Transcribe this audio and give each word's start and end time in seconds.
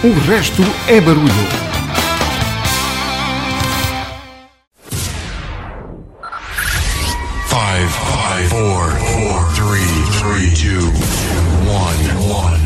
O 0.00 0.12
resto 0.30 0.62
é 0.86 1.00
barulho. 1.00 1.26
Five, 7.48 7.88
five, 7.88 8.48
four, 8.48 8.90
four, 8.90 9.44
three, 9.56 9.82
three, 10.20 10.54
two, 10.54 10.86
one, 11.66 11.98
one. 12.30 12.62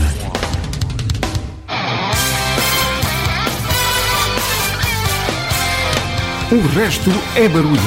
O 6.53 6.69
resto 6.79 7.11
é 7.35 7.49
barulho. 7.49 7.81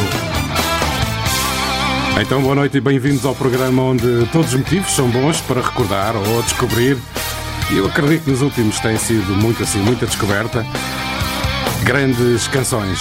Então, 2.19 2.41
boa 2.41 2.55
noite 2.55 2.77
e 2.77 2.81
bem-vindos 2.81 3.23
ao 3.23 3.35
programa 3.35 3.83
onde 3.83 4.25
todos 4.31 4.53
os 4.55 4.59
motivos 4.59 4.89
são 4.89 5.07
bons 5.11 5.39
para 5.41 5.61
recordar 5.61 6.15
ou 6.15 6.41
descobrir. 6.41 6.97
Eu 7.71 7.87
acredito 7.87 8.25
que 8.25 8.31
nos 8.31 8.41
últimos 8.41 8.79
tem 8.79 8.97
sido 8.97 9.33
muito 9.35 9.63
assim, 9.63 9.79
muita 9.79 10.05
descoberta. 10.05 10.65
Grandes 11.83 12.47
canções. 12.47 12.99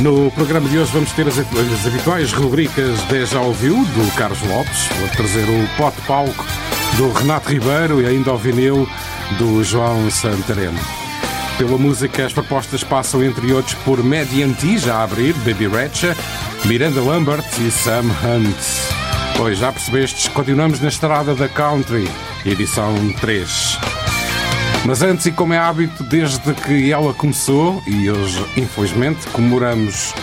No 0.00 0.30
programa 0.30 0.68
de 0.68 0.78
hoje 0.78 0.90
vamos 0.92 1.12
ter 1.12 1.26
as, 1.28 1.38
as 1.38 1.86
habituais 1.86 2.32
rubricas 2.32 3.00
Deja 3.04 3.40
Ouviu, 3.40 3.74
do 3.74 4.16
Carlos 4.16 4.40
Lopes. 4.42 4.88
Vou 4.98 5.08
trazer 5.08 5.44
o 5.44 5.68
pote 5.76 6.00
palco 6.02 6.46
do 6.96 7.12
Renato 7.12 7.50
Ribeiro 7.50 8.00
e 8.00 8.06
ainda 8.06 8.30
ao 8.30 8.38
vinil 8.38 8.88
do 9.38 9.62
João 9.62 10.10
Santareno. 10.10 10.78
Pela 11.58 11.76
música, 11.76 12.24
as 12.24 12.32
propostas 12.32 12.82
passam, 12.82 13.22
entre 13.22 13.52
outros, 13.52 13.74
por 13.84 14.02
Medianti, 14.02 14.78
já 14.78 14.96
a 14.96 15.02
abrir, 15.02 15.34
Baby 15.34 15.66
Ratcha, 15.66 16.16
Miranda 16.64 17.00
Lambert 17.00 17.44
e 17.58 17.70
Sam 17.70 18.04
Hunt. 18.24 18.56
Pois 19.36 19.58
já 19.58 19.72
percebestes, 19.72 20.28
continuamos 20.28 20.80
na 20.80 20.88
estrada 20.88 21.34
da 21.34 21.48
Country, 21.48 22.08
edição 22.44 22.94
3. 23.20 23.78
Mas 24.84 25.02
antes, 25.02 25.26
e 25.26 25.32
como 25.32 25.52
é 25.52 25.58
hábito, 25.58 26.02
desde 26.04 26.54
que 26.54 26.92
ela 26.92 27.12
começou, 27.12 27.82
e 27.86 28.10
hoje, 28.10 28.44
infelizmente, 28.56 29.26
comemoramos 29.28 30.14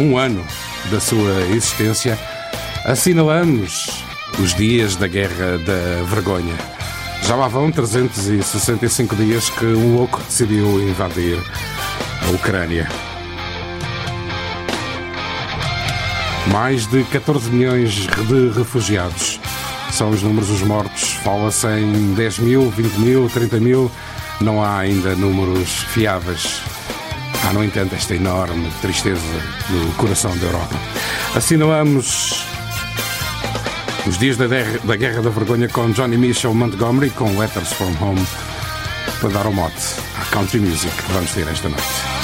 um 0.00 0.16
ano 0.16 0.44
da 0.90 1.00
sua 1.00 1.42
existência, 1.50 2.18
assinalamos 2.84 4.04
os 4.38 4.54
dias 4.54 4.96
da 4.96 5.06
Guerra 5.06 5.58
da 5.58 6.02
Vergonha. 6.04 6.54
Já 7.22 7.34
lá 7.34 7.48
vão 7.48 7.70
365 7.70 9.16
dias 9.16 9.50
que 9.50 9.66
um 9.66 9.96
louco 9.96 10.22
decidiu 10.22 10.80
invadir 10.88 11.38
a 12.26 12.30
Ucrânia. 12.30 12.88
Mais 16.50 16.86
de 16.86 17.04
14 17.04 17.50
milhões 17.50 17.92
de 17.92 18.48
refugiados 18.56 19.38
são 19.90 20.10
os 20.10 20.22
números 20.22 20.48
dos 20.48 20.62
mortos. 20.62 21.12
Fala-se 21.24 21.66
em 21.66 22.14
10 22.14 22.38
mil, 22.40 22.70
20 22.70 22.94
mil, 22.98 23.28
30 23.28 23.60
mil. 23.60 23.90
Não 24.40 24.62
há 24.62 24.78
ainda 24.78 25.14
números 25.14 25.68
fiáveis. 25.88 26.60
Há, 27.44 27.52
no 27.52 27.64
entanto, 27.64 27.94
esta 27.94 28.14
enorme 28.14 28.70
tristeza 28.80 29.20
no 29.70 29.92
coração 29.94 30.36
da 30.38 30.46
Europa. 30.46 30.76
Assinalamos 31.34 32.44
os 34.06 34.18
dias 34.18 34.36
da, 34.36 34.46
da 34.46 34.96
Guerra 34.96 35.22
da 35.22 35.30
Vergonha 35.30 35.68
com 35.68 35.90
Johnny 35.90 36.16
Mitchell 36.16 36.54
Montgomery 36.54 37.10
com 37.10 37.38
Letters 37.38 37.72
from 37.72 37.92
Home 38.00 38.26
para 39.20 39.30
dar 39.30 39.46
o 39.46 39.52
mote 39.52 39.74
à 40.20 40.24
country 40.26 40.60
music 40.60 40.94
que 40.94 41.12
vamos 41.12 41.32
ter 41.32 41.46
esta 41.48 41.68
noite. 41.68 42.17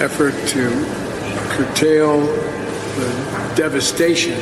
Effort 0.00 0.32
to 0.48 0.70
curtail 1.50 2.20
the 2.20 3.52
devastation 3.54 4.32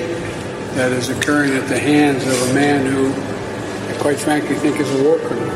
that 0.76 0.92
is 0.92 1.08
occurring 1.08 1.52
at 1.54 1.66
the 1.68 1.78
hands 1.78 2.24
of 2.24 2.50
a 2.50 2.54
man 2.54 2.86
who, 2.86 3.10
I 3.92 3.98
quite 3.98 4.20
frankly, 4.20 4.54
think 4.54 4.78
is 4.78 4.88
a 5.00 5.02
war 5.02 5.18
criminal. 5.18 5.48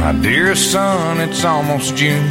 My 0.00 0.18
dear 0.22 0.54
son, 0.54 1.20
it's 1.20 1.44
almost 1.44 1.96
June. 1.96 2.24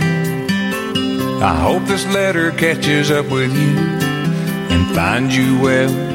I 1.44 1.56
hope 1.56 1.84
this 1.86 2.08
letter 2.08 2.52
catches 2.52 3.12
up 3.12 3.30
with 3.30 3.54
you 3.54 3.78
and 3.78 4.96
finds 4.96 5.38
you 5.38 5.60
well. 5.60 6.13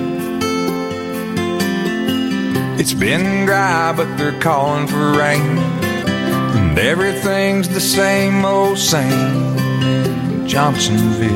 It's 2.80 2.94
been 2.94 3.44
dry, 3.44 3.92
but 3.92 4.16
they're 4.16 4.38
calling 4.38 4.86
for 4.86 5.10
rain. 5.10 5.58
And 5.58 6.78
everything's 6.78 7.68
the 7.68 7.80
same 7.80 8.44
old 8.44 8.78
same 8.78 10.46
Johnsonville. 10.46 11.28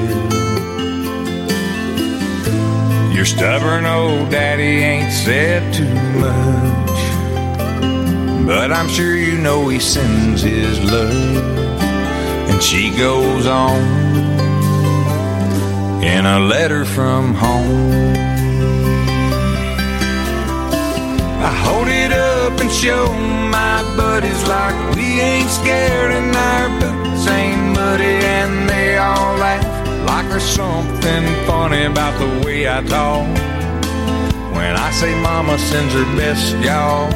Your 3.12 3.24
stubborn 3.24 3.86
old 3.86 4.30
daddy 4.30 4.84
ain't 4.84 5.12
said 5.12 5.74
too 5.74 5.92
much. 6.20 7.02
But 8.46 8.70
I'm 8.70 8.88
sure 8.88 9.16
you 9.16 9.36
know 9.36 9.66
he 9.66 9.80
sends 9.80 10.42
his 10.42 10.78
love. 10.92 11.42
And 12.50 12.62
she 12.62 12.96
goes 12.96 13.48
on 13.48 13.80
in 16.04 16.24
a 16.24 16.38
letter 16.38 16.84
from 16.84 17.34
home. 17.34 18.31
Hold 21.66 21.88
it 21.88 22.12
up 22.12 22.60
and 22.60 22.70
show 22.70 23.12
my 23.50 23.82
buddies 23.96 24.42
like 24.46 24.76
we 24.96 25.20
ain't 25.20 25.50
scared 25.50 26.12
and 26.12 26.34
our 26.36 26.68
boots 26.80 27.26
ain't 27.28 27.74
muddy 27.76 28.16
and 28.38 28.68
they 28.68 28.96
all 28.98 29.36
laugh 29.36 29.82
like 30.06 30.28
there's 30.28 30.42
something 30.42 31.24
funny 31.46 31.84
about 31.84 32.18
the 32.18 32.44
way 32.44 32.68
I 32.68 32.82
talk. 32.82 33.26
When 34.56 34.76
I 34.76 34.90
say 34.92 35.12
mama 35.22 35.58
sends 35.58 35.92
her 35.94 36.04
best, 36.16 36.56
y'all. 36.58 37.10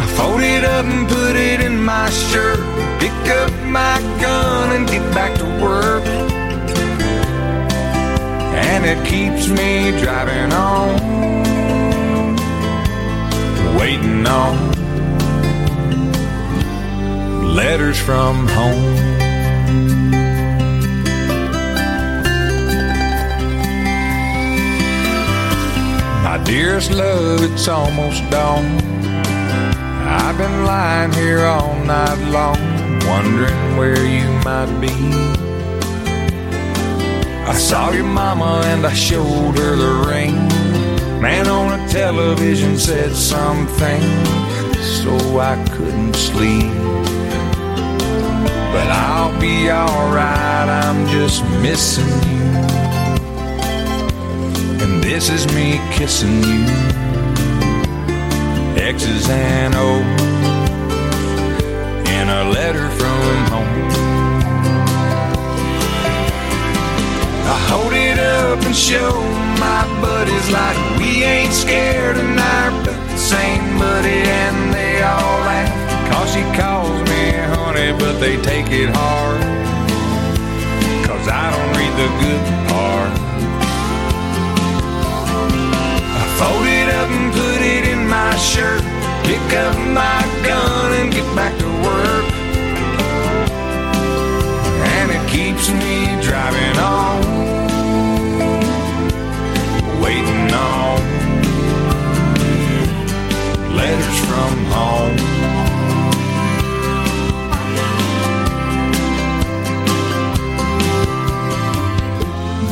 I 0.00 0.06
fold 0.16 0.42
it 0.42 0.64
up 0.64 0.86
and 0.86 1.08
put 1.08 1.36
it 1.36 1.60
in 1.60 1.82
my 1.84 2.08
shirt. 2.10 2.60
Pick 3.00 3.12
up 3.40 3.52
my 3.66 3.98
gun 4.20 4.76
and 4.76 4.88
get 4.88 5.04
back 5.14 5.36
to 5.38 5.44
work. 5.62 6.21
And 8.84 8.98
it 8.98 9.06
keeps 9.06 9.46
me 9.48 9.92
driving 10.02 10.52
on, 10.52 10.96
waiting 13.78 14.26
on 14.26 14.72
letters 17.54 18.00
from 18.00 18.48
home. 18.48 18.96
My 26.24 26.42
dearest 26.42 26.90
love, 26.90 27.44
it's 27.44 27.68
almost 27.68 28.28
dawn. 28.30 28.64
I've 30.08 30.36
been 30.36 30.64
lying 30.64 31.12
here 31.12 31.44
all 31.44 31.76
night 31.84 32.18
long, 32.32 32.58
wondering 33.06 33.76
where 33.76 34.04
you 34.04 34.28
might 34.42 34.80
be. 34.80 35.51
I 37.44 37.54
saw 37.54 37.90
your 37.90 38.04
mama 38.04 38.62
and 38.66 38.86
I 38.86 38.92
showed 38.92 39.58
her 39.58 39.76
the 39.76 40.08
ring. 40.08 40.36
Man 41.20 41.48
on 41.48 41.78
a 41.78 41.88
television 41.88 42.78
said 42.78 43.14
something, 43.14 44.02
so 44.80 45.38
I 45.38 45.62
couldn't 45.72 46.14
sleep. 46.14 46.72
But 48.72 48.88
I'll 48.88 49.38
be 49.40 49.70
alright, 49.70 50.68
I'm 50.68 51.06
just 51.08 51.44
missing 51.60 52.06
you. 52.30 52.42
And 54.82 55.02
this 55.02 55.28
is 55.28 55.46
me 55.52 55.80
kissing 55.92 56.42
you. 56.42 56.64
X's 58.76 59.28
and 59.28 59.74
O's 59.74 60.22
in 62.08 62.28
a 62.28 62.50
letter 62.50 62.88
from 62.90 63.46
home. 63.50 63.91
I 67.44 67.56
hold 67.70 67.92
it 67.92 68.18
up 68.18 68.62
and 68.64 68.76
show 68.76 69.12
my 69.58 69.82
buddies 70.00 70.48
like 70.50 70.78
we 70.98 71.24
ain't 71.24 71.52
scared 71.52 72.16
and 72.16 72.38
our 72.38 72.70
boots 72.84 73.32
ain't 73.32 73.66
muddy 73.74 74.22
and 74.42 74.72
they 74.72 75.02
all 75.02 75.38
laugh. 75.48 75.74
Cause 76.10 76.32
she 76.34 76.42
calls 76.58 76.98
me 77.10 77.22
honey, 77.54 77.92
but 77.98 78.20
they 78.20 78.40
take 78.42 78.70
it 78.70 78.90
hard. 78.94 79.40
Cause 81.06 81.26
I 81.28 81.50
don't 81.52 81.70
read 81.78 81.94
the 82.02 82.10
good 82.22 82.42
part. 82.70 83.12
I 86.20 86.24
fold 86.38 86.66
it 86.66 86.88
up 87.00 87.08
and 87.10 87.32
put 87.32 87.60
it 87.74 87.84
in 87.92 88.08
my 88.08 88.36
shirt. 88.36 88.82
Pick 89.26 89.46
up 89.58 89.76
my 89.94 90.20
gun 90.46 90.72
keeps 95.42 95.70
me 95.70 96.06
driving 96.22 96.78
on, 96.78 97.20
waiting 100.00 100.48
on 100.54 100.98
letters 103.74 104.18
from 104.28 104.52
home. 104.76 105.16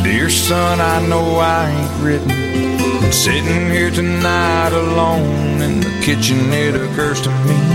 Dear 0.04 0.30
son, 0.30 0.80
I 0.80 1.04
know 1.08 1.38
I 1.40 1.70
ain't 1.70 2.04
written. 2.04 3.12
Sitting 3.12 3.70
here 3.70 3.90
tonight 3.90 4.72
alone 4.72 5.60
in 5.60 5.80
the 5.80 6.00
kitchen, 6.04 6.38
it 6.52 6.76
occurs 6.76 7.20
to 7.22 7.30
me 7.46 7.70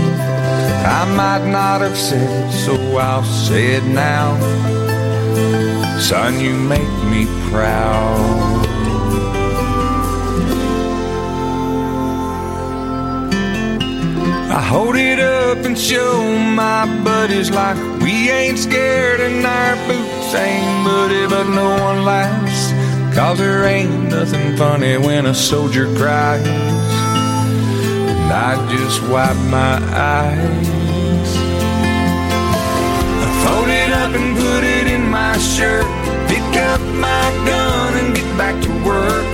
I 0.86 1.04
might 1.16 1.50
not 1.50 1.80
have 1.80 1.98
said 1.98 2.30
it, 2.30 2.52
so 2.52 2.96
I'll 2.96 3.24
say 3.24 3.74
it 3.74 3.84
now. 3.84 4.75
Son, 5.98 6.38
you 6.38 6.54
make 6.54 7.04
me 7.10 7.26
proud. 7.50 8.66
I 14.50 14.62
hold 14.62 14.96
it 14.96 15.18
up 15.18 15.64
and 15.64 15.76
show 15.76 16.22
my 16.54 16.86
buddies 17.02 17.50
like 17.50 17.76
we 18.00 18.30
ain't 18.30 18.58
scared 18.58 19.20
and 19.20 19.44
our 19.44 19.76
boots 19.88 20.34
ain't 20.34 20.84
muddy, 20.84 21.26
but 21.26 21.48
no 21.48 21.68
one 21.82 22.04
laughs. 22.04 22.72
Cause 23.16 23.38
there 23.38 23.64
ain't 23.64 24.10
nothing 24.10 24.56
funny 24.56 24.98
when 24.98 25.24
a 25.24 25.34
soldier 25.34 25.86
cries. 25.96 26.46
And 26.46 28.32
I 28.32 28.54
just 28.70 29.02
wipe 29.08 29.36
my 29.50 29.78
eyes. 29.92 30.75
Shirt. 35.40 35.84
Pick 36.28 36.56
up 36.56 36.80
my 36.80 37.30
gun 37.46 37.94
and 37.98 38.14
get 38.14 38.38
back 38.38 38.62
to 38.62 38.70
work. 38.84 39.26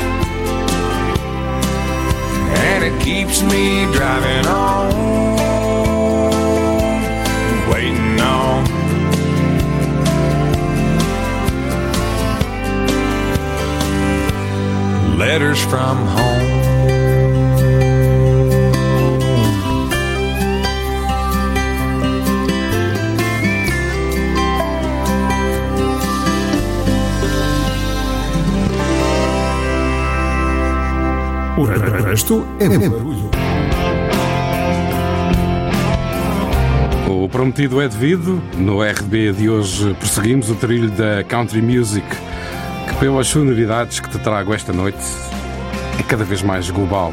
And 2.65 2.85
it 2.85 3.01
keeps 3.03 3.43
me 3.43 3.85
driving 3.93 4.47
on, 4.47 4.93
waiting 7.71 8.21
on. 8.21 8.65
Letters 15.19 15.63
from 15.65 15.97
home. 16.07 16.52
O 31.73 32.45
é 32.61 32.89
barulho. 32.89 33.31
O 37.09 37.29
prometido 37.29 37.81
é 37.81 37.89
devido. 37.89 38.43
No 38.59 38.83
RB 38.83 39.33
de 39.33 39.49
hoje 39.49 39.95
perseguimos 39.99 40.51
o 40.51 40.55
trilho 40.55 40.91
da 40.91 41.25
Country 41.25 41.63
Music, 41.63 42.07
que 42.89 42.95
pelas 42.97 43.29
sonoridades 43.29 44.01
que 44.01 44.11
te 44.11 44.19
trago 44.19 44.53
esta 44.53 44.73
noite 44.73 44.99
é 45.99 46.03
cada 46.03 46.25
vez 46.25 46.43
mais 46.43 46.69
global. 46.69 47.13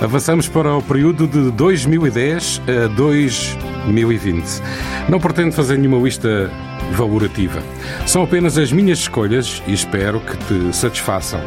Avançamos 0.00 0.48
para 0.48 0.74
o 0.74 0.82
período 0.82 1.26
de 1.26 1.50
2010 1.50 2.62
a 2.84 2.86
2020. 2.86 4.62
Não 5.10 5.20
pretendo 5.20 5.52
fazer 5.52 5.76
nenhuma 5.76 6.02
lista 6.02 6.50
valorativa. 6.92 7.62
São 8.06 8.22
apenas 8.22 8.56
as 8.56 8.72
minhas 8.72 9.00
escolhas 9.00 9.62
e 9.66 9.74
espero 9.74 10.20
que 10.20 10.36
te 10.38 10.74
satisfaçam. 10.74 11.40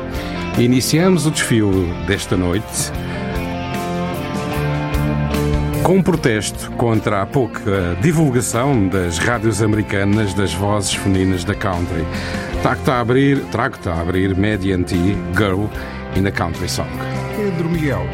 Iniciamos 0.57 1.25
o 1.25 1.31
desfile 1.31 1.91
desta 2.05 2.37
noite 2.37 2.91
com 5.83 5.97
um 5.97 6.03
protesto 6.03 6.71
contra 6.73 7.21
a 7.21 7.25
pouca 7.25 7.97
divulgação 8.01 8.87
das 8.87 9.17
rádios 9.17 9.61
americanas 9.61 10.33
das 10.33 10.53
vozes 10.53 10.93
femininas 10.93 11.43
da 11.43 11.53
country. 11.53 12.05
Trago-te 12.61 12.89
a 12.89 12.99
abrir, 13.01 13.43
trago-te 13.51 13.89
a 13.89 13.99
abrir 13.99 14.35
Mediante 14.35 14.95
Girl 15.35 15.65
in 16.15 16.25
a 16.25 16.31
Country 16.31 16.69
Song. 16.69 16.87
Pedro 17.35 17.67
Miguel. 17.69 18.07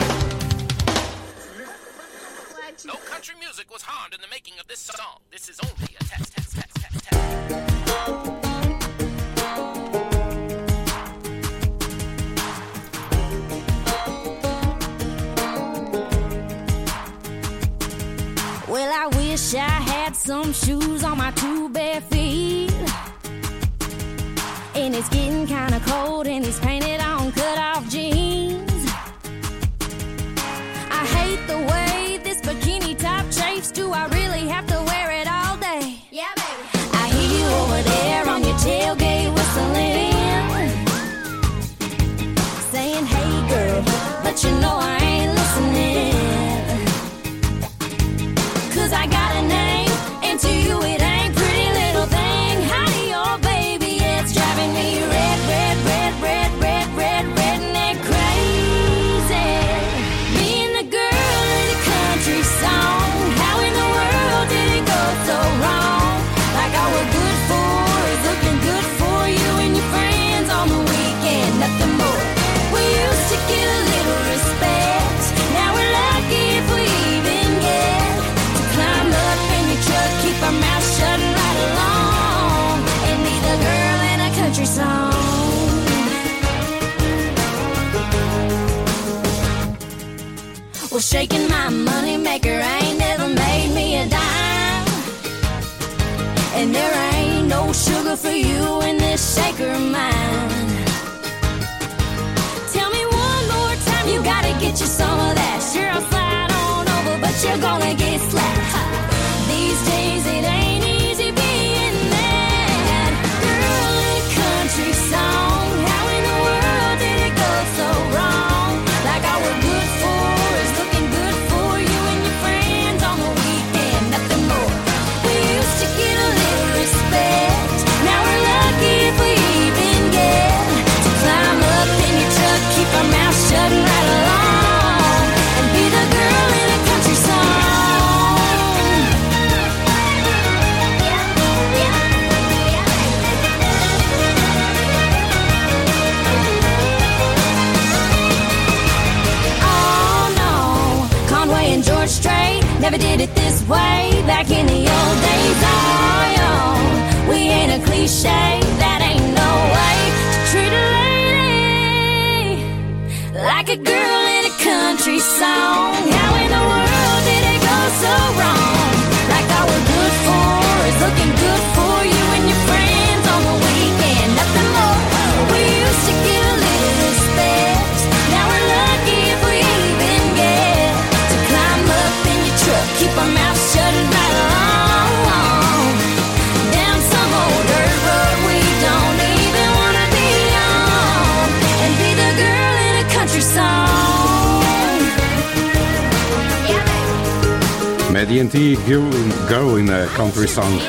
Song. 200.60 200.80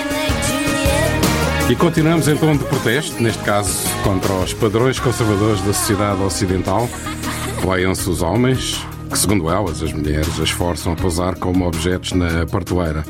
E 1.71 1.77
continuamos 1.77 2.27
em 2.27 2.37
tom 2.37 2.57
de 2.57 2.65
protesto, 2.65 3.23
neste 3.23 3.43
caso 3.45 3.71
contra 4.03 4.33
os 4.33 4.53
padrões 4.53 4.99
conservadores 4.99 5.61
da 5.61 5.73
sociedade 5.73 6.21
ocidental. 6.23 6.89
Leiam-se 7.65 8.11
os 8.11 8.21
homens, 8.21 8.85
que 9.09 9.17
segundo 9.17 9.49
elas, 9.49 9.81
as 9.81 9.93
mulheres, 9.93 10.41
as 10.41 10.51
forçam 10.51 10.93
a 10.93 10.97
posar 10.97 11.37
como 11.37 11.69
objetos 11.69 12.13
na 12.13 12.45
partoeira. 12.47 13.05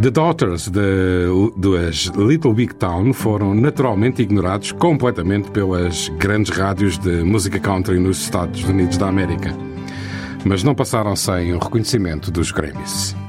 The 0.00 0.10
Daughters 0.10 0.68
das 0.68 2.10
Little 2.16 2.52
Big 2.52 2.74
Town 2.74 3.14
foram 3.14 3.54
naturalmente 3.54 4.20
ignorados 4.20 4.72
completamente 4.72 5.50
pelas 5.52 6.10
grandes 6.18 6.54
rádios 6.54 6.98
de 6.98 7.22
música 7.22 7.58
country 7.58 7.98
nos 7.98 8.20
Estados 8.20 8.62
Unidos 8.64 8.98
da 8.98 9.08
América. 9.08 9.56
Mas 10.44 10.62
não 10.62 10.74
passaram 10.74 11.16
sem 11.16 11.54
o 11.54 11.58
reconhecimento 11.58 12.30
dos 12.30 12.50
Grammys. 12.50 13.21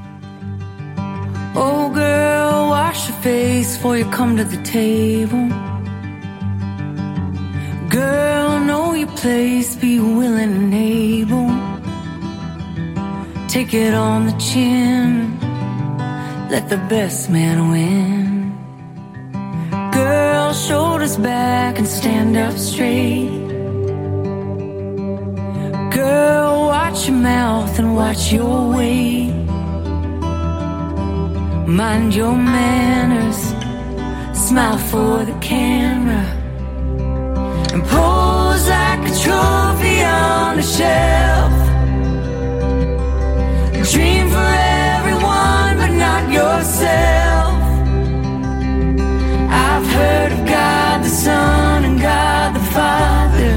Your 3.14 3.22
face 3.22 3.76
before 3.76 3.96
you 3.98 4.04
come 4.10 4.36
to 4.36 4.44
the 4.44 4.62
table. 4.62 5.48
Girl, 7.88 8.60
know 8.60 8.94
your 8.94 9.08
place, 9.08 9.76
be 9.76 10.00
willing 10.00 10.52
and 10.60 10.74
able. 10.74 11.50
Take 13.48 13.74
it 13.74 13.94
on 13.94 14.26
the 14.26 14.36
chin, 14.38 15.38
let 16.50 16.68
the 16.68 16.78
best 16.88 17.30
man 17.30 17.70
win. 17.70 18.52
Girl, 19.92 20.52
shoulders 20.52 21.16
back 21.16 21.78
and 21.78 21.86
stand 21.86 22.36
up 22.36 22.56
straight. 22.56 23.30
Girl, 25.90 26.66
watch 26.66 27.06
your 27.06 27.16
mouth 27.16 27.78
and 27.78 27.94
watch 27.94 28.32
your 28.32 28.76
weight. 28.76 29.43
Mind 31.66 32.14
your 32.14 32.36
manners, 32.36 33.38
smile 34.38 34.76
for 34.76 35.24
the 35.24 35.32
camera, 35.40 36.24
and 37.72 37.82
pose 37.84 38.68
like 38.68 39.00
a 39.00 39.14
trophy 39.24 40.02
on 40.04 40.58
a 40.58 40.62
shelf. 40.62 41.52
Dream 43.92 44.28
for 44.28 44.50
everyone, 44.98 45.78
but 45.78 45.92
not 46.04 46.30
yourself. 46.30 47.54
I've 49.50 49.86
heard 49.86 50.32
of 50.32 50.46
God 50.46 51.02
the 51.02 51.08
Son 51.08 51.84
and 51.84 51.98
God 51.98 52.54
the 52.54 52.64
Father. 52.76 53.54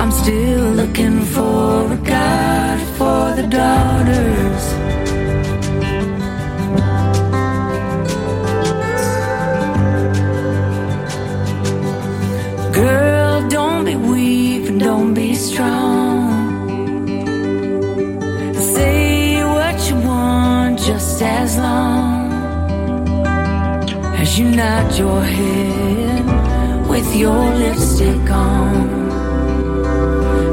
I'm 0.00 0.10
still 0.10 0.70
looking 0.72 1.20
for 1.20 1.92
a 1.92 1.96
God 1.98 2.80
for 2.96 3.34
the 3.36 3.46
daughters. 3.46 4.87
Just 21.18 21.30
as 21.32 21.58
long 21.58 22.30
as 24.20 24.38
you 24.38 24.50
nod 24.50 24.96
your 24.96 25.20
head 25.20 26.88
with 26.88 27.16
your 27.16 27.54
lipstick 27.54 28.30
on 28.30 28.76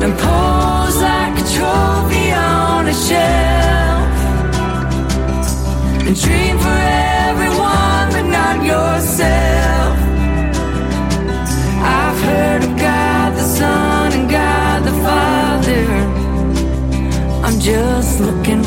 and 0.03 0.13
pose 0.17 0.97
like 1.01 1.35
a 1.37 1.45
trophy 1.55 2.31
on 2.31 2.87
a 2.87 2.93
shelf 3.07 4.15
and 6.07 6.19
dream 6.19 6.57
for 6.57 6.79
everyone 7.29 8.05
but 8.15 8.25
not 8.37 8.57
yourself. 8.65 9.97
I've 11.99 12.19
heard 12.21 12.63
of 12.63 12.75
God 12.77 13.35
the 13.35 13.47
Son 13.59 14.13
and 14.13 14.29
God 14.31 14.83
the 14.83 14.95
Father. 15.05 15.85
I'm 17.45 17.59
just 17.59 18.19
looking 18.19 18.64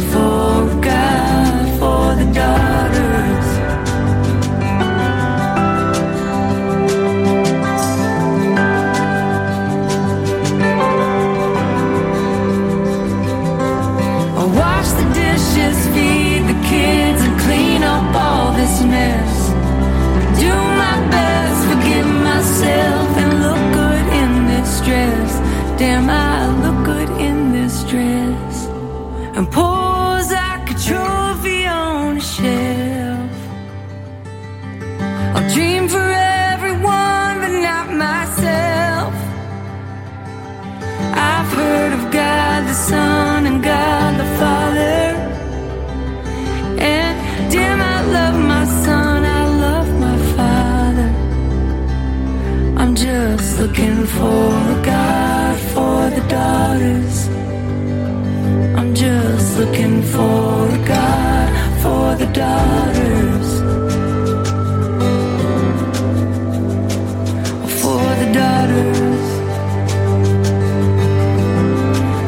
for 60.13 60.69
God 60.87 61.49
for 61.83 62.17
the 62.17 62.27
daughters. 62.33 63.49
For 67.81 68.05
the 68.21 68.29
daughters. 68.41 69.25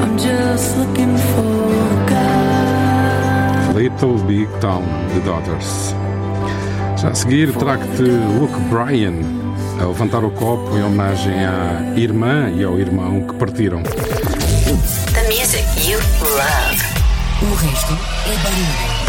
I'm 0.03 0.15
just 0.19 0.77
looking 0.79 1.17
for 1.33 1.55
a 1.87 2.07
God. 2.11 3.75
Little 3.75 4.19
Big 4.27 4.49
Town, 4.61 4.85
The 5.15 5.21
Daughters. 5.21 5.95
Já 7.01 7.09
a 7.09 7.15
seguir, 7.15 7.53
trago-te 7.55 8.03
Luke 8.03 8.59
Bryan 8.69 9.15
a 9.81 9.87
levantar 9.87 10.23
o 10.23 10.31
copo 10.31 10.77
em 10.77 10.83
homenagem 10.83 11.33
à 11.47 11.95
irmã 11.97 12.51
e 12.51 12.63
ao 12.63 12.79
irmão 12.79 13.27
que 13.27 13.35
partiram. 13.37 13.83
The 13.83 15.23
music 15.29 15.65
you 15.91 15.99
love. 16.37 16.60
O 17.43 17.55
resto 17.55 17.93
é 18.27 18.37
barulho. 18.43 19.01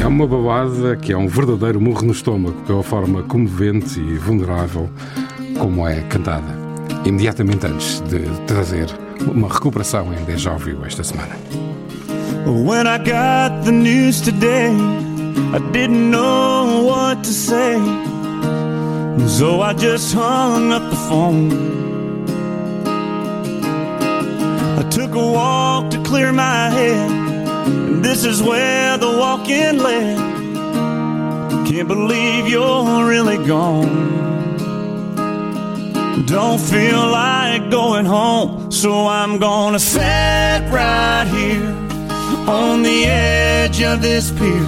É 0.00 0.06
uma 0.06 0.26
balada 0.26 0.96
que 0.96 1.12
é 1.12 1.16
um 1.16 1.28
verdadeiro 1.28 1.80
murro 1.80 2.02
no 2.02 2.12
estômago 2.12 2.60
pela 2.62 2.82
forma 2.82 3.22
comovente 3.22 4.00
e 4.00 4.18
vulnerável 4.18 4.90
como 5.58 5.86
é 5.86 6.00
cantada. 6.02 6.58
Imediatamente 7.04 7.66
antes 7.66 8.00
de 8.00 8.20
trazer 8.46 8.88
uma 9.20 9.48
recuperação 9.48 10.12
em 10.12 10.24
déjà 10.24 10.56
vu 10.56 10.84
esta 10.84 11.04
semana. 11.04 11.36
When 12.44 12.86
I 12.88 12.98
got 12.98 13.64
the 13.64 13.72
news 13.72 14.20
today, 14.20 14.72
I 15.52 15.60
didn't 15.70 16.10
know 16.10 16.86
what 16.86 17.22
to 17.22 17.30
say. 17.30 17.76
So 19.28 19.62
I 19.62 19.74
just 19.74 20.12
hung 20.12 20.72
up 20.72 20.90
the 20.90 20.96
phone. 21.08 21.50
I 24.78 24.82
took 24.90 25.14
a 25.14 25.18
walk 25.18 25.90
to 25.90 25.98
clear 26.02 26.32
my 26.32 26.70
head. 26.70 27.17
This 28.02 28.24
is 28.24 28.42
where 28.42 28.98
the 28.98 29.16
walk 29.18 29.48
in 29.48 29.78
led. 29.78 30.18
Can't 31.68 31.88
believe 31.88 32.48
you're 32.48 33.06
really 33.06 33.44
gone. 33.46 34.16
Don't 36.26 36.60
feel 36.60 37.06
like 37.08 37.70
going 37.70 38.06
home, 38.06 38.70
so 38.70 39.06
I'm 39.06 39.38
gonna 39.38 39.78
sit 39.78 40.60
right 40.70 41.26
here 41.30 41.74
on 42.48 42.82
the 42.82 43.04
edge 43.04 43.82
of 43.82 44.02
this 44.02 44.30
pier 44.32 44.64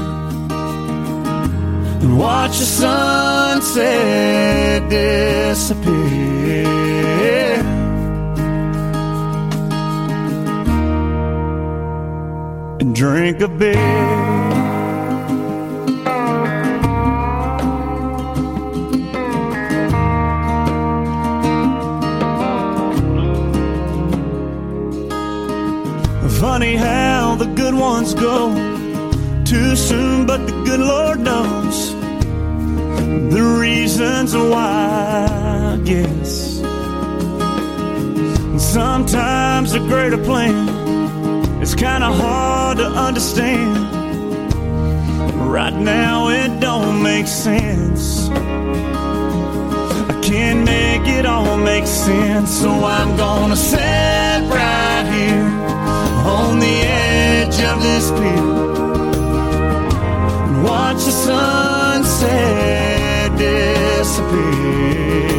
and 2.03 2.19
watch 2.19 2.59
the 2.59 2.65
sunset 2.65 3.79
disappear. 4.89 6.30
Drink 13.01 13.41
a 13.41 13.49
beer. 13.49 13.73
Funny 26.39 26.77
how 26.77 27.37
the 27.37 27.47
good 27.57 27.73
ones 27.73 28.13
go 28.13 28.53
too 29.47 29.75
soon, 29.75 30.27
but 30.27 30.47
the 30.47 30.53
good 30.67 30.81
Lord 30.81 31.21
knows 31.21 31.95
the 33.35 33.57
reasons 33.59 34.37
why, 34.37 35.81
guess. 35.85 36.61
Sometimes 38.63 39.73
a 39.73 39.79
greater 39.79 40.23
plan 40.23 40.70
kind 41.81 42.05
of 42.05 42.15
hard 42.15 42.77
to 42.77 42.85
understand. 42.85 43.75
Right 45.51 45.73
now, 45.73 46.29
it 46.29 46.61
don't 46.61 47.03
make 47.03 47.27
sense. 47.27 48.29
I 48.29 50.21
can't 50.23 50.63
make 50.67 51.09
it 51.09 51.25
all 51.25 51.57
make 51.57 51.87
sense, 51.87 52.51
so 52.61 52.69
I'm 52.69 53.17
gonna 53.17 53.57
sit 53.57 54.43
right 54.59 55.07
here 55.15 55.49
on 56.29 56.59
the 56.61 56.83
edge 56.85 57.59
of 57.63 57.81
this 57.83 58.11
pier 58.11 58.45
and 60.49 60.63
watch 60.63 61.03
the 61.07 61.13
sunset 61.13 62.19
disappear. 63.39 65.30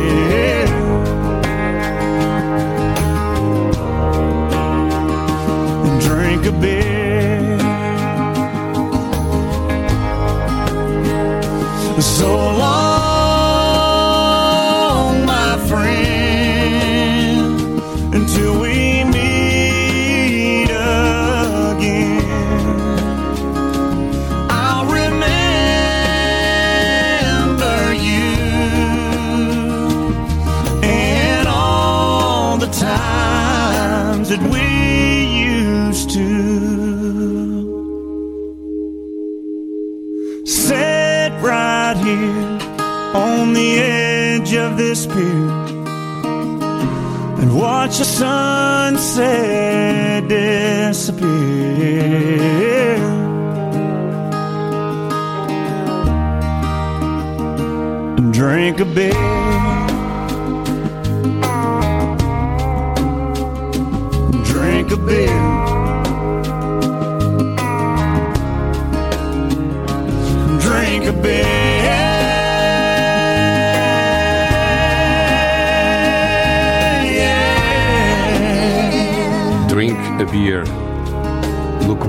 Long, 13.92 15.26
my 15.26 15.58
friend, 15.68 17.52
until 18.14 18.60
we 18.62 19.04
meet 19.06 20.70
again. 20.70 22.22
I'll 24.50 24.86
remember 24.86 25.42
you 27.94 28.32
and 30.84 31.48
all 31.48 32.58
the 32.58 32.68
times 32.68 34.30
that 34.30 34.42
we 34.52 34.62
used 35.44 36.10
to 36.12 36.61
watch 47.92 48.00
the 48.00 48.06
sunset 48.06 49.48
disappear. 50.30 51.28
And 58.18 58.34
drink 58.34 58.80
a 58.80 58.86
beer. 58.86 59.12
Drink 64.46 64.92
a 64.92 64.98
beer. 64.98 65.41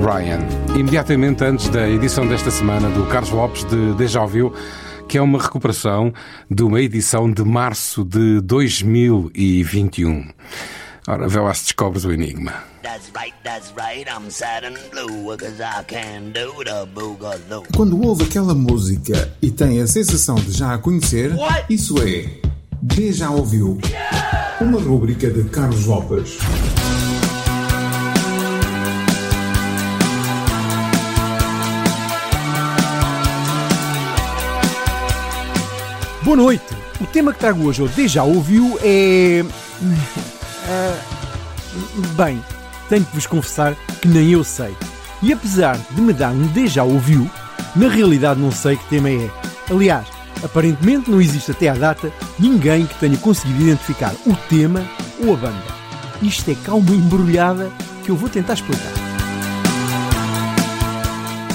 Bryan. 0.03 0.41
Imediatamente 0.77 1.45
antes 1.45 1.69
da 1.69 1.88
edição 1.88 2.27
desta 2.27 2.51
semana 2.51 2.91
do 2.91 3.07
Carlos 3.07 3.31
Lopes 3.31 3.62
de 3.62 3.95
Deja 3.95 4.27
Vu, 4.27 4.53
que 5.09 5.17
é 5.17 5.23
uma 5.23 5.41
recuperação 5.41 6.12
de 6.51 6.65
uma 6.65 6.81
edição 6.81 7.31
de 7.31 7.45
março 7.45 8.05
de 8.05 8.41
2021. 8.41 10.29
Ora, 11.07 11.29
vê 11.29 11.38
lá 11.38 11.55
se 11.55 11.67
descobres 11.67 12.05
o 12.05 12.11
enigma. 12.11 12.53
That's 12.83 13.12
right, 13.15 13.33
that's 13.45 13.73
right, 13.77 14.11
I'm 14.11 14.29
sad 14.29 14.67
and 14.67 14.75
blue, 14.91 15.37
cause 15.37 15.62
I 15.62 15.85
can 15.87 16.33
do 16.33 16.65
the 16.65 16.85
boogaloo. 16.93 17.62
Quando 17.77 18.05
ouve 18.05 18.25
aquela 18.25 18.57
música 18.57 19.33
e 19.41 19.53
tem 19.53 19.81
a 19.81 19.87
sensação 19.87 20.35
de 20.35 20.51
já 20.51 20.75
a 20.75 20.79
conhecer, 20.79 21.31
isso 21.71 21.95
é 22.03 22.29
Deja 22.83 23.31
Ouviu. 23.31 23.79
Uma 24.61 24.81
rúbrica 24.81 25.31
de 25.31 25.45
Carlos 25.45 25.87
Lopes. 25.87 26.38
Boa 36.24 36.37
noite! 36.37 36.64
O 37.00 37.06
tema 37.06 37.32
que 37.32 37.40
trago 37.40 37.64
hoje, 37.66 37.82
ou 37.82 37.88
déjà 37.88 38.22
ouviu, 38.22 38.78
é. 38.80 39.44
Ah, 40.68 40.96
bem, 42.16 42.40
tenho 42.88 43.04
que 43.04 43.14
vos 43.16 43.26
confessar 43.26 43.74
que 44.00 44.06
nem 44.06 44.30
eu 44.30 44.44
sei. 44.44 44.72
E 45.20 45.32
apesar 45.32 45.76
de 45.90 46.00
me 46.00 46.12
dar 46.12 46.30
um 46.30 46.46
déjà 46.46 46.85
ouviu, 46.85 47.28
na 47.74 47.88
realidade 47.88 48.38
não 48.38 48.52
sei 48.52 48.76
que 48.76 48.85
tema 48.85 49.11
é. 49.11 49.28
Aliás, 49.68 50.06
aparentemente 50.44 51.11
não 51.11 51.20
existe 51.20 51.50
até 51.50 51.68
à 51.68 51.74
data 51.74 52.12
ninguém 52.38 52.87
que 52.87 52.94
tenha 53.00 53.16
conseguido 53.16 53.61
identificar 53.61 54.14
o 54.24 54.37
tema 54.48 54.85
ou 55.18 55.35
a 55.35 55.37
banda. 55.37 55.64
Isto 56.22 56.52
é 56.52 56.54
cá 56.54 56.72
uma 56.72 56.94
embrulhada 56.94 57.68
que 58.04 58.12
eu 58.12 58.16
vou 58.16 58.28
tentar 58.28 58.54
explicar. 58.54 58.92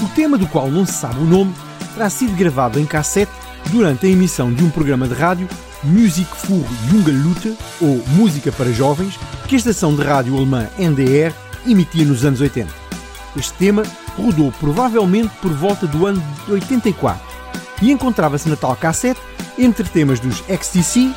O 0.02 0.08
tema 0.14 0.36
do 0.36 0.46
qual 0.46 0.70
não 0.70 0.84
se 0.84 0.92
sabe 0.92 1.20
o 1.20 1.24
nome 1.24 1.54
terá 1.94 2.10
sido 2.10 2.36
gravado 2.36 2.78
em 2.78 2.84
cassete 2.84 3.47
durante 3.70 4.06
a 4.06 4.08
emissão 4.08 4.52
de 4.52 4.64
um 4.64 4.70
programa 4.70 5.06
de 5.06 5.14
rádio 5.14 5.48
Music 5.84 6.28
für 6.36 6.64
Junge 6.88 7.10
Leute, 7.10 7.56
ou 7.80 8.02
Música 8.08 8.50
para 8.50 8.72
Jovens, 8.72 9.18
que 9.46 9.54
a 9.54 9.58
estação 9.58 9.94
de 9.94 10.02
rádio 10.02 10.36
alemã 10.36 10.68
NDR 10.78 11.32
emitia 11.66 12.04
nos 12.04 12.24
anos 12.24 12.40
80. 12.40 12.68
Este 13.36 13.52
tema 13.54 13.82
rodou 14.16 14.52
provavelmente 14.58 15.30
por 15.40 15.52
volta 15.52 15.86
do 15.86 16.06
ano 16.06 16.22
de 16.46 16.52
84 16.52 17.20
e 17.82 17.92
encontrava-se 17.92 18.48
na 18.48 18.56
tal 18.56 18.74
cassete 18.74 19.20
entre 19.56 19.84
temas 19.88 20.18
dos 20.18 20.42
XTC, 20.48 21.12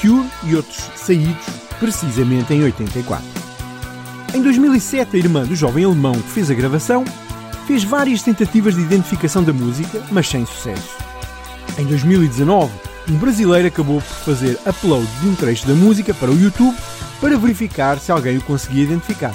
Cure 0.00 0.26
e 0.44 0.54
outros 0.54 0.90
saídos 0.94 1.44
precisamente 1.78 2.52
em 2.54 2.62
84. 2.62 3.24
Em 4.34 4.42
2007, 4.42 5.16
a 5.16 5.18
irmã 5.18 5.44
do 5.44 5.54
jovem 5.54 5.84
alemão 5.84 6.14
que 6.14 6.30
fez 6.30 6.50
a 6.50 6.54
gravação 6.54 7.04
fez 7.66 7.84
várias 7.84 8.22
tentativas 8.22 8.74
de 8.74 8.82
identificação 8.82 9.42
da 9.42 9.52
música, 9.52 10.02
mas 10.10 10.28
sem 10.28 10.44
sucesso. 10.46 11.05
Em 11.78 11.84
2019, 11.84 12.72
um 13.10 13.16
brasileiro 13.18 13.68
acabou 13.68 14.00
por 14.00 14.16
fazer 14.24 14.58
upload 14.66 15.06
de 15.20 15.28
um 15.28 15.34
trecho 15.34 15.66
da 15.66 15.74
música 15.74 16.14
para 16.14 16.30
o 16.30 16.40
YouTube 16.40 16.74
para 17.20 17.36
verificar 17.36 17.98
se 17.98 18.10
alguém 18.10 18.38
o 18.38 18.42
conseguia 18.42 18.84
identificar. 18.84 19.34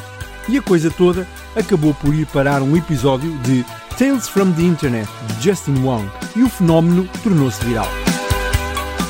E 0.49 0.57
a 0.57 0.61
coisa 0.61 0.89
toda 0.89 1.27
acabou 1.55 1.93
por 1.93 2.15
ir 2.15 2.25
parar 2.25 2.63
um 2.63 2.75
episódio 2.75 3.31
de 3.39 3.63
Tales 3.95 4.27
from 4.27 4.51
the 4.53 4.63
Internet 4.63 5.07
de 5.27 5.43
Justin 5.43 5.83
Wong 5.83 6.09
e 6.35 6.41
o 6.41 6.49
fenómeno 6.49 7.07
tornou-se 7.21 7.63
viral. 7.63 7.87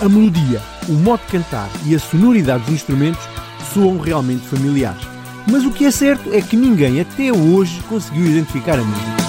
A 0.01 0.09
melodia, 0.09 0.61
o 0.89 0.93
modo 0.93 1.21
de 1.21 1.31
cantar 1.31 1.69
e 1.85 1.95
a 1.95 1.99
sonoridade 1.99 2.65
dos 2.65 2.73
instrumentos 2.73 3.23
soam 3.73 3.97
realmente 3.97 4.45
familiares. 4.45 5.07
Mas 5.49 5.63
o 5.63 5.71
que 5.71 5.85
é 5.85 5.91
certo 5.91 6.33
é 6.33 6.41
que 6.41 6.57
ninguém 6.57 6.99
até 6.99 7.31
hoje 7.31 7.81
conseguiu 7.87 8.25
identificar 8.25 8.77
a 8.77 8.83
música. 8.83 9.21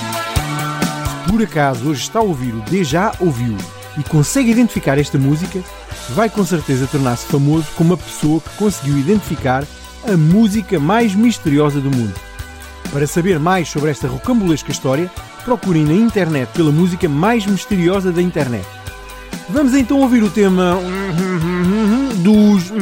Se 1.24 1.32
por 1.32 1.42
acaso 1.42 1.88
hoje 1.88 2.02
está 2.02 2.18
a 2.18 2.22
ouvir 2.22 2.52
o 2.52 2.60
Deja 2.62 3.12
Ouviu 3.20 3.56
e 3.98 4.02
consegue 4.02 4.50
identificar 4.50 4.98
esta 4.98 5.18
música, 5.18 5.62
vai 6.11 6.28
com 6.28 6.44
certeza 6.44 6.87
tornar-se 6.87 7.26
famoso 7.26 7.66
como 7.76 7.94
a 7.94 7.96
pessoa 7.96 8.40
que 8.40 8.50
conseguiu 8.57 8.98
identificar 8.98 9.64
a 10.07 10.16
música 10.16 10.81
mais 10.81 11.14
misteriosa 11.14 11.81
do 11.81 11.90
mundo. 11.90 12.14
Para 12.92 13.07
saber 13.07 13.38
mais 13.38 13.68
sobre 13.68 13.90
esta 13.90 14.09
rocambolesca 14.09 14.70
história, 14.70 15.11
procurem 15.44 15.85
na 15.85 15.94
internet 15.94 16.48
pela 16.52 16.70
música 16.70 17.09
mais 17.09 17.46
misteriosa 17.46 18.12
da 18.12 18.22
internet. 18.22 18.66
Vamos 19.48 19.74
então 19.74 20.00
ouvir 20.00 20.22
o 20.22 20.31
tema 20.31 20.78
dos. 22.22 22.72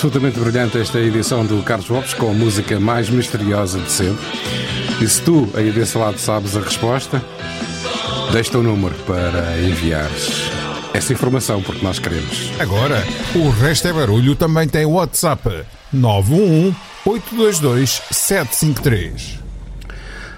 Absolutamente 0.00 0.40
brilhante 0.40 0.78
esta 0.78 0.98
edição 0.98 1.44
do 1.44 1.62
Carlos 1.62 1.90
Lopes 1.90 2.14
com 2.14 2.30
a 2.30 2.32
música 2.32 2.80
mais 2.80 3.10
misteriosa 3.10 3.78
de 3.78 3.92
sempre. 3.92 4.24
E 4.98 5.06
se 5.06 5.20
tu 5.20 5.46
aí 5.52 5.70
desse 5.70 5.98
lado 5.98 6.18
sabes 6.18 6.56
a 6.56 6.60
resposta, 6.60 7.22
deixa 8.32 8.56
o 8.56 8.62
número 8.62 8.94
para 9.04 9.60
enviares 9.60 10.50
essa 10.94 11.12
informação, 11.12 11.62
porque 11.62 11.84
nós 11.84 11.98
queremos. 11.98 12.50
Agora, 12.58 13.04
o 13.34 13.50
resto 13.50 13.88
é 13.88 13.92
barulho 13.92 14.34
também 14.34 14.66
tem 14.66 14.86
WhatsApp 14.86 15.66
911 15.92 16.74
822 17.04 18.02
753. 18.10 19.38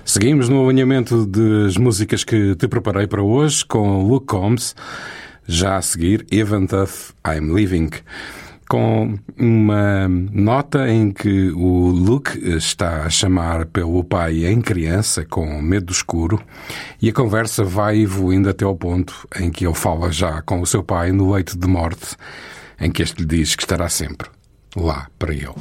Seguimos 0.05 0.49
no 0.49 0.69
alinhamento 0.69 1.25
das 1.25 1.77
músicas 1.77 2.25
que 2.25 2.57
te 2.57 2.67
preparei 2.67 3.07
para 3.07 3.23
hoje 3.23 3.65
com 3.65 4.03
Luke 4.09 4.27
Combs. 4.27 4.75
Já 5.47 5.77
a 5.77 5.83
seguir, 5.83 6.27
Even 6.33 6.67
Tough 6.67 7.13
I'm 7.25 7.53
Leaving. 7.53 7.91
Com 8.73 9.19
uma 9.39 10.09
nota 10.09 10.89
em 10.89 11.11
que 11.11 11.51
o 11.51 11.91
Luke 11.91 12.39
está 12.57 13.03
a 13.03 13.11
chamar 13.11 13.67
pelo 13.67 14.03
pai 14.03 14.47
em 14.47 14.63
criança, 14.63 15.27
com 15.27 15.61
medo 15.61 15.89
do 15.89 15.93
escuro, 15.93 16.43
e 16.99 17.11
a 17.11 17.13
conversa 17.13 17.65
vai 17.65 18.01
evoluindo 18.01 18.49
até 18.49 18.65
ao 18.65 18.75
ponto 18.75 19.29
em 19.39 19.51
que 19.51 19.67
ele 19.67 19.75
fala 19.75 20.11
já 20.11 20.41
com 20.41 20.63
o 20.63 20.67
seu 20.67 20.83
pai 20.83 21.13
no 21.13 21.35
leito 21.35 21.59
de 21.59 21.69
morte, 21.69 22.17
em 22.81 22.91
que 22.91 23.03
este 23.03 23.21
lhe 23.21 23.27
diz 23.27 23.55
que 23.55 23.63
estará 23.63 23.91
sempre 23.91 24.31
lá 24.75 25.07
para 25.19 25.35
ele. 25.35 25.53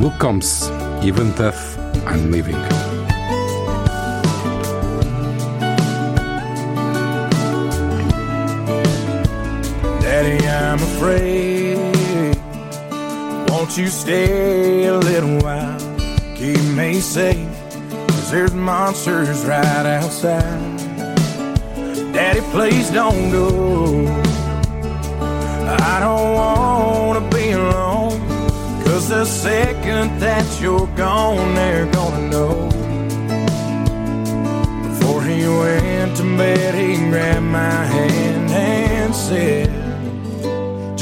Luke 0.00 0.18
Combs, 0.18 0.72
Even 1.02 1.30
Tough 1.32 1.76
I'm 2.10 2.30
Leaving. 2.30 2.56
Daddy, 10.00 10.53
I'm 10.74 10.82
afraid. 10.82 11.76
Won't 13.48 13.78
you 13.78 13.86
stay 13.86 14.86
a 14.86 14.98
little 14.98 15.38
while? 15.38 15.78
Keep 16.34 16.60
me 16.74 16.94
safe, 16.94 17.48
cause 18.08 18.32
there's 18.32 18.52
monsters 18.54 19.44
right 19.44 19.86
outside. 19.86 20.76
Daddy, 22.12 22.40
please 22.50 22.90
don't 22.90 23.30
go. 23.30 24.04
I 25.92 26.00
don't 26.00 26.34
wanna 26.34 27.30
be 27.30 27.52
alone, 27.52 28.18
cause 28.82 29.08
the 29.08 29.26
second 29.26 30.18
that 30.18 30.60
you're 30.60 30.88
gone, 30.96 31.54
they're 31.54 31.86
gonna 31.92 32.28
know. 32.30 32.68
Before 34.88 35.22
he 35.22 35.46
went 35.46 36.16
to 36.16 36.24
bed, 36.36 36.74
he 36.74 36.96
grabbed 37.10 37.46
my 37.46 37.84
hand 37.94 38.50
and 38.50 39.14
said, 39.14 39.83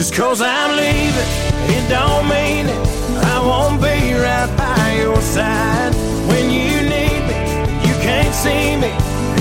Just 0.03 0.15
cause 0.15 0.43
I'm 0.43 0.77
leaving, 0.77 1.31
it 1.77 1.89
don't 1.89 2.29
mean 2.29 2.67
it. 2.67 2.87
I 3.25 3.39
won't 3.39 3.81
be 3.81 4.15
right 4.15 4.51
by 4.57 4.97
your 5.01 5.21
side 5.21 5.95
when 6.27 6.51
you 6.51 6.83
need 6.83 7.23
me. 7.29 7.39
You 7.87 7.95
can't 8.03 8.35
see 8.35 8.75
me 8.83 8.91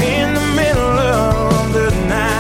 in 0.06 0.36
the 0.36 0.48
middle 0.56 1.00
of 1.00 1.74
the 1.74 1.90
night. 2.08 2.31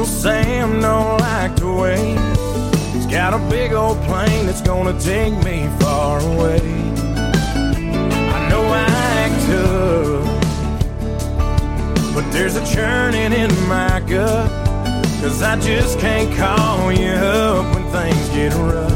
Uncle 0.00 0.14
Sam 0.14 0.80
don't 0.80 1.20
like 1.20 1.54
to 1.56 1.74
wait. 1.78 2.18
He's 2.94 3.04
got 3.04 3.34
a 3.34 3.38
big 3.50 3.74
old 3.74 4.00
plane 4.04 4.46
that's 4.46 4.62
gonna 4.62 4.98
take 4.98 5.34
me 5.44 5.68
far 5.78 6.20
away. 6.20 6.62
I 8.32 8.48
know 8.48 8.64
I 8.64 8.86
act 9.20 9.46
tough, 9.46 10.24
but 12.14 12.24
there's 12.32 12.56
a 12.56 12.64
churning 12.74 13.34
in 13.34 13.50
my 13.68 14.00
gut. 14.06 14.50
Cause 15.20 15.42
I 15.42 15.56
just 15.60 15.98
can't 15.98 16.34
call 16.34 16.90
you 16.90 17.10
up 17.10 17.74
when 17.74 17.84
things 17.92 18.28
get 18.30 18.54
rough. 18.54 18.88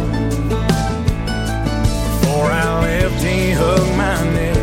Before 2.22 2.50
I 2.50 2.80
left, 2.80 3.22
he 3.22 3.50
hugged 3.50 3.94
my 3.98 4.24
neck 4.32 4.56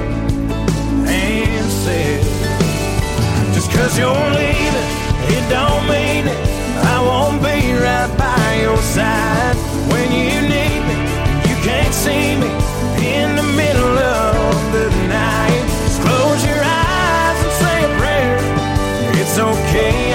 and 1.06 1.72
said, 1.86 2.24
Just 3.54 3.70
cause 3.70 3.96
you're 3.96 4.30
leaving, 4.32 5.01
it 5.30 5.44
don't 5.50 5.88
mean. 5.88 6.26
I 6.94 6.98
won't 7.02 7.42
be 7.42 7.74
right 7.74 8.12
by 8.18 8.62
your 8.62 8.78
side 8.78 9.56
when 9.92 10.12
you 10.12 10.42
need 10.42 10.82
me. 10.90 10.98
You 11.50 11.58
can't 11.64 11.94
see 11.94 12.36
me 12.36 12.50
in 13.06 13.36
the 13.36 13.48
middle 13.56 13.98
of 13.98 14.56
the 14.72 14.90
night. 15.08 15.64
Just 15.86 16.02
close 16.02 16.46
your 16.46 16.62
eyes 16.64 17.38
and 17.46 17.54
say 17.62 17.78
a 17.86 17.92
prayer. 18.00 18.38
It's 19.20 19.38
okay, 19.38 20.11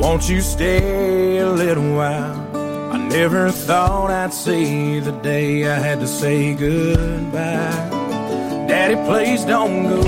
Won't 0.00 0.28
you 0.30 0.40
stay 0.40 1.38
a 1.38 1.48
little 1.50 1.94
while? 1.94 2.56
I 2.90 2.96
never 2.96 3.50
thought 3.50 4.10
I'd 4.10 4.32
see 4.32 4.98
the 4.98 5.12
day 5.12 5.68
I 5.70 5.78
had 5.78 6.00
to 6.00 6.06
say 6.06 6.54
goodbye. 6.54 7.90
Daddy, 8.66 8.96
please 9.06 9.44
don't 9.44 9.84
go. 9.84 10.00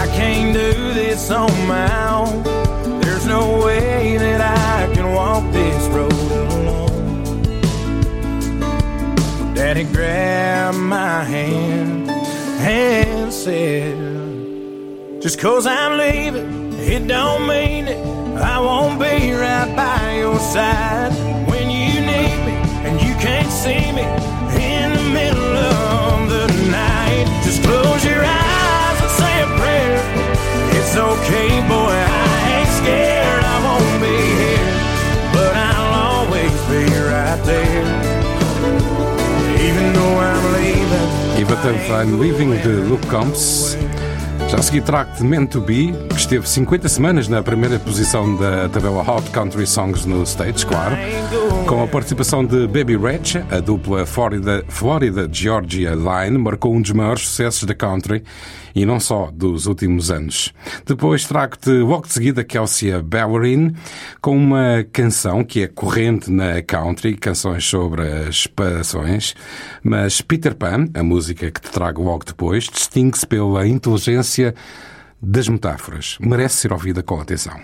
I 0.00 0.06
can't 0.16 0.52
do 0.52 0.72
this 0.92 1.30
on 1.30 1.52
my 1.68 2.08
own. 2.10 2.42
There's 3.00 3.26
no 3.26 3.64
way 3.64 4.16
that 4.16 4.40
I 4.40 4.92
can 4.92 5.12
walk 5.12 5.44
this 5.52 5.86
road 5.86 6.12
alone. 6.12 7.42
Daddy 9.54 9.84
grabbed 9.84 10.78
my 10.78 11.22
hand 11.22 12.10
and 12.10 13.32
said, 13.32 13.96
Just 15.22 15.38
cause 15.38 15.66
I'm 15.66 15.96
leaving, 15.96 16.61
it 16.92 17.08
don't 17.08 17.46
mean 17.46 17.88
it. 17.88 17.98
I 18.36 18.60
won't 18.60 19.00
be 19.00 19.32
right 19.32 19.70
by 19.74 20.18
your 20.18 20.38
side 20.38 21.12
when 21.48 21.70
you 21.70 22.00
need 22.12 22.36
me 22.44 22.56
and 22.86 23.00
you 23.00 23.14
can't 23.16 23.50
see 23.50 23.84
me 23.96 24.04
in 24.60 24.92
the 24.98 25.06
middle 25.18 25.56
of 25.56 26.28
the 26.28 26.46
night. 26.70 27.24
Just 27.44 27.62
close 27.62 28.04
your 28.04 28.22
eyes 28.22 28.98
and 29.04 29.12
say 29.20 29.34
a 29.40 29.48
prayer. 29.60 30.00
It's 30.76 30.94
okay, 30.94 31.48
boy, 31.72 31.96
I 31.96 32.34
ain't 32.56 32.72
scared. 32.80 33.42
I 33.54 33.58
won't 33.66 33.96
be 34.04 34.16
here, 34.42 34.68
but 35.32 35.52
I'll 35.68 35.94
always 36.12 36.54
be 36.68 36.84
right 37.08 37.40
there. 37.48 37.84
Even 39.66 39.94
though 39.96 40.16
I'm 40.28 40.44
leaving. 40.56 41.40
Even 41.40 41.56
though 41.64 41.94
I'm 41.96 42.20
Leaving 42.20 42.50
the 42.50 42.84
Luke 42.90 43.06
Combs. 43.08 43.76
Já 44.52 44.58
a 44.58 44.62
seguir 44.62 44.82
trago 44.82 45.10
de 45.16 45.24
Meant 45.24 45.50
to 45.52 45.62
Be, 45.62 45.94
que 46.10 46.14
esteve 46.14 46.46
50 46.46 46.86
semanas 46.86 47.26
na 47.26 47.42
primeira 47.42 47.78
posição 47.78 48.36
da 48.36 48.68
tabela 48.68 49.00
Hot 49.00 49.30
Country 49.30 49.66
Songs 49.66 50.04
no 50.04 50.22
States, 50.26 50.62
claro, 50.62 50.94
com 51.66 51.82
a 51.82 51.88
participação 51.88 52.44
de 52.44 52.66
Baby 52.66 52.98
Rach, 52.98 53.36
a 53.50 53.60
dupla 53.60 54.04
Florida, 54.04 54.62
Florida 54.68 55.26
Georgia 55.32 55.94
Line, 55.94 56.36
marcou 56.36 56.74
um 56.74 56.82
dos 56.82 56.90
maiores 56.90 57.22
sucessos 57.22 57.64
da 57.64 57.74
country 57.74 58.22
e 58.74 58.84
não 58.84 58.98
só 59.00 59.30
dos 59.32 59.66
últimos 59.66 60.10
anos. 60.10 60.52
Depois 60.86 61.24
trago-te 61.24 61.70
logo 61.70 62.06
de 62.06 62.12
seguida 62.12 62.44
Kelsey 62.44 63.00
Ballerin, 63.02 63.74
com 64.20 64.36
uma 64.36 64.84
canção 64.92 65.44
que 65.44 65.62
é 65.62 65.66
corrente 65.66 66.30
na 66.30 66.62
country, 66.62 67.16
canções 67.16 67.64
sobre 67.64 68.02
as 68.02 68.46
passões, 68.46 69.34
mas 69.82 70.20
Peter 70.20 70.54
Pan, 70.54 70.86
a 70.94 71.02
música 71.02 71.50
que 71.50 71.60
te 71.60 71.70
trago 71.70 72.02
logo 72.02 72.24
depois, 72.24 72.64
distingue-se 72.64 73.26
pela 73.26 73.66
inteligência 73.66 74.54
das 75.20 75.48
metáforas. 75.48 76.16
Merece 76.20 76.56
ser 76.56 76.72
ouvida 76.72 77.02
com 77.02 77.20
atenção. 77.20 77.54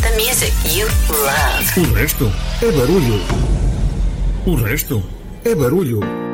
The 0.00 0.10
music 0.16 0.52
you 0.76 0.86
love. 1.10 1.80
O 1.80 1.92
resto 1.94 2.32
é 2.62 2.72
barulho. 2.72 3.20
O 4.46 4.54
resto 4.56 5.02
é 5.44 5.54
barulho. 5.54 6.33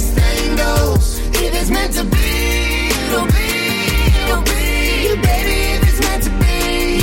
thing. 0.65 1.43
If 1.43 1.53
it's 1.59 1.69
meant 1.69 1.93
to 1.93 2.03
be, 2.03 2.89
it'll 3.07 3.25
be, 3.27 3.49
it'll 4.27 4.43
be. 4.43 5.21
Baby, 5.21 5.57
if 5.75 5.81
it's 5.89 5.99
meant 6.07 6.23
to 6.23 6.31
be. 6.41 7.01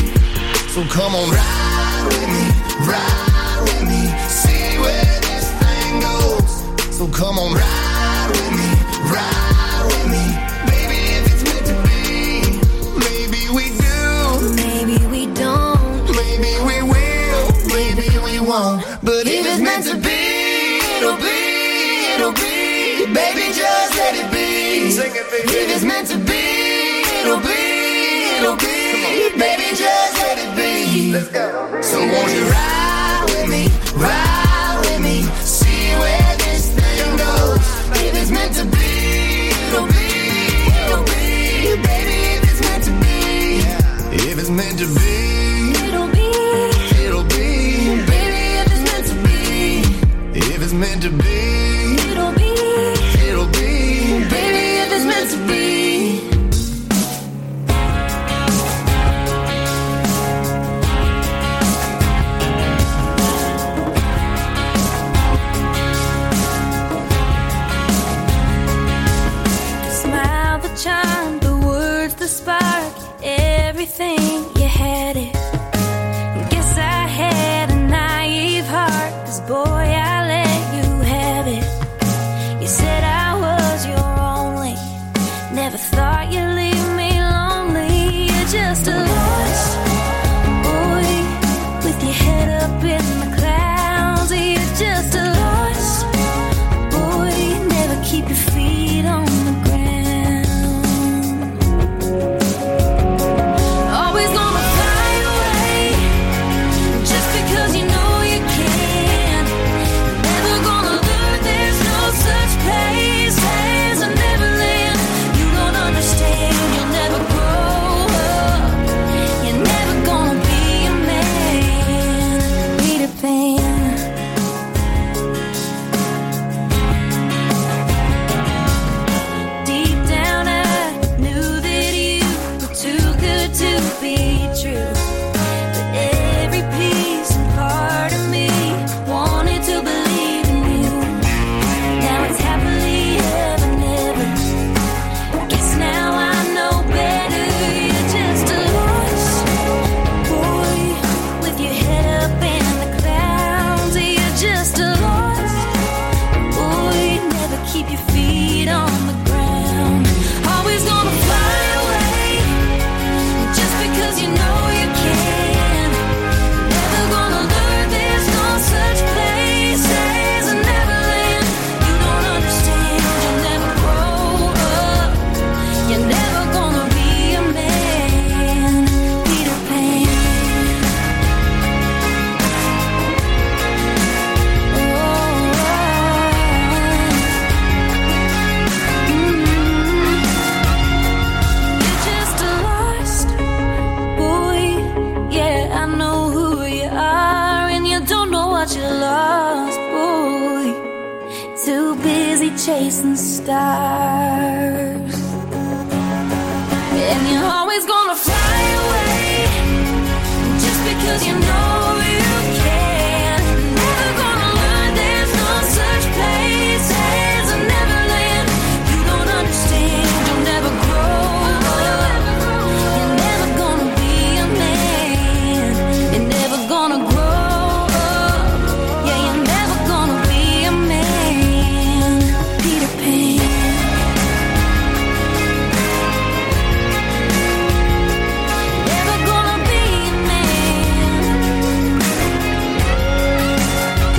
So 0.74 0.84
come 0.84 1.14
on, 1.14 1.30
ride 1.30 2.04
with 2.06 2.28
me, 2.34 2.44
ride 2.86 3.60
with 3.66 3.82
me, 3.90 4.02
see 4.28 4.78
where 4.78 5.20
this 5.26 5.46
thing 5.60 6.00
goes. 6.00 6.96
So 6.96 7.06
come 7.08 7.38
on, 7.38 7.54
ride 7.54 8.28
with 8.30 8.52
me, 8.58 8.68
ride 9.12 9.84
with 9.90 10.06
me, 10.14 10.24
baby, 10.70 11.00
if 11.18 11.24
it's 11.32 11.44
meant 11.48 11.66
to 11.66 11.76
be. 11.86 11.98
Maybe 13.06 13.42
we 13.56 13.64
do, 13.76 13.98
Maybe 14.54 14.98
we 15.14 15.26
don't. 15.34 16.06
maybe 16.20 16.52
we 16.68 16.76
will, 16.92 17.46
maybe 17.74 18.08
we 18.24 18.34
won't. 18.40 18.82
But 19.02 19.26
if 19.26 19.44
it's 19.46 19.60
meant 19.60 19.84
to 19.86 19.96
be, 19.96 20.07
baby. 25.30 25.48
If 25.48 25.76
it's 25.76 25.84
meant 25.84 26.08
to 26.08 26.18
be, 26.18 27.02
it'll 27.20 27.40
be, 27.40 28.36
it'll 28.38 28.56
be. 28.56 29.38
Baby, 29.38 29.76
just 29.76 30.14
let 30.18 30.38
it 30.38 30.56
be. 30.56 31.12
Let's 31.12 31.28
go. 31.28 31.80
So 31.82 31.98
won't 31.98 32.32
you 32.32 32.44
ride 32.44 32.87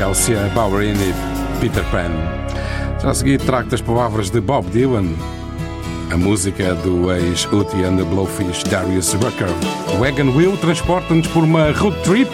Elsia 0.10 0.50
Bowerin 0.56 0.96
e 0.96 1.14
Peter 1.62 1.84
Pan. 1.92 2.10
Já 3.00 3.12
a 3.12 3.14
seguir 3.14 3.40
trago 3.42 3.76
as 3.76 3.80
palavras 3.80 4.32
de 4.32 4.42
Bob 4.42 4.68
Dylan, 4.72 5.06
a 6.12 6.18
música 6.18 6.74
do 6.74 7.12
ex-Uti 7.12 7.84
and 7.84 7.98
the 7.98 8.04
Blowfish 8.04 8.64
Darius 8.64 9.14
Rucker. 9.14 9.50
Wagon 10.00 10.36
Wheel 10.36 10.58
transporta-nos 10.58 11.28
por 11.28 11.44
uma 11.44 11.72
road 11.74 11.96
trip 12.02 12.28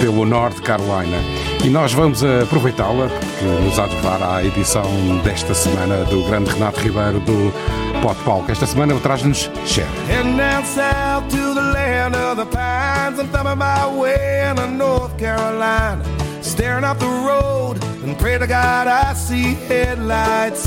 pelo 0.00 0.24
Norte 0.24 0.62
Carolina 0.62 1.18
e 1.62 1.68
nós 1.68 1.92
vamos 1.92 2.24
aproveitá-la 2.24 3.08
porque 3.08 3.44
nos 3.66 3.78
há 3.78 3.86
de 3.86 3.96
levar 3.96 4.22
à 4.22 4.42
edição 4.42 4.90
desta 5.22 5.52
semana 5.52 5.96
do 6.06 6.24
grande 6.24 6.50
Renato 6.50 6.80
Ribeiro 6.80 7.20
do 7.20 7.52
Pote 8.00 8.22
Palco. 8.24 8.50
Esta 8.50 8.66
semana 8.66 8.94
traz-nos 8.94 9.50
Cher. 9.66 9.86
Carolina. 15.18 16.19
staring 16.42 16.84
out 16.84 16.98
the 16.98 17.06
road 17.06 17.82
and 18.04 18.18
pray 18.18 18.38
to 18.38 18.46
God 18.46 18.86
I 18.86 19.12
see 19.14 19.54
headlights. 19.54 20.66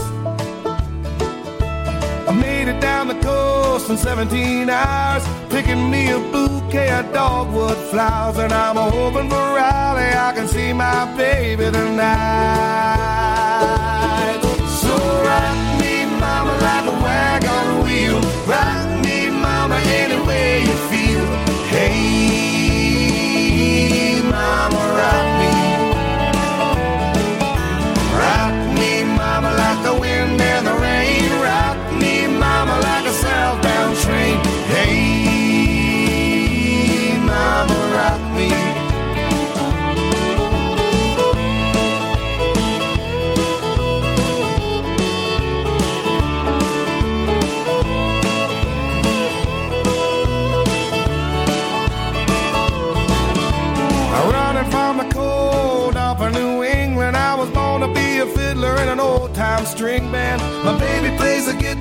I 2.27 2.31
made 2.31 2.67
it 2.67 2.79
down 2.79 3.07
the 3.07 3.19
coast 3.21 3.89
in 3.89 3.97
17 3.97 4.69
hours, 4.69 5.27
picking 5.49 5.91
me 5.91 6.09
a 6.12 6.19
bouquet 6.19 6.89
of 6.91 7.11
dogwood 7.13 7.78
flowers, 7.89 8.38
and 8.38 8.53
I'm 8.53 8.76
hoping 8.76 9.30
for 9.30 9.36
Riley 9.36 10.13
I 10.15 10.32
can 10.34 10.47
see 10.47 10.74
my 10.74 11.05
baby 11.17 11.65
tonight. 11.65 13.24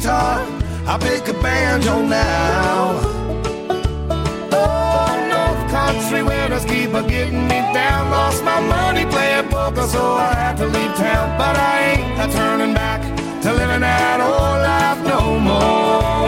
guitar, 0.02 0.44
I 0.84 0.98
pick 0.98 1.28
a 1.28 1.32
banjo 1.40 2.02
now. 2.02 2.98
Oh, 4.52 5.12
North 5.30 5.70
Country 5.70 6.22
winners 6.24 6.64
keep 6.64 6.92
a 6.92 7.02
getting 7.08 7.46
me 7.46 7.60
down. 7.72 8.10
Lost 8.10 8.42
my 8.42 8.60
money 8.60 9.06
playing 9.06 9.48
poker, 9.48 9.86
so 9.86 10.02
I 10.14 10.34
had 10.34 10.56
to 10.56 10.66
leave 10.66 10.94
town. 10.96 11.38
But 11.38 11.56
I 11.56 11.92
ain't 11.92 12.20
a 12.20 12.32
turning 12.36 12.74
back 12.74 13.00
to 13.42 13.52
living 13.52 13.80
that 13.80 14.20
old 14.20 14.58
life 14.70 15.00
no 15.06 15.38
more. 15.38 16.21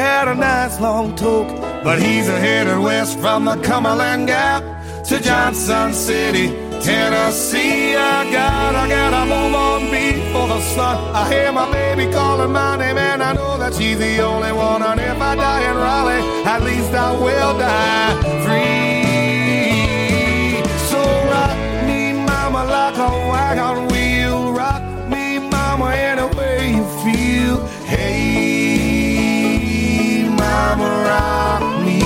Had 0.00 0.28
a 0.28 0.34
nice 0.34 0.80
long 0.80 1.14
talk, 1.14 1.48
But 1.84 2.00
he's 2.00 2.26
a 2.28 2.38
headed 2.38 2.78
west 2.78 3.18
from 3.18 3.44
the 3.44 3.56
Cumberland 3.56 4.28
Gap 4.28 4.62
to 5.08 5.20
Johnson 5.20 5.92
City, 5.92 6.46
Tennessee. 6.80 7.94
I 7.96 8.30
got, 8.32 8.74
I 8.82 8.88
gotta 8.88 9.22
move 9.34 9.54
on 9.54 9.80
before 9.90 10.48
the 10.48 10.60
sun. 10.74 10.96
I 11.14 11.22
hear 11.32 11.52
my 11.52 11.70
baby 11.70 12.10
calling 12.12 12.52
my 12.52 12.76
name, 12.76 12.96
and 12.96 13.22
I 13.22 13.32
know 13.34 13.58
that 13.58 13.74
she's 13.74 13.98
the 13.98 14.20
only 14.20 14.52
one. 14.52 14.82
And 14.82 14.98
if 15.00 15.20
I 15.20 15.34
die 15.34 15.62
in 15.70 15.76
Raleigh, 15.76 16.24
at 16.54 16.60
least 16.62 16.92
I 16.94 17.10
will 17.24 17.52
die 17.58 18.14
free. 18.44 19.10
So 20.90 21.00
rock 21.34 21.58
me, 21.88 22.00
mama, 22.30 22.62
like 22.76 22.96
a 23.08 23.10
wagon 23.32 23.76
wheel. 23.92 24.52
Rock 24.52 24.82
me, 25.12 25.24
mama, 25.54 25.86
any 26.10 26.26
way 26.36 26.56
you 26.76 26.84
feel. 27.04 27.56
Hey, 27.92 28.59
mama, 30.70 30.88
rock 31.10 31.62
me. 31.84 32.00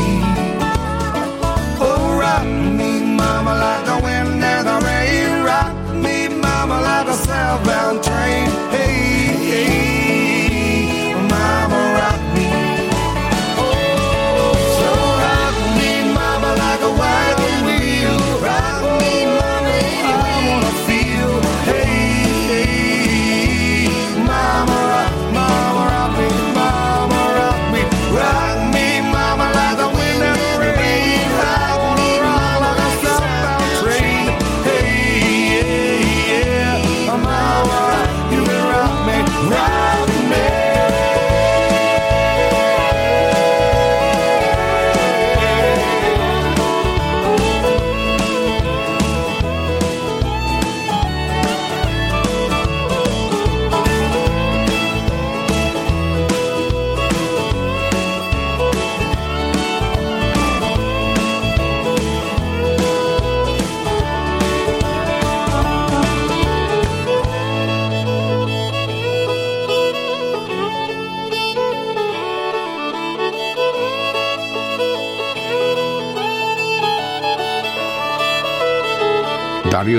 Oh, 1.80 2.16
rock 2.18 2.46
me, 2.46 3.00
mama, 3.00 3.52
like 3.64 3.84
the 3.90 3.96
wind 4.04 4.42
and 4.42 4.66
the 4.66 4.78
rain. 4.86 5.44
Rock 5.44 5.74
me, 5.94 6.28
mama, 6.28 6.80
like 6.80 7.08
a 7.08 7.14
southbound 7.14 8.03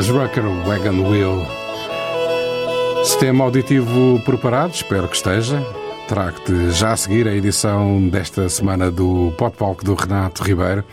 Darius 0.06 0.10
Rucker, 0.10 0.43
Wagon 0.66 1.10
Wheel. 1.10 1.47
Sistema 3.03 3.43
auditivo 3.43 4.22
preparado, 4.24 4.74
espero 4.74 5.08
que 5.08 5.16
esteja. 5.16 5.66
Trago-te 6.08 6.72
já 6.72 6.93
a 6.93 6.97
seguir 6.97 7.28
a 7.28 7.34
edição 7.34 8.08
desta 8.10 8.47
semana 8.49 8.91
do 8.91 9.34
Pop 9.38 9.58
Palco 9.58 9.84
do 9.84 9.95
Renato 9.95 10.43
Ribeiro, 10.43 10.84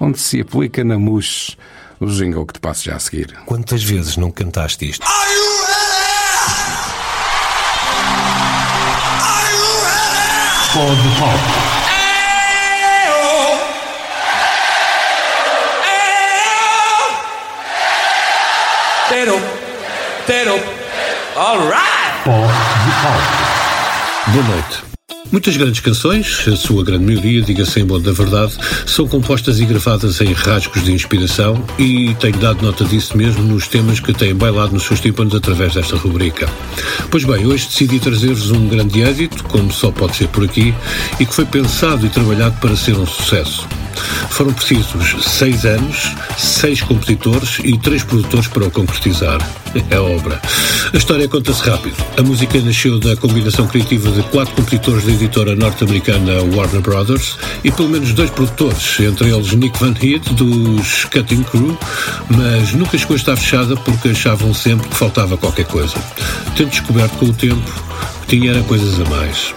onde 0.00 0.18
se 0.18 0.40
aplica 0.40 0.82
na 0.82 0.98
MUS 0.98 1.56
o 2.00 2.06
jingle 2.06 2.46
que 2.46 2.54
te 2.54 2.60
passo 2.60 2.84
já 2.84 2.96
a 2.96 2.98
seguir. 2.98 3.32
Quantas 3.46 3.82
vezes 3.84 4.16
não 4.16 4.30
cantaste 4.30 4.88
isto? 4.88 5.06
Pode 10.74 11.18
palco. 11.18 11.48
Tero, 11.54 11.67
Boa 24.32 24.44
noite. 24.44 24.88
Muitas 25.30 25.58
grandes 25.58 25.80
canções, 25.80 26.48
a 26.48 26.56
sua 26.56 26.82
grande 26.82 27.04
maioria, 27.04 27.42
diga-se 27.42 27.78
em 27.80 27.84
bom 27.84 28.00
da 28.00 28.12
verdade, 28.12 28.54
são 28.86 29.06
compostas 29.06 29.60
e 29.60 29.66
gravadas 29.66 30.18
em 30.22 30.32
rasgos 30.32 30.82
de 30.82 30.92
inspiração 30.92 31.62
e 31.78 32.14
tenho 32.14 32.38
dado 32.38 32.64
nota 32.64 32.86
disso 32.86 33.14
mesmo 33.14 33.42
nos 33.42 33.68
temas 33.68 34.00
que 34.00 34.14
têm 34.14 34.34
bailado 34.34 34.72
nos 34.72 34.84
seus 34.84 35.00
tímpanos 35.00 35.34
através 35.34 35.74
desta 35.74 35.96
rubrica. 35.96 36.48
Pois 37.10 37.24
bem, 37.24 37.46
hoje 37.46 37.66
decidi 37.66 38.00
trazer-vos 38.00 38.50
um 38.50 38.68
grande 38.68 39.02
êxito, 39.02 39.44
como 39.44 39.70
só 39.70 39.90
pode 39.90 40.16
ser 40.16 40.28
por 40.28 40.44
aqui, 40.44 40.74
e 41.20 41.26
que 41.26 41.34
foi 41.34 41.44
pensado 41.44 42.06
e 42.06 42.08
trabalhado 42.08 42.58
para 42.58 42.74
ser 42.74 42.96
um 42.96 43.06
sucesso. 43.06 43.68
Foram 44.30 44.52
precisos 44.52 45.24
seis 45.24 45.64
anos, 45.64 46.14
seis 46.36 46.80
compositores 46.82 47.58
e 47.64 47.76
três 47.78 48.02
produtores 48.02 48.46
para 48.48 48.64
o 48.64 48.70
concretizar. 48.70 49.38
É 49.90 49.98
obra. 49.98 50.40
A 50.92 50.96
história 50.96 51.28
conta-se 51.28 51.62
rápido. 51.62 51.96
A 52.16 52.22
música 52.22 52.60
nasceu 52.60 52.98
da 52.98 53.16
combinação 53.16 53.66
criativa 53.66 54.10
de 54.10 54.22
quatro 54.24 54.54
compositores 54.54 55.04
da 55.04 55.12
editora 55.12 55.54
norte-americana 55.54 56.42
Warner 56.54 56.80
Brothers 56.80 57.36
e 57.62 57.70
pelo 57.70 57.88
menos 57.88 58.12
dois 58.12 58.30
produtores, 58.30 58.98
entre 59.00 59.30
eles 59.30 59.52
Nick 59.52 59.78
Van 59.78 59.94
Heet, 60.00 60.34
dos 60.34 61.04
Cutting 61.06 61.42
Crew, 61.44 61.78
mas 62.30 62.72
nunca 62.72 62.96
chegou 62.96 63.14
a 63.14 63.18
estar 63.18 63.36
fechada 63.36 63.76
porque 63.76 64.08
achavam 64.08 64.52
sempre 64.54 64.88
que 64.88 64.96
faltava 64.96 65.36
qualquer 65.36 65.66
coisa. 65.66 65.94
Tendo 66.56 66.70
descoberto 66.70 67.16
com 67.18 67.26
o 67.26 67.32
tempo 67.32 67.84
tinha 68.28 68.50
era 68.50 68.62
coisas 68.62 69.00
a 69.00 69.08
mais. 69.08 69.54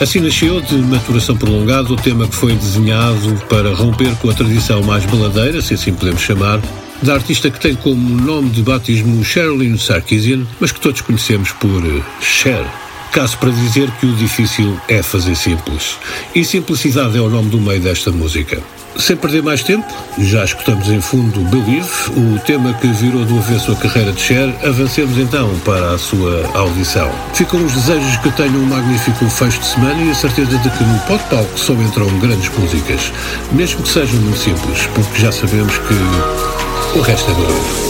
Assim 0.00 0.20
nasceu, 0.20 0.60
de 0.60 0.76
maturação 0.76 1.36
prolongada, 1.36 1.92
o 1.92 1.96
tema 1.96 2.26
que 2.26 2.34
foi 2.34 2.54
desenhado 2.54 3.40
para 3.48 3.72
romper 3.72 4.14
com 4.16 4.28
a 4.28 4.34
tradição 4.34 4.82
mais 4.82 5.06
baladeira, 5.06 5.62
se 5.62 5.74
assim 5.74 5.92
podemos 5.92 6.20
chamar, 6.20 6.60
da 7.02 7.14
artista 7.14 7.50
que 7.50 7.60
tem 7.60 7.74
como 7.74 8.20
nome 8.20 8.50
de 8.50 8.62
batismo 8.62 9.24
Sherilyn 9.24 9.78
Sarkisian, 9.78 10.44
mas 10.58 10.72
que 10.72 10.80
todos 10.80 11.00
conhecemos 11.00 11.52
por 11.52 11.84
eh, 11.86 12.02
Cher. 12.20 12.66
Caso 13.10 13.36
para 13.38 13.50
dizer 13.50 13.90
que 13.92 14.06
o 14.06 14.14
difícil 14.14 14.78
é 14.88 15.02
fazer 15.02 15.34
simples. 15.34 15.98
E 16.34 16.44
simplicidade 16.44 17.16
é 17.16 17.20
o 17.20 17.28
nome 17.28 17.50
do 17.50 17.60
meio 17.60 17.80
desta 17.80 18.10
música. 18.10 18.62
Sem 18.96 19.16
perder 19.16 19.42
mais 19.42 19.62
tempo, 19.62 19.86
já 20.18 20.44
escutamos 20.44 20.88
em 20.88 21.00
fundo 21.00 21.40
Believe, 21.48 21.88
o 22.10 22.38
tema 22.40 22.74
que 22.74 22.88
virou 22.88 23.24
do 23.24 23.38
avesso 23.38 23.72
a 23.72 23.76
carreira 23.76 24.12
de 24.12 24.20
Cher, 24.20 24.54
avancemos 24.64 25.16
então 25.16 25.56
para 25.64 25.92
a 25.92 25.98
sua 25.98 26.44
audição. 26.54 27.10
Ficam 27.34 27.64
os 27.64 27.72
desejos 27.72 28.16
que 28.16 28.30
tenham 28.32 28.56
um 28.56 28.66
magnífico 28.66 29.28
fecho 29.30 29.60
de 29.60 29.66
semana 29.66 30.02
e 30.02 30.10
a 30.10 30.14
certeza 30.14 30.58
de 30.58 30.70
que 30.70 30.84
no 30.84 30.98
Pod 31.00 31.22
Palco 31.30 31.58
só 31.58 31.72
entram 31.74 32.06
grandes 32.18 32.50
músicas, 32.58 33.12
mesmo 33.52 33.82
que 33.82 33.88
sejam 33.88 34.20
muito 34.20 34.38
simples, 34.38 34.86
porque 34.94 35.20
já 35.20 35.32
sabemos 35.32 35.72
que 35.78 36.98
o 36.98 37.00
resto 37.00 37.30
é 37.30 37.34
barulho. 37.34 37.89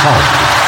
好 0.00 0.67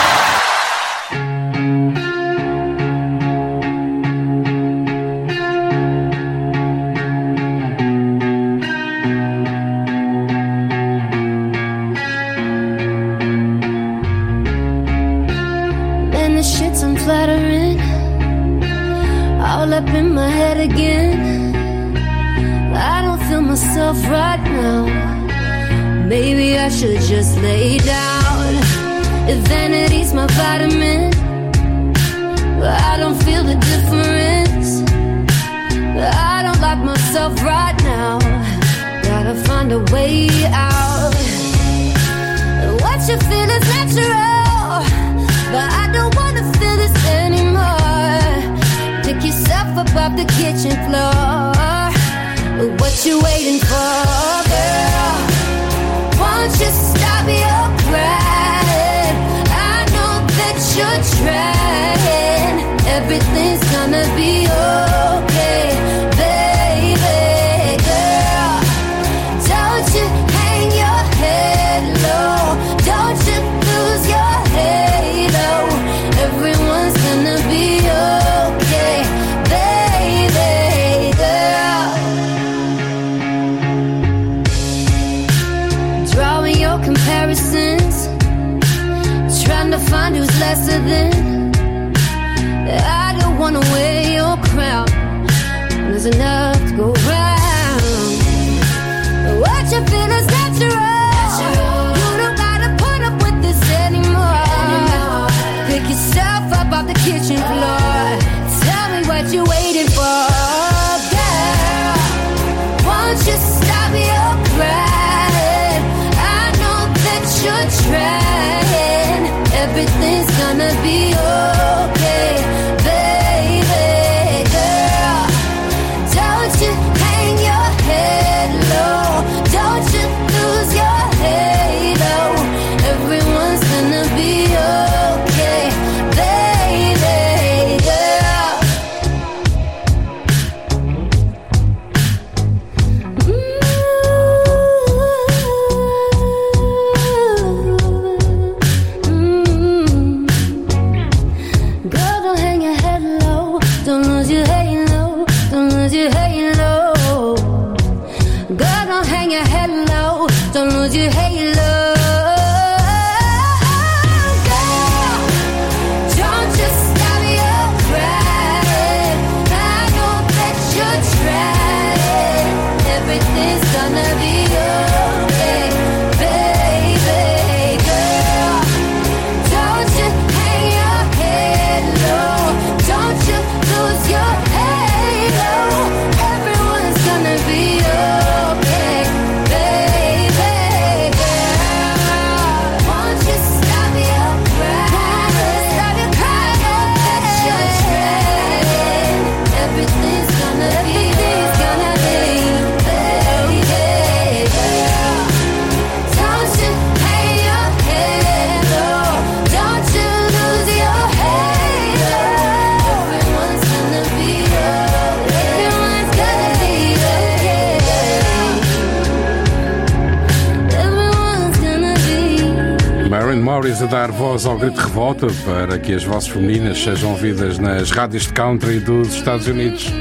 dar 224.01 224.12
voz 224.12 224.46
ao 224.46 224.57
grito 224.57 224.76
de 224.76 224.80
revolta 224.80 225.26
para 225.44 225.78
que 225.78 225.92
as 225.92 226.03
vozes 226.03 226.30
femininas 226.30 226.82
sejam 226.82 227.11
ouvidas 227.11 227.59
nas 227.59 227.90
rádios 227.90 228.22
de 228.28 228.32
country 228.32 228.80
dos 228.80 229.14
Estados 229.14 229.46
Unidos. 229.46 229.92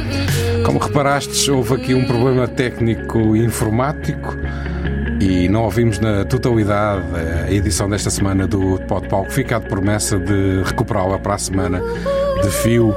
Como 0.65 0.79
reparastes, 0.79 1.49
houve 1.49 1.73
aqui 1.73 1.93
um 1.93 2.05
problema 2.05 2.47
técnico 2.47 3.35
informático 3.35 4.37
e 5.19 5.49
não 5.49 5.63
ouvimos 5.63 5.99
na 5.99 6.23
totalidade 6.23 7.03
a 7.45 7.51
edição 7.51 7.89
desta 7.89 8.09
semana 8.09 8.47
do 8.47 8.79
Pod 8.87 9.05
Palco. 9.09 9.31
Fica 9.31 9.57
a 9.57 9.59
promessa 9.59 10.17
de 10.17 10.63
recuperá-la 10.63 11.19
para 11.19 11.35
a 11.35 11.37
semana 11.37 11.81
de 12.41 12.49
fio 12.49 12.95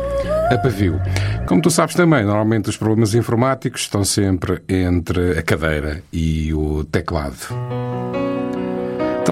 a 0.52 0.56
pavio. 0.56 1.00
Como 1.48 1.60
tu 1.60 1.70
sabes 1.70 1.96
também, 1.96 2.24
normalmente 2.24 2.68
os 2.70 2.76
problemas 2.76 3.12
informáticos 3.12 3.80
estão 3.80 4.04
sempre 4.04 4.62
entre 4.68 5.36
a 5.36 5.42
cadeira 5.42 6.00
e 6.12 6.54
o 6.54 6.84
teclado. 6.84 7.81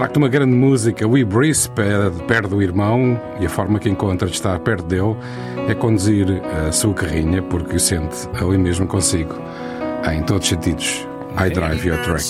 Extrato 0.01 0.17
uma 0.17 0.29
grande 0.29 0.55
música, 0.55 1.07
We 1.07 1.27
Breeze, 1.27 1.69
perde 2.27 2.49
do 2.49 2.63
irmão, 2.63 3.21
e 3.39 3.45
a 3.45 3.51
forma 3.51 3.79
que 3.79 3.87
encontra 3.87 4.27
de 4.27 4.33
estar 4.33 4.59
perto 4.61 4.83
dele 4.85 5.15
é 5.69 5.75
conduzir 5.75 6.27
a 6.67 6.73
sua 6.73 6.95
carrinha, 6.95 7.43
porque 7.43 7.77
o 7.77 7.79
sente 7.79 8.27
ali 8.41 8.57
mesmo 8.57 8.87
consigo, 8.87 9.35
em 10.11 10.23
todos 10.23 10.45
os 10.45 10.49
sentidos. 10.49 11.07
I 11.39 11.51
drive 11.51 11.87
your 11.87 11.99
truck. 11.99 12.25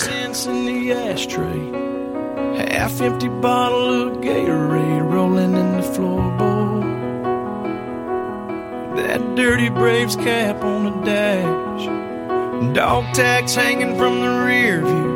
Half 2.73 3.01
empty 3.01 3.29
bottle 3.39 4.09
of 4.09 4.19
Gatorade 4.19 5.09
rolling 5.09 5.55
in 5.55 5.71
the 5.77 5.87
floorboard. 5.93 6.83
That 8.97 9.21
dirty 9.37 9.69
Braves 9.69 10.17
cap 10.17 10.61
on 10.61 10.83
the 10.83 11.05
dash. 11.05 11.87
Dog 12.73 13.05
tags 13.13 13.55
hanging 13.55 13.95
from 13.95 14.19
the 14.19 14.45
rear 14.45 14.81
view. 14.81 15.10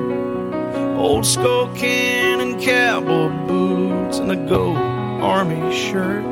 Old 1.06 1.24
skull 1.24 1.68
can 1.76 2.42
and 2.42 2.60
cowboy 2.60 3.30
boots 3.46 4.18
and 4.18 4.32
a 4.32 4.36
gold 4.36 4.76
army 4.76 5.62
shirt 5.72 6.26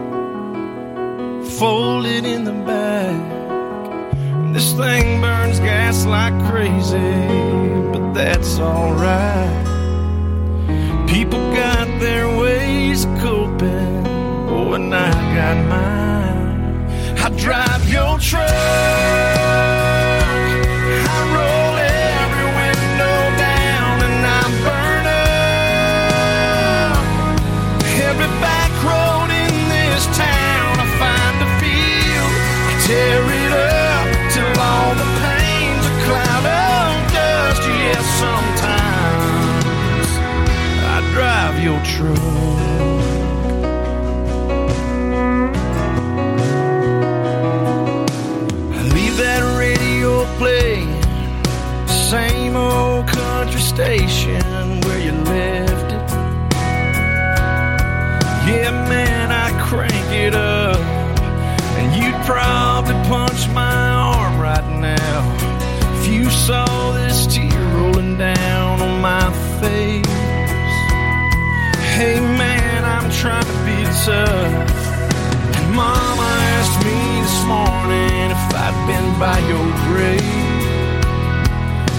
folded 1.60 2.26
in 2.26 2.44
the 2.44 2.54
back. 2.66 3.22
This 4.52 4.74
thing 4.74 5.22
burns 5.22 5.60
gas 5.60 6.08
like 6.08 6.34
crazy, 6.50 6.98
but 7.92 8.14
that's 8.14 8.58
alright. 8.58 9.68
People 11.08 11.54
got 11.54 11.88
their 12.00 12.28
ways 12.36 13.06
of 13.06 13.20
coping, 13.20 14.08
oh, 14.50 14.74
and 14.74 14.92
I 14.96 15.12
got 15.38 15.58
mine. 15.70 17.20
I 17.20 17.30
drive 17.38 17.88
your 17.94 18.18
truck. 18.18 19.73
That 49.18 49.58
radio 49.58 50.26
playing, 50.38 50.92
same 51.88 52.56
old 52.58 53.08
country 53.08 53.62
station 53.62 54.42
where 54.82 55.00
you 55.00 55.14
left 55.24 55.92
it. 55.92 56.12
Yeah, 58.46 58.72
man, 58.90 59.32
I 59.32 59.50
crank 59.64 60.12
it 60.12 60.36
up, 60.36 60.78
and 61.78 61.96
you'd 61.96 62.26
probably 62.26 62.96
punch 63.08 63.48
my 63.54 63.90
arm 63.90 64.40
right 64.40 64.68
now 64.82 65.22
if 65.96 66.08
you 66.08 66.30
saw 66.30 66.92
this 66.92 67.26
tear 67.28 67.50
rolling 67.76 68.18
down 68.18 68.82
on 68.82 69.02
my 69.02 69.32
face. 69.62 70.23
Hey, 71.96 72.20
man, 72.20 72.84
I'm 72.86 73.08
trying 73.12 73.46
to 73.46 73.58
be 73.68 73.84
tough. 74.04 74.72
And 75.58 75.76
Mama 75.76 76.28
asked 76.58 76.80
me 76.84 77.00
this 77.22 77.40
morning 77.46 78.32
if 78.32 78.44
I'd 78.66 78.78
been 78.90 79.08
by 79.20 79.38
your 79.52 79.68
grave. 79.86 81.04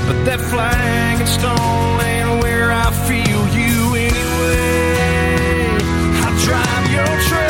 But 0.08 0.18
that 0.26 0.40
flag 0.50 1.20
and 1.20 1.28
stone 1.28 2.00
ain't 2.10 2.42
where 2.42 2.72
I 2.72 2.90
feel 3.06 3.42
you 3.54 3.94
anyway. 4.10 4.98
I 6.26 6.28
drive 6.44 6.86
your 6.90 7.14
truck. 7.28 7.43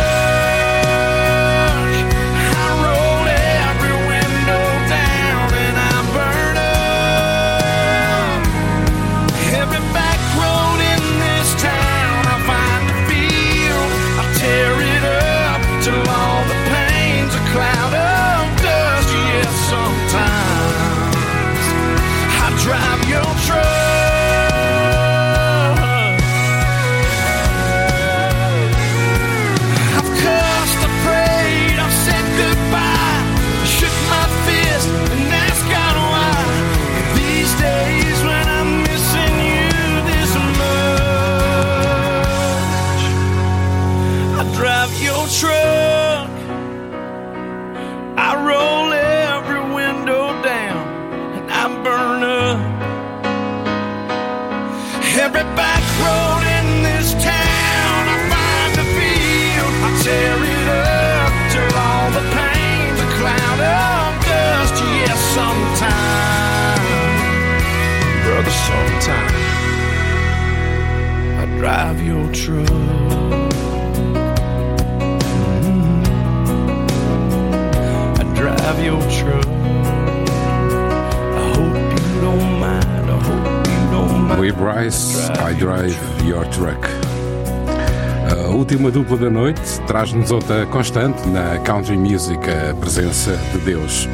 A 88.74 88.76
última 88.76 88.90
dupla 88.90 89.16
da 89.16 89.30
noite 89.30 89.80
traz-nos 89.86 90.32
outra 90.32 90.66
constante 90.66 91.28
na 91.28 91.60
country 91.60 91.96
music, 91.96 92.40
a 92.50 92.74
presença 92.74 93.38
de 93.52 93.58
Deus. 93.58 94.08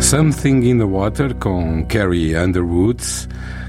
Something 0.00 0.70
in 0.70 0.78
the 0.78 0.84
Water 0.84 1.34
com 1.34 1.84
Carrie 1.84 2.34
Underwood, 2.34 3.04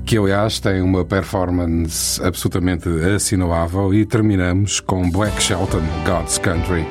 que 0.06 0.18
aliás 0.18 0.58
tem 0.62 0.82
uma 0.82 1.04
performance 1.04 2.24
absolutamente 2.24 2.88
assinalável, 3.14 3.94
e 3.94 4.06
terminamos 4.06 4.80
com 4.80 5.12
Black 5.12 5.44
Shelton, 5.44 5.84
God's 6.06 6.38
Country. 6.38 6.88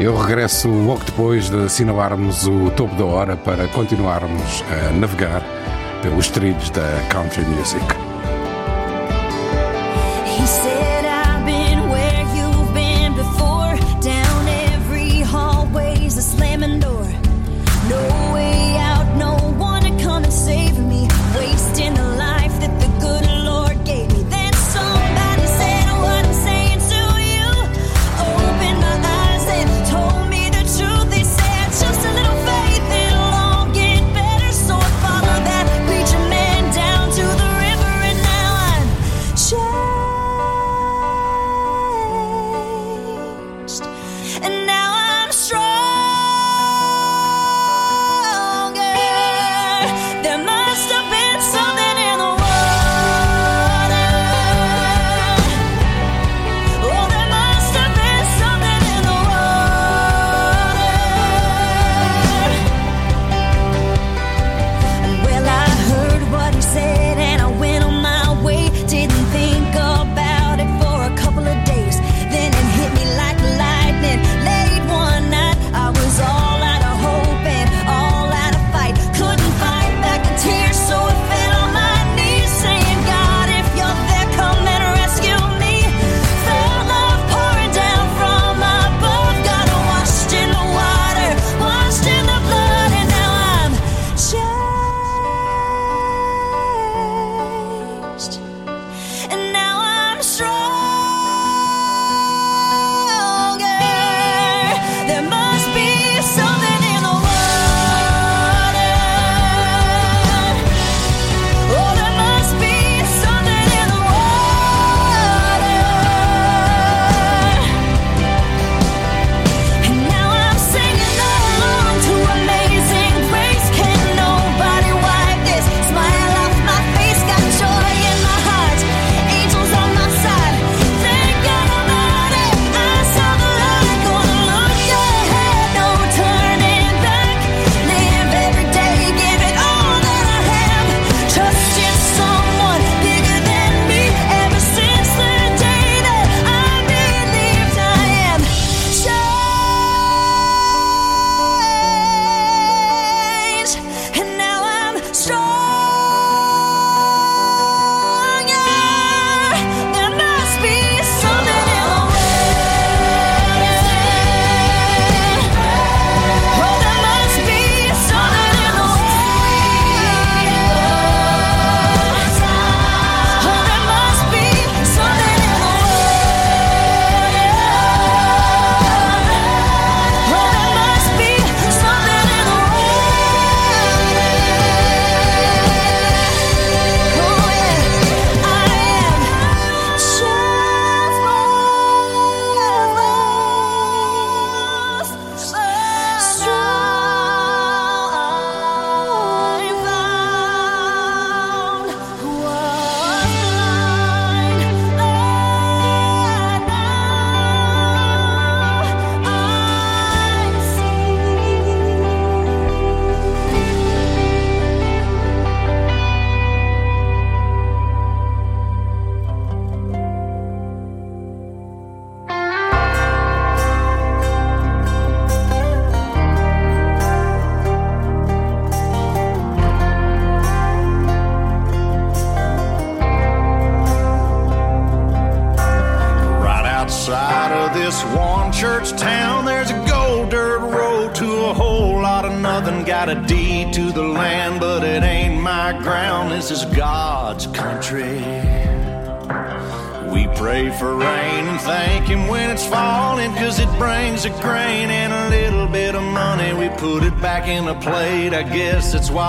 Eu 0.00 0.18
regresso 0.18 0.68
logo 0.68 1.04
depois 1.04 1.48
de 1.48 1.58
assinalarmos 1.58 2.48
o 2.48 2.70
topo 2.70 2.96
da 2.96 3.04
hora 3.04 3.36
para 3.36 3.68
continuarmos 3.68 4.64
a 4.68 4.90
navegar 4.94 5.44
pelos 6.02 6.28
trilhos 6.28 6.70
da 6.70 7.06
country 7.08 7.44
music. 7.44 8.01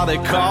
they 0.05 0.17
call 0.17 0.42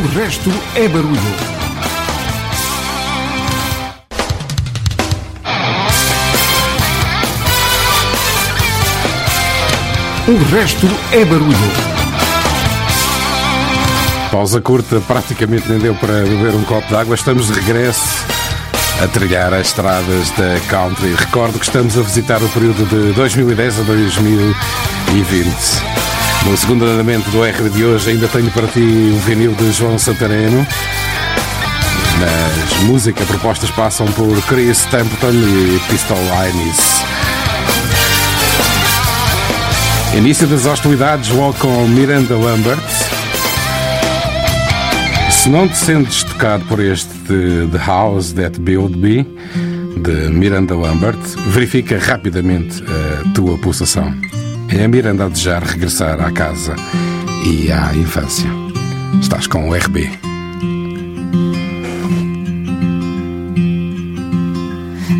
O 0.00 0.18
resto 0.18 0.50
é 0.76 0.88
barulho. 0.88 1.20
O 10.26 10.54
resto 10.54 10.86
é 11.12 11.22
barulho. 11.26 11.54
Pausa 14.30 14.62
curta, 14.62 15.00
praticamente 15.00 15.68
nem 15.68 15.78
deu 15.78 15.94
para 15.94 16.22
beber 16.22 16.54
um 16.54 16.64
copo 16.64 16.90
d'água. 16.90 17.14
Estamos 17.14 17.48
de 17.48 17.60
regresso 17.60 18.24
a 19.04 19.06
trilhar 19.06 19.52
as 19.52 19.66
estradas 19.66 20.30
da 20.30 20.58
country. 20.70 21.14
Recordo 21.14 21.58
que 21.58 21.66
estamos 21.66 21.98
a 21.98 22.00
visitar 22.00 22.42
o 22.42 22.48
período 22.48 22.88
de 22.88 23.12
2010 23.12 23.80
a 23.80 23.82
2020. 23.82 25.89
No 26.46 26.56
segundo 26.56 26.84
andamento 26.84 27.30
do 27.30 27.44
R 27.44 27.68
de 27.68 27.84
hoje 27.84 28.10
ainda 28.10 28.26
tenho 28.28 28.50
para 28.50 28.66
ti 28.66 28.80
o 28.80 29.18
vinil 29.20 29.52
de 29.54 29.70
João 29.72 29.98
Santareno. 29.98 30.66
As 32.22 32.82
músicas 32.84 33.26
propostas 33.26 33.70
passam 33.70 34.06
por 34.08 34.40
Chris 34.42 34.84
Templeton 34.86 35.32
e 35.32 35.80
Pistol 35.88 36.18
Ines. 36.18 37.02
Início 40.16 40.46
das 40.46 40.66
hostilidades 40.66 41.28
logo 41.28 41.54
com 41.54 41.86
Miranda 41.86 42.36
Lambert. 42.36 42.82
Se 45.30 45.48
não 45.48 45.68
te 45.68 45.76
sentes 45.76 46.24
tocado 46.24 46.64
por 46.64 46.80
este 46.80 47.68
The 47.70 47.78
House 47.86 48.32
That 48.32 48.58
Build 48.60 48.96
Me, 48.98 49.26
de 49.96 50.30
Miranda 50.30 50.74
Lambert, 50.74 51.20
verifica 51.46 51.98
rapidamente 51.98 52.82
a 52.82 53.32
tua 53.34 53.56
pulsação. 53.58 54.12
É 54.72 54.84
a 54.84 54.88
Miranda 54.88 55.26
a 55.26 55.28
desejar 55.28 55.62
regressar 55.62 56.20
à 56.20 56.30
casa 56.30 56.74
e 57.44 57.72
à 57.72 57.94
infância. 57.94 58.48
Estás 59.20 59.46
com 59.46 59.68
o 59.68 59.74
RB. 59.74 60.08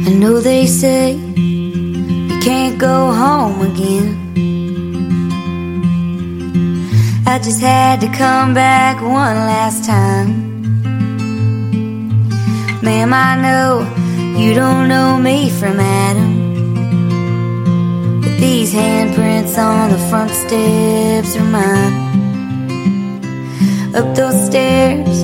I 0.07 0.15
know 0.15 0.41
they 0.41 0.67
say 0.67 1.13
you 1.37 2.39
can't 2.41 2.79
go 2.79 3.11
home 3.13 3.63
again. 3.63 4.17
I 7.27 7.39
just 7.39 7.61
had 7.61 8.01
to 8.01 8.09
come 8.17 8.55
back 8.55 9.01
one 9.03 9.35
last 9.47 9.85
time. 9.85 10.49
Ma'am, 12.83 13.13
I 13.13 13.37
know 13.37 13.87
you 14.39 14.55
don't 14.55 14.89
know 14.89 15.19
me 15.19 15.51
from 15.51 15.79
Adam. 15.81 16.40
These 18.41 18.73
handprints 18.73 19.59
on 19.59 19.91
the 19.91 19.99
front 20.09 20.31
steps 20.31 21.37
are 21.37 21.45
mine. 21.45 21.95
Up 23.95 24.17
those 24.17 24.47
stairs 24.47 25.21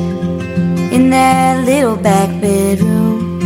in 0.92 1.08
that 1.08 1.64
little 1.64 1.96
back 1.96 2.28
bedroom 2.42 3.40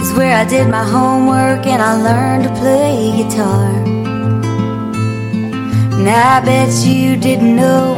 is 0.00 0.12
where 0.12 0.36
I 0.36 0.44
did 0.44 0.68
my 0.68 0.84
homework 0.84 1.66
and 1.66 1.82
I 1.82 2.00
learned 2.08 2.44
to 2.44 2.50
play 2.60 3.16
guitar. 3.16 3.74
And 5.98 6.08
I 6.08 6.40
bet 6.44 6.72
you 6.86 7.16
didn't 7.16 7.56
know 7.56 7.94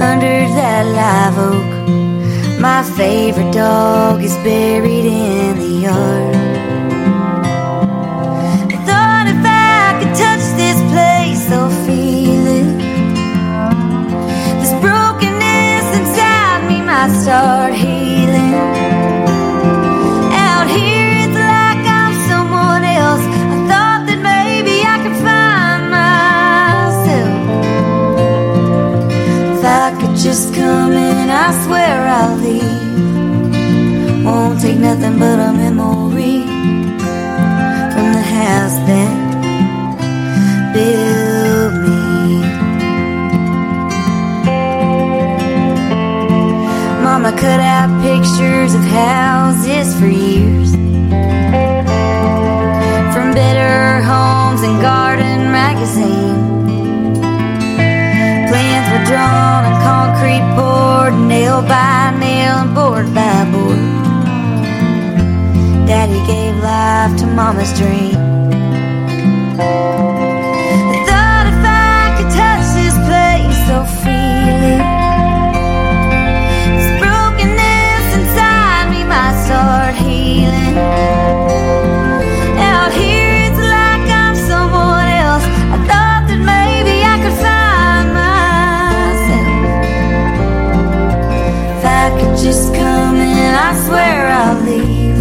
under 0.00 0.38
that 0.56 0.84
live 1.00 1.38
oak, 1.50 2.58
my 2.58 2.82
favorite 2.96 3.52
dog 3.52 4.22
is 4.22 4.34
buried 4.36 5.04
in 5.04 5.58
the 5.58 5.72
yard. 5.86 6.37
Start 17.10 17.72
healing. 17.74 18.54
Out 20.46 20.68
here, 20.78 21.10
it's 21.24 21.38
like 21.54 21.84
I'm 21.98 22.14
someone 22.30 22.84
else. 22.84 23.24
I 23.54 23.56
thought 23.70 24.02
that 24.08 24.20
maybe 24.32 24.76
I 24.94 24.96
could 25.02 25.18
find 25.28 25.82
myself. 26.00 27.34
If 29.54 29.62
I 29.64 29.86
could 30.00 30.16
just 30.16 30.54
come 30.54 30.92
in, 30.92 31.30
I 31.30 31.46
swear 31.64 31.96
I'll 32.18 32.36
leave. 32.36 32.86
Won't 34.24 34.60
take 34.60 34.78
nothing 34.78 35.18
but 35.18 35.38
a 35.38 35.52
memory 35.52 36.42
from 37.92 38.06
the 38.16 38.24
house 38.36 38.76
that 38.88 39.12
built 40.74 41.27
Mama 47.20 47.36
cut 47.36 47.58
out 47.58 47.90
pictures 48.00 48.74
of 48.76 48.80
houses 48.82 49.92
for 49.98 50.06
years. 50.06 50.70
From 53.12 53.34
Better 53.34 54.00
Homes 54.02 54.62
and 54.62 54.80
Garden 54.80 55.50
Magazine. 55.50 56.38
Plans 58.48 58.86
were 58.92 59.04
drawn 59.10 59.64
on 59.64 59.74
concrete 59.82 60.46
board, 60.54 61.14
nail 61.26 61.60
by 61.60 62.14
nail 62.20 62.58
and 62.58 62.72
board 62.72 63.12
by 63.12 63.44
board. 63.50 63.82
Daddy 65.88 66.24
gave 66.24 66.54
life 66.62 67.18
to 67.18 67.26
Mama's 67.26 67.76
dream. 67.76 68.17
I 93.60 93.74
swear 93.84 94.28
I'll 94.28 94.60
leave. 94.62 95.18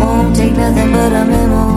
Won't 0.00 0.34
take 0.34 0.56
nothing 0.56 0.92
but 0.92 1.12
a 1.12 1.24
memory 1.26 1.71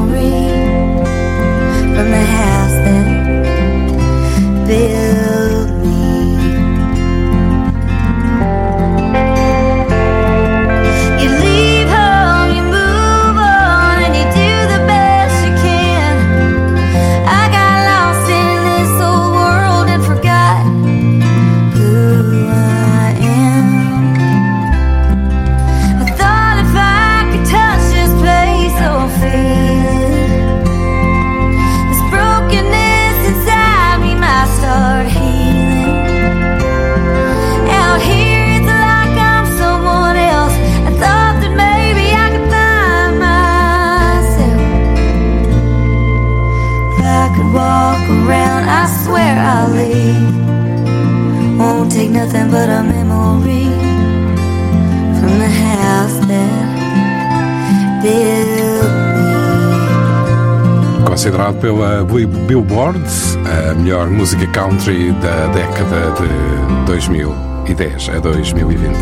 Take 52.05 52.13
nothing 52.13 52.51
but 52.51 52.69
a 52.69 52.83
memory 52.83 53.65
from 55.19 55.39
the 55.39 55.49
house 55.49 56.19
that 56.27 56.65
built 58.03 58.85
Considerado 61.07 61.57
pela 61.59 62.03
Bill- 62.03 62.27
Billboard 62.45 63.01
a 63.47 63.73
melhor 63.73 64.07
música 64.11 64.45
country 64.51 65.13
da 65.13 65.47
década 65.47 66.11
de 66.21 66.27
2010 66.85 68.09
a 68.09 68.19
2020. 68.19 68.95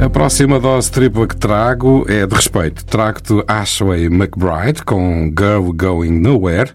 A 0.00 0.08
próxima 0.08 0.60
dose 0.60 0.90
tripla 0.92 1.26
que 1.26 1.36
trago 1.36 2.06
é 2.08 2.24
de 2.24 2.34
respeito. 2.36 2.84
Trago-te 2.86 3.42
Ashley 3.48 4.06
McBride 4.06 4.82
com 4.84 5.24
Girl 5.36 5.72
Going 5.74 6.20
Nowhere, 6.20 6.70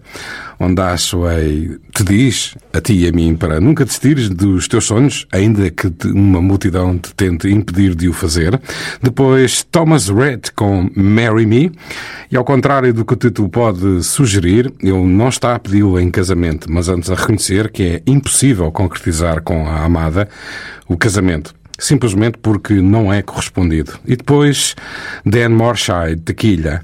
onde 0.58 0.80
Ashley 0.80 1.78
te 1.92 2.04
diz, 2.04 2.56
a 2.72 2.80
ti 2.80 2.94
e 2.94 3.08
a 3.08 3.12
mim, 3.12 3.36
para 3.36 3.60
nunca 3.60 3.84
desistires 3.84 4.28
dos 4.28 4.68
teus 4.68 4.84
sonhos, 4.84 5.26
ainda 5.32 5.70
que 5.70 5.92
uma 6.06 6.40
multidão 6.40 6.96
te 6.98 7.14
tente 7.14 7.48
impedir 7.48 7.94
de 7.94 8.08
o 8.08 8.12
fazer. 8.12 8.60
Depois 9.02 9.62
Thomas 9.64 10.08
Rhett 10.08 10.52
com 10.52 10.90
Marry 10.94 11.46
Me, 11.46 11.72
e 12.30 12.36
ao 12.36 12.44
contrário 12.44 12.92
do 12.92 13.04
que 13.04 13.14
o 13.14 13.16
título 13.16 13.48
pode 13.48 14.02
sugerir, 14.02 14.72
ele 14.80 15.06
não 15.06 15.28
está 15.28 15.54
a 15.54 15.58
pedi-lo 15.58 15.98
em 15.98 16.10
casamento, 16.10 16.70
mas 16.70 16.88
antes 16.88 17.10
a 17.10 17.14
reconhecer 17.14 17.70
que 17.70 17.82
é 17.82 18.02
impossível 18.06 18.70
concretizar 18.70 19.42
com 19.42 19.66
a 19.66 19.84
amada 19.84 20.28
o 20.88 20.96
casamento 20.96 21.55
simplesmente 21.78 22.38
porque 22.38 22.74
não 22.74 23.12
é 23.12 23.22
correspondido. 23.22 23.92
E 24.06 24.16
depois 24.16 24.74
Dan 25.24 25.50
Morshide, 25.50 26.22
Tequila, 26.24 26.80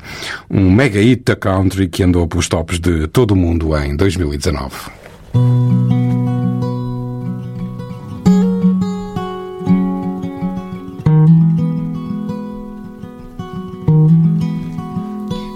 um 0.51 0.71
mega 0.71 1.01
hit 1.01 1.25
da 1.25 1.37
country 1.37 1.89
que 1.89 2.03
andou 2.03 2.27
pelos 2.27 2.49
tops 2.49 2.79
de 2.79 3.07
todo 3.09 3.33
o 3.33 3.37
mundo 3.37 3.77
em 3.77 3.97
2019. 3.97 5.03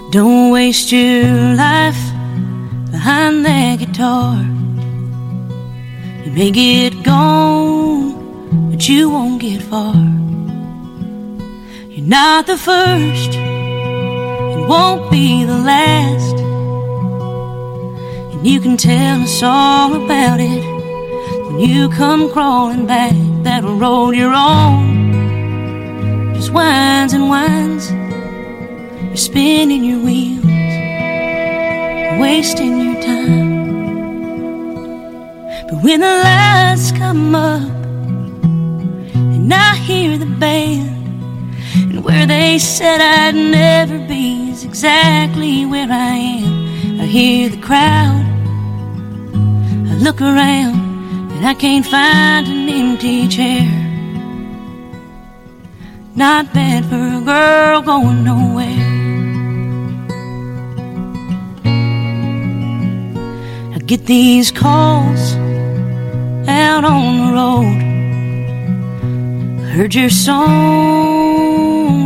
Don't 0.09 0.51
waste 0.51 0.91
your 0.91 1.25
life 1.55 1.99
behind 2.89 3.45
that 3.45 3.77
guitar. 3.77 4.35
You 6.25 6.31
may 6.31 6.49
get 6.49 7.03
gone, 7.03 8.16
but 8.77 8.87
you 8.87 9.09
won't 9.09 9.41
get 9.41 9.59
far. 9.63 9.95
You're 11.89 12.05
not 12.05 12.45
the 12.45 12.59
first, 12.59 13.33
and 13.33 14.67
won't 14.69 15.09
be 15.09 15.45
the 15.45 15.57
last. 15.57 16.35
And 18.33 18.45
you 18.45 18.61
can 18.61 18.77
tell 18.77 19.23
us 19.23 19.41
all 19.41 19.95
about 19.95 20.39
it 20.39 20.63
when 21.47 21.59
you 21.59 21.89
come 21.89 22.29
crawling 22.31 22.85
back 22.85 23.15
that 23.45 23.63
road 23.63 24.15
you're 24.15 24.31
on. 24.31 26.35
Just 26.35 26.51
winds 26.51 27.13
and 27.13 27.31
winds. 27.31 27.91
You're 27.91 29.17
spinning 29.17 29.85
your 29.85 30.03
wheels, 30.05 30.45
wasting 32.21 32.79
your 32.79 33.01
time. 33.01 33.57
But 35.67 35.81
when 35.83 36.01
the 36.01 36.21
lights 36.23 36.91
come 36.91 37.33
up 37.33 37.76
and 39.47 39.53
I 39.53 39.77
hear 39.77 40.17
the 40.17 40.25
band, 40.25 41.55
and 41.75 42.03
where 42.03 42.27
they 42.27 42.59
said 42.59 42.99
I'd 42.99 43.33
never 43.33 43.97
be 44.05 44.49
is 44.49 44.65
exactly 44.65 45.65
where 45.65 45.87
I 45.89 46.15
am. 46.41 46.99
I 46.99 47.05
hear 47.05 47.47
the 47.47 47.61
crowd, 47.61 48.25
I 49.89 49.93
look 50.03 50.19
around, 50.19 50.75
and 51.31 51.45
I 51.45 51.53
can't 51.53 51.85
find 51.85 52.45
an 52.45 52.67
empty 52.67 53.29
chair. 53.29 53.71
Not 56.13 56.53
bad 56.53 56.83
for 56.89 56.97
a 56.97 57.21
girl 57.21 57.81
going 57.83 58.25
nowhere. 58.25 58.83
I 63.75 63.79
get 63.79 64.07
these 64.07 64.51
calls 64.51 65.35
out 66.49 66.83
on 66.83 67.17
the 67.27 67.33
road. 67.33 67.86
Heard 69.77 69.93
your 69.93 70.09
song 70.09 70.47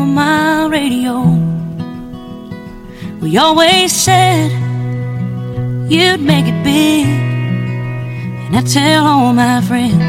on 0.02 0.14
my 0.14 0.66
radio. 0.66 1.24
We 3.22 3.38
always 3.38 3.94
said 3.94 4.52
you'd 5.90 6.20
make 6.20 6.48
it 6.48 6.64
big. 6.66 7.08
And 7.08 8.58
I 8.58 8.62
tell 8.64 9.06
all 9.06 9.32
my 9.32 9.62
friends 9.62 10.04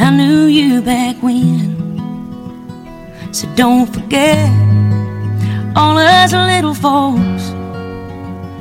I 0.00 0.10
knew 0.16 0.44
you 0.44 0.80
back 0.82 1.20
when. 1.20 1.74
So 3.32 3.52
don't 3.56 3.92
forget 3.92 4.48
all 5.74 5.98
us 5.98 6.32
little 6.32 6.74
folks. 6.74 7.50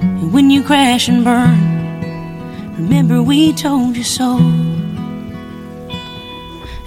And 0.02 0.34
when 0.34 0.50
you 0.50 0.64
crash 0.64 1.08
and 1.08 1.24
burn, 1.24 2.74
remember 2.78 3.22
we 3.22 3.54
told 3.54 3.96
you 3.96 4.04
so. 4.04 4.40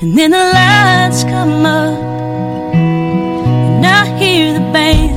And 0.03 0.19
then 0.19 0.33
the 0.33 0.37
lights 0.37 1.23
come 1.23 1.65
up, 1.65 1.97
and 2.75 3.87
I 3.87 4.19
hear 4.19 4.53
the 4.53 4.59
band. 4.73 5.13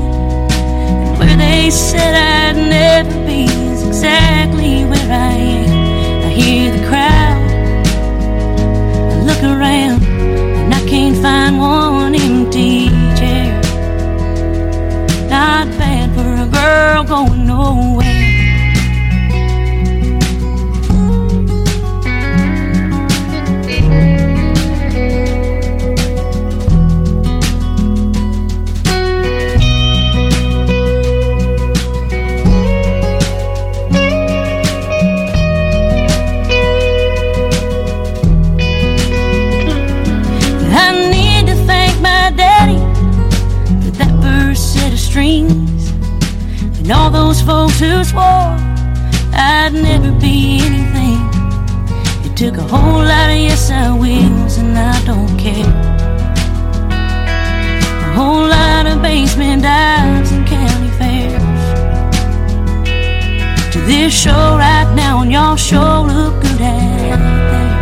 And 0.54 1.18
where 1.18 1.36
they 1.36 1.72
said 1.72 2.14
I'd 2.14 2.56
never 2.56 3.10
be 3.26 3.46
is 3.46 3.82
exactly 3.88 4.86
where 4.86 5.12
I 5.12 5.34
am. 5.34 6.24
I 6.24 6.30
hear 6.30 6.72
the 6.72 6.86
crowd, 6.88 7.42
I 9.12 9.24
look 9.26 9.42
around, 9.42 10.04
and 10.04 10.72
I 10.72 10.82
can't 10.88 11.18
find 11.18 11.58
one 11.58 12.14
empty 12.14 12.90
chair. 13.18 13.60
Not 15.32 15.68
bad 15.80 16.14
for 16.14 16.32
a 16.44 16.46
girl 16.46 17.04
going 17.06 17.48
nowhere. 17.48 18.05
Swore 48.16 48.55
I'd 49.37 49.74
never 49.74 50.12
be 50.25 50.59
anything. 50.67 51.20
It 52.25 52.33
took 52.37 52.55
a 52.58 52.67
whole 52.74 53.04
lot 53.12 53.29
of 53.29 53.39
yes 53.47 53.70
I 53.70 53.92
wills 53.92 54.58
and 54.58 54.78
I 54.78 54.96
don't 55.09 55.33
care. 55.37 55.74
A 58.08 58.13
whole 58.17 58.47
lot 58.58 58.86
of 58.87 59.01
basement 59.01 59.63
dives 59.63 60.32
and 60.32 60.47
county 60.47 60.92
fairs. 61.00 61.63
To 63.74 63.79
this 63.82 64.13
show 64.24 64.43
right 64.66 64.89
now 64.96 65.21
and 65.21 65.32
y'all 65.32 65.58
sure 65.58 66.00
look 66.12 66.42
good 66.42 66.62
out 66.62 67.20
there. 67.51 67.75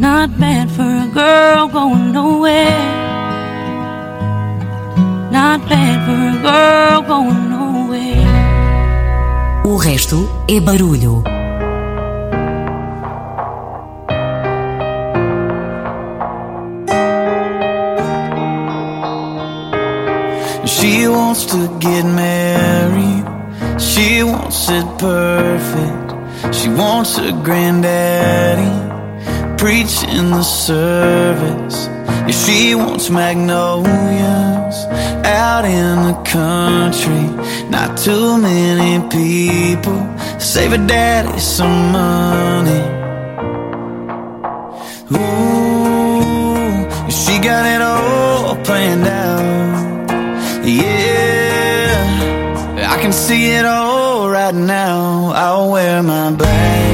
Not 0.00 0.28
bad 0.40 0.68
for 0.76 0.90
a 1.06 1.08
girl 1.14 1.68
going 1.68 2.12
nowhere. 2.12 3.05
Not 5.36 5.60
bad 5.68 5.96
for 6.06 6.20
a 6.32 6.36
girl 6.48 7.02
going 7.02 7.50
nowhere. 7.50 8.24
O 9.66 9.76
resto 9.76 10.16
é 10.48 10.58
barulho. 10.60 11.22
She 20.64 21.06
wants 21.06 21.44
to 21.52 21.68
get 21.80 22.04
married. 22.06 23.26
She 23.78 24.22
wants 24.22 24.70
it 24.70 24.86
perfect. 24.98 26.08
She 26.56 26.70
wants 26.70 27.18
a 27.18 27.32
granddaddy 27.44 28.72
preaching 29.58 30.30
the 30.30 30.42
service. 30.42 31.85
Yeah, 32.26 32.32
she 32.32 32.74
wants 32.74 33.08
magnolias 33.08 34.76
out 35.24 35.64
in 35.64 36.02
the 36.08 36.14
country. 36.24 37.24
Not 37.70 37.96
too 37.96 38.36
many 38.38 39.00
people 39.08 40.00
save 40.40 40.72
her 40.72 40.86
daddy 40.86 41.38
some 41.38 41.92
money. 41.92 42.82
Ooh, 45.12 46.86
she 47.10 47.38
got 47.38 47.64
it 47.74 47.80
all 47.80 48.56
planned 48.64 49.06
out. 49.06 50.10
Yeah, 50.64 52.12
I 52.92 53.00
can 53.00 53.12
see 53.12 53.52
it 53.52 53.64
all 53.64 54.28
right 54.28 54.54
now. 54.54 55.30
I'll 55.32 55.70
wear 55.70 56.02
my 56.02 56.32
black 56.32 56.85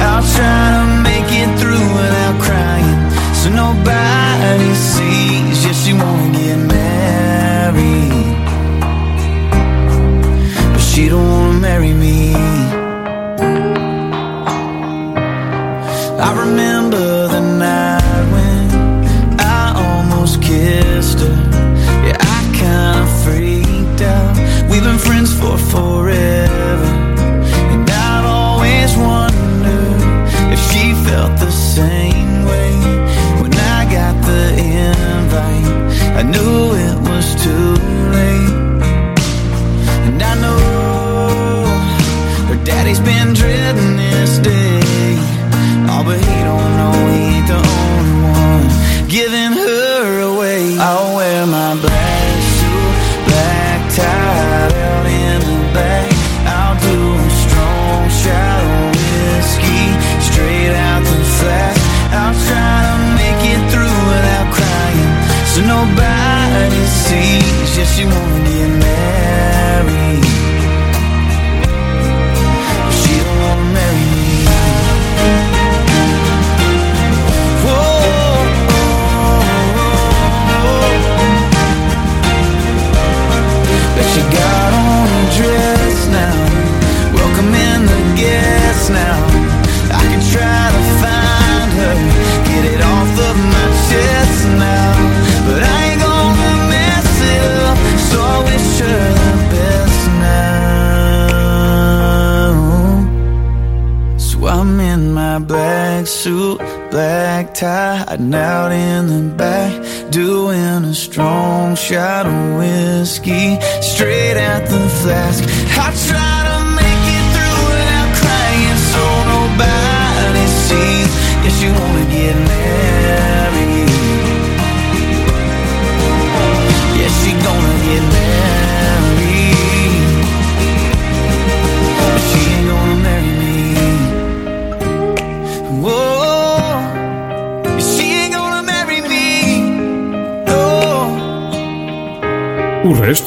I'll 0.00 0.22
try 0.36 0.60
to 0.76 0.84
make 1.02 1.30
it 1.42 1.50
through 1.58 1.86
without 2.00 2.36
crying, 2.40 3.00
so 3.34 3.50
nobody 3.50 4.74
sees. 4.74 5.64
Yeah, 5.64 5.72
she 5.72 5.92
wanna 5.92 6.32
get 6.32 6.58
married, 6.76 8.36
but 10.72 10.80
she 10.80 11.08
don't 11.08 11.28
wanna 11.28 11.58
marry 11.58 11.92
me. 11.92 12.34
I 16.26 16.28
remember 16.42 16.77
same 31.68 32.07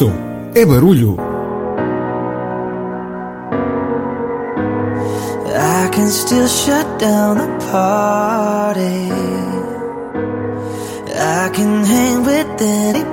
O 0.02 0.08
resto 0.08 0.12
é 0.56 0.66
barulho. 0.66 1.16
I 5.54 5.90
can 5.94 6.08
still 6.08 6.48
shut 6.48 6.88
down 6.98 7.38
the 7.38 7.48
party. 7.72 9.12
I 11.14 11.50
can 11.54 11.84
hang 11.84 12.24
with 12.24 12.62
anybody. 12.62 13.10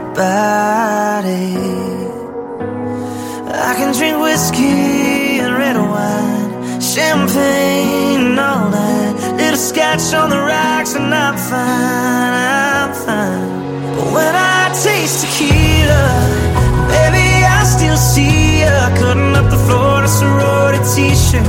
I 3.51 3.75
can 3.77 3.93
drink 3.93 4.19
whiskey 4.23 5.41
and 5.41 5.59
red 5.59 5.77
wine, 5.77 6.81
champagne 6.81 8.39
all 8.39 8.71
that. 8.71 9.37
Little 9.37 9.57
scotch 9.57 10.15
on 10.15 10.31
the 10.31 10.41
rocks, 10.41 10.95
and 10.95 11.13
I'm 11.15 11.37
fine, 11.37 11.78
a 20.09 20.11
sorority 20.11 20.81
t-shirt, 20.95 21.45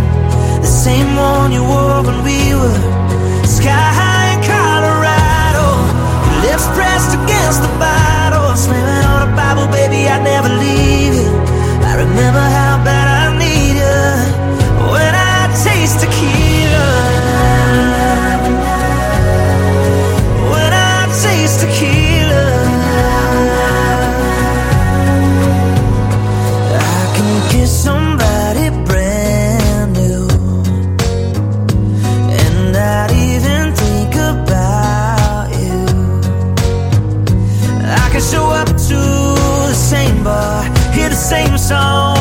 the 0.59 0.67
same 0.85 1.15
one 1.15 1.51
you 1.51 1.63
wore 1.63 2.03
when 2.03 2.19
we 2.27 2.53
were 2.59 2.79
sky 3.47 3.87
high 3.99 4.35
in 4.35 4.39
Colorado. 4.43 5.65
Your 6.27 6.39
lips 6.43 6.67
pressed 6.75 7.13
against 7.19 7.61
the 7.63 7.71
bottle, 7.79 8.51
slamming 8.57 9.05
on 9.11 9.19
a 9.29 9.31
Bible, 9.35 9.67
baby, 9.71 10.09
I'd 10.11 10.23
never 10.23 10.49
leave 10.49 11.15
you. 11.21 11.31
I 11.89 11.93
remember 12.03 12.43
how 12.57 12.83
bad 12.83 13.07
I 13.21 13.25
need 13.43 13.75
you 13.79 13.99
when 14.91 15.13
I 15.15 15.47
taste 15.63 15.99
tequila. 16.03 16.87
Tequila, 21.59 22.45
I 26.77 27.13
can 27.15 27.51
kiss 27.51 27.71
somebody 27.83 28.08
same 41.29 41.59
songs 41.59 42.18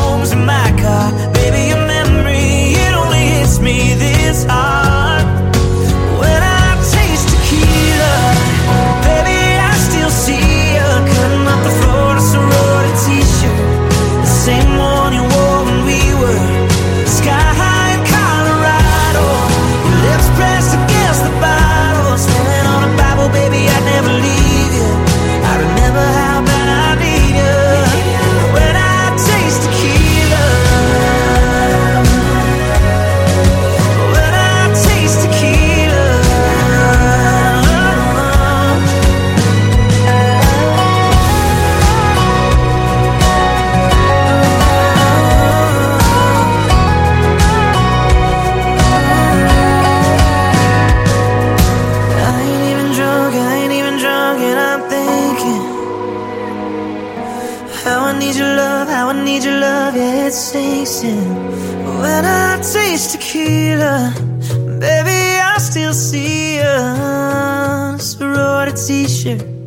Sorority 69.19 69.58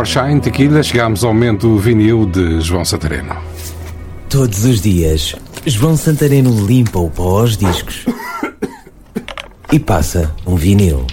Morshine 0.00 0.40
Tequila 0.40 0.82
chegámos 0.82 1.22
ao 1.22 1.34
momento 1.34 1.76
vinil 1.76 2.24
de 2.24 2.58
João 2.62 2.86
Santareno. 2.86 3.36
Todos 4.30 4.64
os 4.64 4.80
dias, 4.80 5.36
João 5.66 5.94
Santareno 5.94 6.66
limpa 6.66 6.98
o 6.98 7.10
pó 7.10 7.40
aos 7.40 7.54
discos 7.54 8.06
e 9.70 9.78
passa 9.78 10.34
um 10.46 10.56
vinil. 10.56 11.06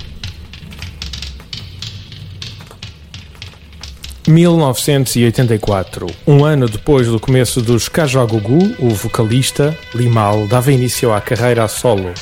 1984, 4.26 6.07
um 6.26 6.45
ano 6.45 6.69
depois 6.69 7.07
do 7.07 7.19
começo 7.19 7.61
dos 7.61 7.89
Kajagogu, 7.89 8.73
o 8.80 8.91
vocalista, 8.91 9.77
Limal, 9.93 10.47
dava 10.47 10.72
início 10.72 11.11
à 11.11 11.19
carreira 11.19 11.65
a 11.65 11.68
solo. 11.68 12.14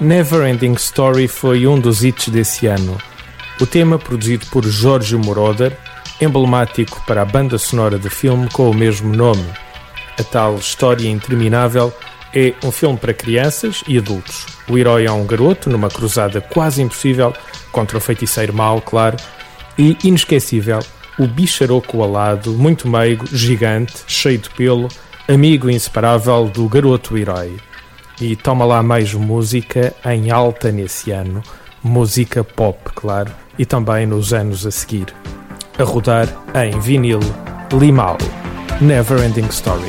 Never 0.00 0.46
Ending 0.46 0.74
Story 0.74 1.26
foi 1.26 1.66
um 1.66 1.80
dos 1.80 2.04
hits 2.04 2.28
desse 2.28 2.68
ano. 2.68 2.96
O 3.60 3.66
tema, 3.66 3.98
produzido 3.98 4.46
por 4.52 4.64
Jorge 4.64 5.16
Moroder, 5.16 5.76
emblemático 6.22 7.02
para 7.04 7.22
a 7.22 7.24
banda 7.24 7.58
sonora 7.58 7.98
de 7.98 8.08
filme 8.08 8.48
com 8.50 8.70
o 8.70 8.74
mesmo 8.74 9.14
nome. 9.14 9.44
A 10.18 10.22
tal 10.22 10.54
história 10.54 11.08
interminável 11.08 11.92
é 12.32 12.54
um 12.64 12.70
filme 12.70 12.96
para 12.96 13.12
crianças 13.12 13.82
e 13.88 13.98
adultos. 13.98 14.46
O 14.68 14.78
herói 14.78 15.06
é 15.06 15.10
um 15.10 15.26
garoto 15.26 15.68
numa 15.68 15.88
cruzada 15.88 16.40
quase 16.40 16.80
impossível 16.80 17.34
contra 17.72 17.98
o 17.98 18.00
feiticeiro 18.00 18.54
mau, 18.54 18.80
claro, 18.80 19.16
e 19.76 19.96
inesquecível, 20.04 20.78
o 21.18 21.26
bicharoco 21.26 22.02
alado, 22.02 22.52
muito 22.52 22.88
meigo, 22.88 23.26
gigante, 23.26 24.04
cheio 24.06 24.38
de 24.38 24.48
pelo, 24.50 24.88
amigo 25.28 25.68
inseparável 25.68 26.46
do 26.46 26.68
garoto 26.68 27.18
herói. 27.18 27.56
E 28.20 28.36
toma 28.36 28.64
lá 28.64 28.82
mais 28.82 29.12
música 29.12 29.92
em 30.04 30.30
alta 30.30 30.70
nesse 30.70 31.10
ano, 31.10 31.42
música 31.82 32.44
pop, 32.44 32.78
claro, 32.94 33.32
e 33.58 33.66
também 33.66 34.06
nos 34.06 34.32
anos 34.32 34.64
a 34.64 34.70
seguir. 34.70 35.12
A 35.78 35.84
rodar 35.84 36.28
em 36.54 36.78
vinil, 36.78 37.20
Limal, 37.72 38.18
Never 38.80 39.22
Ending 39.24 39.48
Story. 39.50 39.88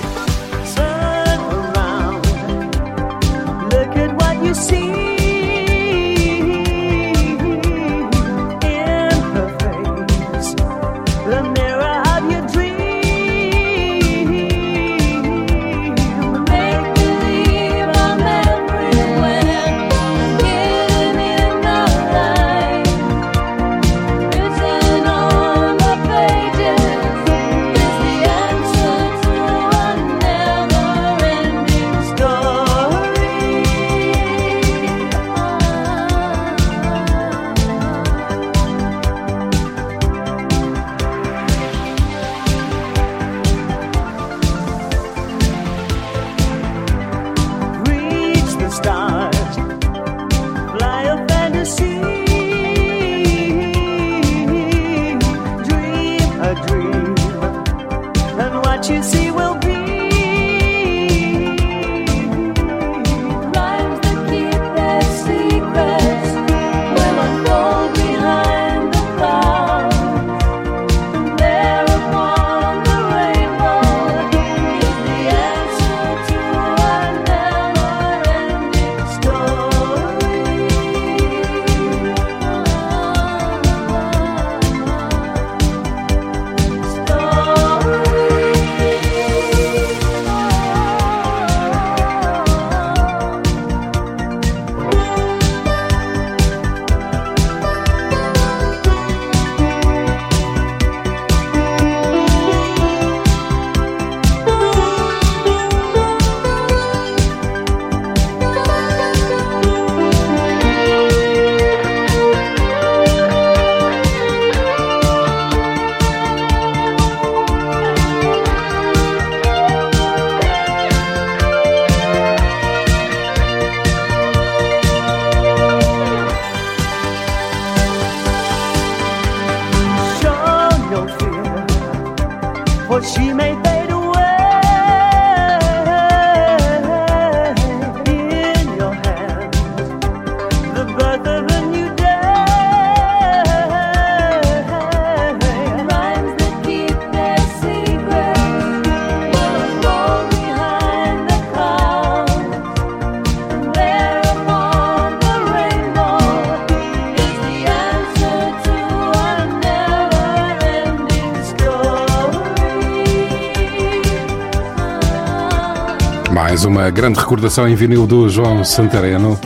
Uma 166.84 166.89
grande 166.89 167.18
recordação 167.18 167.65
em 167.65 167.76
vinil 167.76 168.05
do 168.05 168.27
João 168.27 168.61
Santareno, 168.61 169.39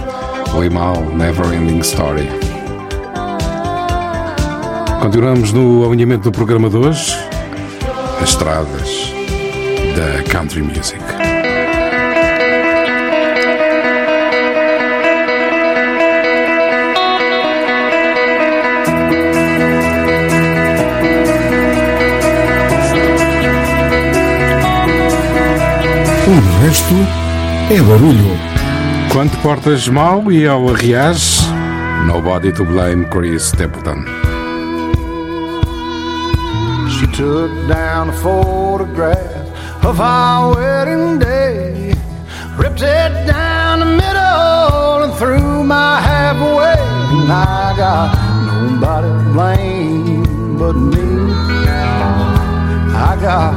o 0.55 0.63
Imal 0.63 0.95
Never 1.13 1.53
Ending 1.53 1.77
Story. 1.81 2.27
Continuamos 4.99 5.53
no 5.53 5.85
alinhamento 5.85 6.23
do 6.23 6.31
programa 6.31 6.67
de 6.67 6.77
hoje, 6.77 7.15
as 8.19 8.29
estradas 8.29 9.13
da 9.95 10.23
country 10.31 10.63
music. 10.63 11.16
O 26.27 26.59
resto 26.61 26.93
é 27.71 27.81
barulho. 27.81 28.37
Quando 29.13 29.41
portas 29.41 29.87
mal 29.87 30.29
e 30.29 30.45
ao 30.45 30.67
arriares, 30.67 31.47
nobody 32.05 32.51
to 32.51 32.65
blame 32.65 33.05
Chris 33.05 33.43
Stapleton. 33.43 34.03
She 36.89 37.07
took 37.07 37.49
down 37.69 38.09
a 38.09 38.11
photograph 38.11 39.85
of 39.85 40.01
our 40.01 40.53
wedding 40.53 41.17
day, 41.17 41.93
ripped 42.57 42.81
it 42.81 43.25
down 43.25 43.79
the 43.79 43.85
middle 43.85 45.03
and 45.05 45.13
threw 45.13 45.63
my 45.63 46.01
half 46.01 46.35
away. 46.41 46.75
And 47.09 47.31
I 47.31 47.73
got 47.77 48.17
nobody 48.45 49.07
to 49.07 49.31
blame 49.31 50.57
but 50.57 50.73
me. 50.73 51.31
I 52.99 53.17
got 53.21 53.53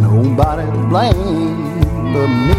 nobody 0.00 0.63
but 2.14 2.28
me. 2.28 2.54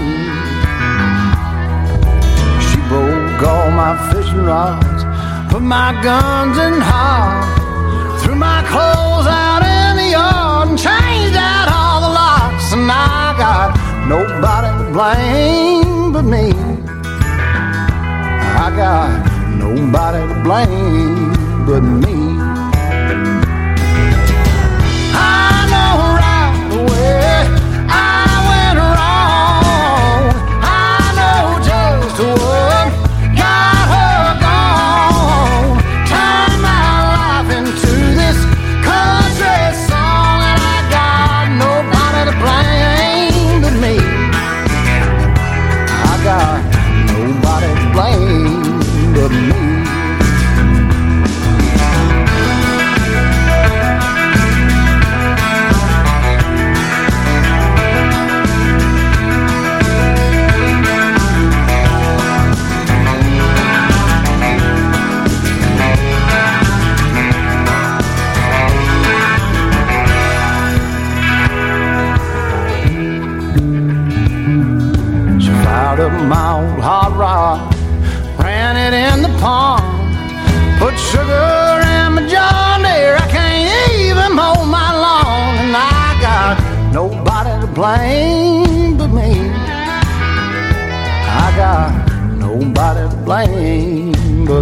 She 2.65 2.77
broke 2.91 3.41
all 3.41 3.72
my 3.72 3.94
fishing 4.11 4.44
rods, 4.44 5.02
put 5.49 5.61
my 5.61 5.90
guns 6.03 6.57
in 6.57 6.82
hide, 6.82 8.19
threw 8.22 8.36
my 8.36 8.61
clothes 8.72 9.27
out 9.27 9.64
in 9.64 9.95
the 10.02 10.10
yard 10.18 10.68
and 10.69 10.77
changed 10.77 11.38
out 11.38 11.68
all 11.72 12.02
the 12.06 12.14
locks. 12.22 12.73
And 12.73 12.91
I 12.91 13.34
got 13.44 13.68
nobody 14.14 14.72
to 14.80 14.86
blame 14.91 16.11
but 16.11 16.23
me. 16.23 16.52
I 18.64 18.68
got 18.76 19.07
nobody 19.57 20.22
to 20.34 20.38
blame 20.44 21.65
but 21.65 21.80
me. 22.03 22.24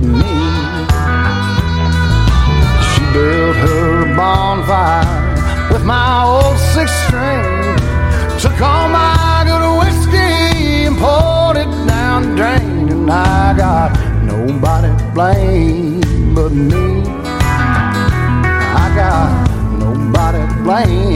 Me. 0.04 0.36
She 2.90 3.02
built 3.14 3.56
her 3.66 4.16
bonfire 4.16 5.72
with 5.72 5.84
my 5.84 6.24
old 6.24 6.58
six 6.74 6.92
string. 7.08 7.78
Took 8.40 8.60
all 8.62 8.90
my 8.90 9.44
good 9.48 9.66
whiskey 9.80 10.88
and 10.88 10.98
poured 10.98 11.58
it 11.58 11.72
down 11.88 12.22
the 12.24 12.36
drain. 12.36 12.90
And 12.90 13.10
I 13.10 13.56
got 13.58 13.92
nobody 14.24 14.90
to 14.98 15.12
blame 15.14 16.36
but 16.36 16.52
me. 16.52 17.04
I 18.84 18.86
got 18.96 19.30
nobody 19.80 20.40
to 20.40 20.64
blame 20.64 21.12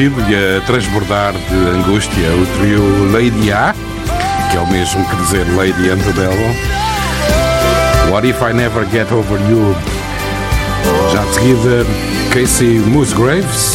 e 0.00 0.56
a 0.56 0.60
transbordar 0.62 1.34
de 1.34 1.78
angústia 1.78 2.30
o 2.34 2.46
trio 2.58 3.12
Lady 3.12 3.52
A, 3.52 3.74
que 4.50 4.56
é 4.56 4.60
o 4.60 4.66
mesmo 4.66 5.04
que 5.04 5.16
dizer 5.16 5.46
Lady 5.54 5.90
Antebellum. 5.90 6.54
What 8.10 8.26
If 8.26 8.40
I 8.40 8.54
Never 8.54 8.88
Get 8.90 9.12
Over 9.12 9.38
You? 9.50 9.76
Já 11.12 11.22
de 11.22 11.34
seguida, 11.34 11.86
Casey 12.32 12.78
Musgraves, 12.78 13.74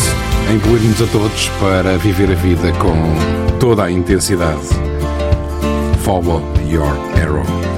a 0.50 0.54
incluir-nos 0.54 1.00
a 1.04 1.06
todos 1.12 1.48
para 1.60 1.96
viver 2.00 2.32
a 2.32 2.36
vida 2.36 2.72
com 2.80 2.96
toda 3.60 3.84
a 3.84 3.92
intensidade. 3.92 4.68
Follow 6.04 6.42
your 6.68 6.98
arrow. 7.22 7.75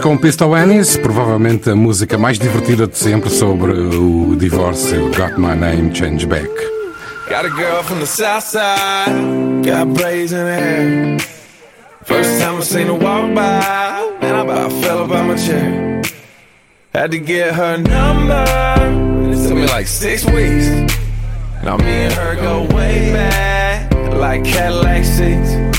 Com 0.00 0.16
Pistol 0.16 0.54
Annis, 0.54 0.96
provavelmente 0.96 1.68
a 1.68 1.74
música 1.74 2.16
mais 2.16 2.38
divertida 2.38 2.86
de 2.86 2.96
sempre 2.96 3.28
sobre 3.30 3.72
o 3.72 4.36
divórcio 4.36 5.10
Got 5.10 5.36
My 5.38 5.56
Name 5.56 5.92
Change 5.92 6.24
Back. 6.24 6.48
Got 7.28 7.46
a 7.46 7.48
girl 7.48 7.82
from 7.82 7.98
the 7.98 8.06
south 8.06 8.44
side, 8.44 9.10
got 9.64 9.88
braids 9.92 10.32
in 10.32 10.46
hair. 10.46 11.16
First 12.04 12.40
time 12.40 12.58
I 12.58 12.62
seen 12.62 12.86
her 12.86 12.94
walk 12.94 13.34
by, 13.34 14.18
man, 14.20 14.34
I 14.34 14.40
about 14.42 14.72
fell 14.82 15.04
about 15.04 15.26
my 15.26 15.36
chair. 15.36 16.02
Had 16.94 17.10
to 17.10 17.18
get 17.18 17.52
her 17.52 17.76
number, 17.78 18.44
it 19.32 19.48
took 19.48 19.56
me 19.56 19.66
like 19.66 19.88
six 19.88 20.24
weeks. 20.26 20.68
Now 21.64 21.76
me 21.76 22.06
and 22.06 22.12
her 22.14 22.36
go 22.36 22.72
way 22.74 23.12
back, 23.12 23.92
like 24.14 24.44
Cadillac 24.44 25.04
seats. 25.04 25.71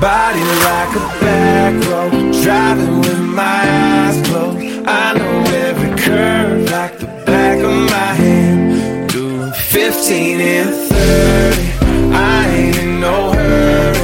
Body 0.00 0.38
like 0.38 0.94
a 0.94 1.20
back 1.20 1.74
road, 1.88 2.32
driving 2.44 3.00
with 3.00 3.18
my 3.18 3.42
eyes 3.42 4.28
closed. 4.28 4.86
I 4.86 5.12
know 5.18 5.42
every 5.66 5.90
curve 6.00 6.70
like 6.70 7.00
the 7.00 7.08
back 7.26 7.58
of 7.58 7.72
my 7.72 8.14
hand. 8.14 9.10
Doing 9.10 9.52
15 9.52 10.40
and 10.40 10.70
30, 10.70 12.14
I 12.14 12.46
ain't 12.46 12.78
in 12.78 13.00
no 13.00 13.32
hurry. 13.32 13.98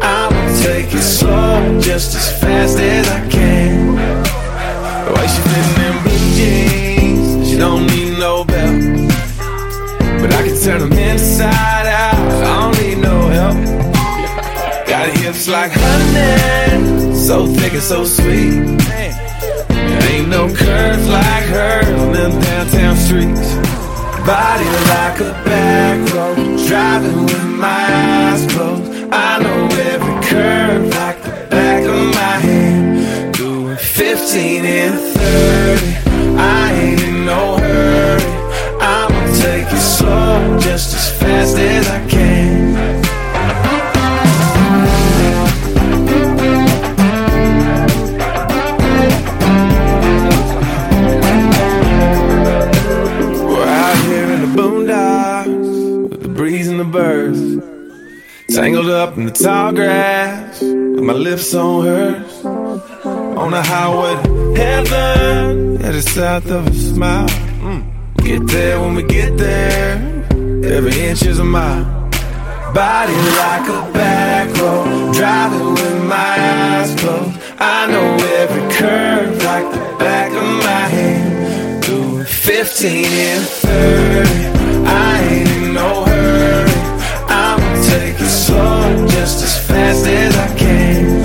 I'ma 0.00 0.62
take 0.62 0.94
it 0.94 1.02
slow, 1.02 1.78
just 1.78 2.16
as 2.16 2.40
fast 2.40 2.78
as 2.78 3.06
I 3.06 3.28
can. 3.28 3.96
Way 5.12 5.26
she 5.26 5.42
fitting 5.42 5.84
in 5.84 6.02
blue 6.04 6.26
jeans, 6.38 7.50
she 7.50 7.58
don't 7.58 7.86
need 7.88 8.18
no 8.18 8.44
belt. 8.44 8.80
But 10.22 10.32
I 10.32 10.42
can 10.46 10.58
turn 10.62 10.88
them 10.88 10.92
inside 10.94 11.73
Got 15.04 15.18
hips 15.18 15.48
like 15.48 15.70
honey, 15.74 17.14
so 17.14 17.46
thick 17.46 17.74
and 17.74 17.82
so 17.82 18.06
sweet. 18.06 18.78
There 18.88 20.12
ain't 20.12 20.28
no 20.30 20.46
curves 20.48 21.06
like 21.08 21.44
hers 21.44 21.88
on 22.00 22.12
them 22.14 22.40
downtown 22.40 22.96
streets. 22.96 23.54
Body 24.24 24.64
like 24.94 25.20
a 25.20 25.32
back 25.44 26.14
road, 26.14 26.36
driving 26.66 27.22
with 27.24 27.44
my 27.44 27.68
eyes 27.68 28.50
closed. 28.50 28.90
I 29.12 29.42
know 29.42 29.68
every 29.92 30.26
curve 30.26 30.86
like 30.94 31.22
the 31.22 31.48
back 31.50 31.84
of 31.84 32.14
my 32.14 32.36
hand. 32.46 33.34
Doing 33.34 33.76
15 33.76 34.64
and 34.64 34.98
30, 35.18 36.38
I 36.38 36.72
ain't 36.72 37.02
in 37.02 37.26
no 37.26 37.58
hurry. 37.58 38.22
I'ma 38.80 39.26
take 39.36 39.70
it 39.70 39.82
slow, 39.82 40.58
just 40.60 40.94
as 40.94 41.10
fast 41.20 41.58
as 41.58 41.88
I 41.88 42.08
can. 42.08 42.23
Tangled 56.94 58.88
up 58.88 59.16
in 59.16 59.26
the 59.26 59.32
tall 59.32 59.72
grass 59.72 60.60
with 60.60 61.00
my 61.00 61.12
lips 61.12 61.52
on 61.52 61.84
hers. 61.84 62.44
On 62.44 63.50
the 63.50 63.60
highway 63.60 64.22
to 64.22 64.54
heaven, 64.54 65.76
headed 65.80 66.04
south 66.04 66.48
of 66.52 66.68
a 66.68 66.72
smile. 66.72 67.28
Mm. 67.66 67.82
Get 68.18 68.46
there 68.46 68.80
when 68.80 68.94
we 68.94 69.02
get 69.02 69.36
there, 69.36 69.96
every 70.64 70.96
inch 71.00 71.26
is 71.26 71.40
a 71.40 71.44
mile. 71.44 71.84
Body 72.72 73.16
like 73.42 73.68
a 73.68 73.92
back 73.92 74.56
road, 74.56 75.14
driving 75.14 75.72
with 75.72 76.04
my 76.04 76.36
eyes 76.38 76.94
closed. 77.00 77.40
I 77.58 77.88
know 77.88 78.14
every 78.38 78.72
curve 78.72 79.42
like 79.42 79.68
the 79.72 79.96
back 79.98 80.30
of 80.30 80.48
my 80.62 80.86
hand. 80.96 81.82
Doing 81.82 82.24
15 82.24 83.04
and 83.04 83.44
30, 83.44 84.86
I 84.86 85.22
ain't 85.22 85.48
in 85.48 85.74
no. 85.74 86.13
Take 87.94 88.18
it 88.20 88.28
slow, 88.28 89.06
just 89.06 89.44
as 89.44 89.56
fast 89.56 90.04
as 90.04 90.36
I 90.36 90.48
can. 90.58 91.22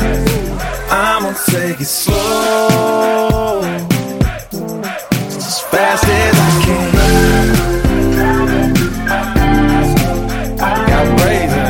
I'ma 0.91 1.33
take 1.47 1.81
it 1.81 1.87
slow, 1.87 3.63
just 5.33 5.47
as 5.47 5.61
fast 5.61 6.03
as 6.03 6.35
I 6.37 6.49
can. 6.63 6.89
Got 10.91 11.07
braids 11.17 11.53
in 11.53 11.69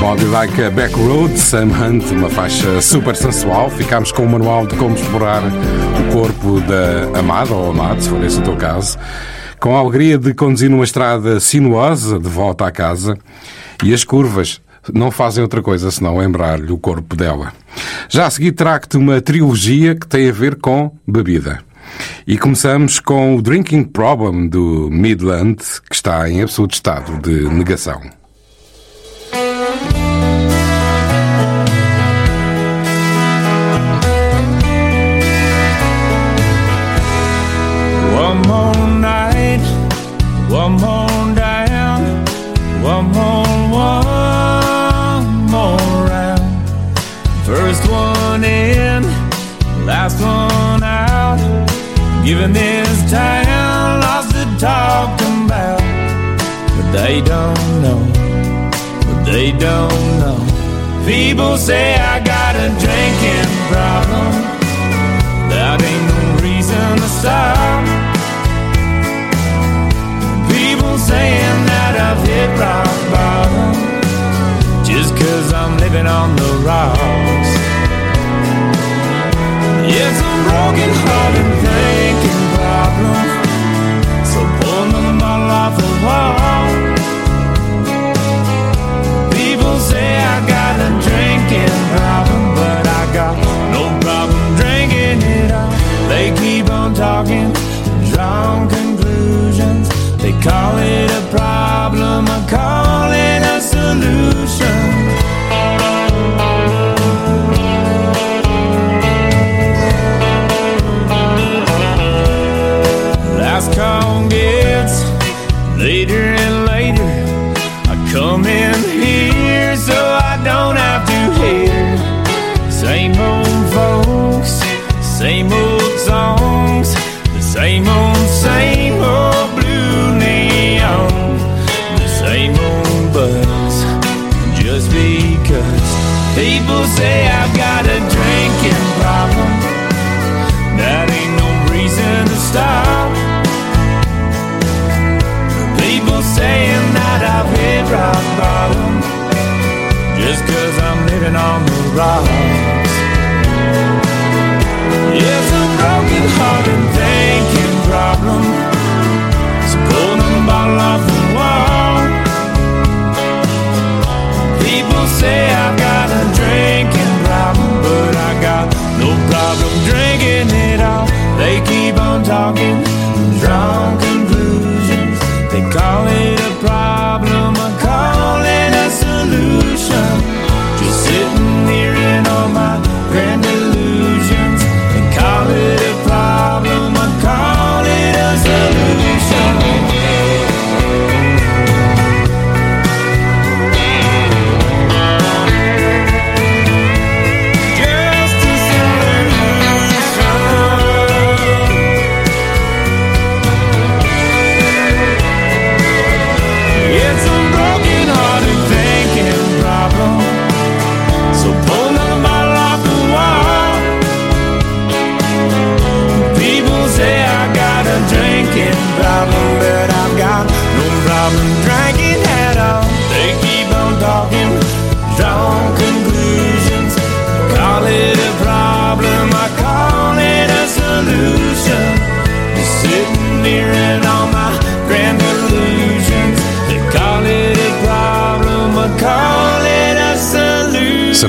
Body 0.00 0.26
Like 0.26 0.58
a 0.58 0.70
Back 0.70 0.94
Road, 0.96 1.38
Sam 1.38 1.70
Hunt, 1.70 2.12
uma 2.12 2.28
faixa 2.28 2.82
super 2.82 3.16
sensual. 3.16 3.70
Ficámos 3.70 4.12
com 4.12 4.24
um 4.24 4.28
manual 4.28 4.66
de 4.66 4.76
como 4.76 4.94
explorar 4.94 5.42
o 5.42 6.12
corpo 6.12 6.60
da 6.60 7.18
amada 7.18 7.54
ou 7.54 7.70
amado, 7.70 8.02
se 8.02 8.10
for 8.10 8.22
esse 8.22 8.38
o 8.38 8.42
teu 8.42 8.56
caso. 8.56 8.98
Com 9.64 9.74
a 9.74 9.78
alegria 9.78 10.18
de 10.18 10.34
conduzir 10.34 10.68
numa 10.68 10.84
estrada 10.84 11.40
sinuosa 11.40 12.18
de 12.18 12.28
volta 12.28 12.66
à 12.66 12.70
casa 12.70 13.16
e 13.82 13.94
as 13.94 14.04
curvas 14.04 14.60
não 14.92 15.10
fazem 15.10 15.42
outra 15.42 15.62
coisa 15.62 15.90
senão 15.90 16.18
lembrar-lhe 16.18 16.70
o 16.70 16.76
corpo 16.76 17.16
dela. 17.16 17.50
Já 18.10 18.26
a 18.26 18.30
seguir 18.30 18.52
trago-te 18.52 18.98
uma 18.98 19.22
trilogia 19.22 19.94
que 19.94 20.06
tem 20.06 20.28
a 20.28 20.32
ver 20.32 20.56
com 20.56 20.94
bebida. 21.08 21.60
E 22.26 22.36
começamos 22.36 23.00
com 23.00 23.36
o 23.36 23.40
Drinking 23.40 23.84
Problem 23.84 24.48
do 24.48 24.90
Midland, 24.92 25.56
que 25.88 25.94
está 25.94 26.28
em 26.28 26.42
absoluto 26.42 26.74
estado 26.74 27.18
de 27.22 27.48
negação. 27.48 28.02
One 38.14 38.46
more 38.46 38.63
one 40.54 40.74
more 40.74 41.34
down, 41.34 42.00
one 42.80 43.06
more, 43.06 43.44
one 43.74 45.26
more 45.50 46.06
round. 46.06 46.68
First 47.44 47.82
one 47.90 48.44
in, 48.44 49.02
last 49.84 50.20
one 50.20 50.84
out. 50.84 51.40
Giving 52.24 52.52
this 52.52 53.10
town 53.10 54.00
lots 54.00 54.28
to 54.32 54.44
talk 54.60 55.20
about, 55.44 55.82
but 56.76 56.88
they 56.92 57.20
don't 57.20 57.82
know, 57.82 58.00
but 59.06 59.24
they 59.24 59.50
don't 59.50 60.04
know. 60.22 60.38
People 61.04 61.56
say 61.56 61.96
I 61.96 62.20
got 62.20 62.54
a 62.54 62.68
drinking 62.84 63.50
problem. 63.72 64.32
That 65.50 65.82
ain't 65.82 66.06
no 66.12 66.42
reason 66.46 66.96
to 66.98 67.08
stop. 67.18 67.73
Saying 71.08 71.58
that 71.68 71.94
I've 72.08 72.22
hit 72.24 72.50
rock 72.56 72.94
bottom 73.12 73.72
just 74.88 75.12
cause 75.20 75.52
I'm 75.52 75.76
living 75.76 76.06
on 76.06 76.34
the 76.36 76.50
rocks. 76.64 77.50
It's 79.84 80.20
a 80.30 80.34
broken 80.48 80.90
hearted 81.02 81.23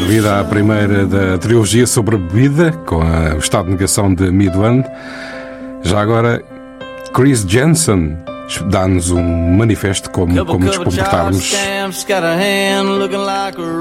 Servida 0.06 0.40
a 0.40 0.44
primeira 0.44 1.04
da 1.08 1.36
trilogia 1.40 1.88
sobre 1.88 2.16
a 2.16 2.20
bebida, 2.20 2.72
com 2.86 3.02
a- 3.02 3.34
o 3.34 3.40
estado 3.40 3.66
de 3.66 3.72
negação 3.72 4.14
de 4.14 4.30
Midland. 4.30 4.86
Já 5.82 6.00
agora, 6.00 6.44
Chris 7.12 7.42
Jensen 7.48 8.16
dá-nos 8.70 9.10
um 9.10 9.24
manifesto 9.58 10.12
como, 10.12 10.46
como 10.46 10.60
nos 10.64 10.78
comportarmos 10.78 11.52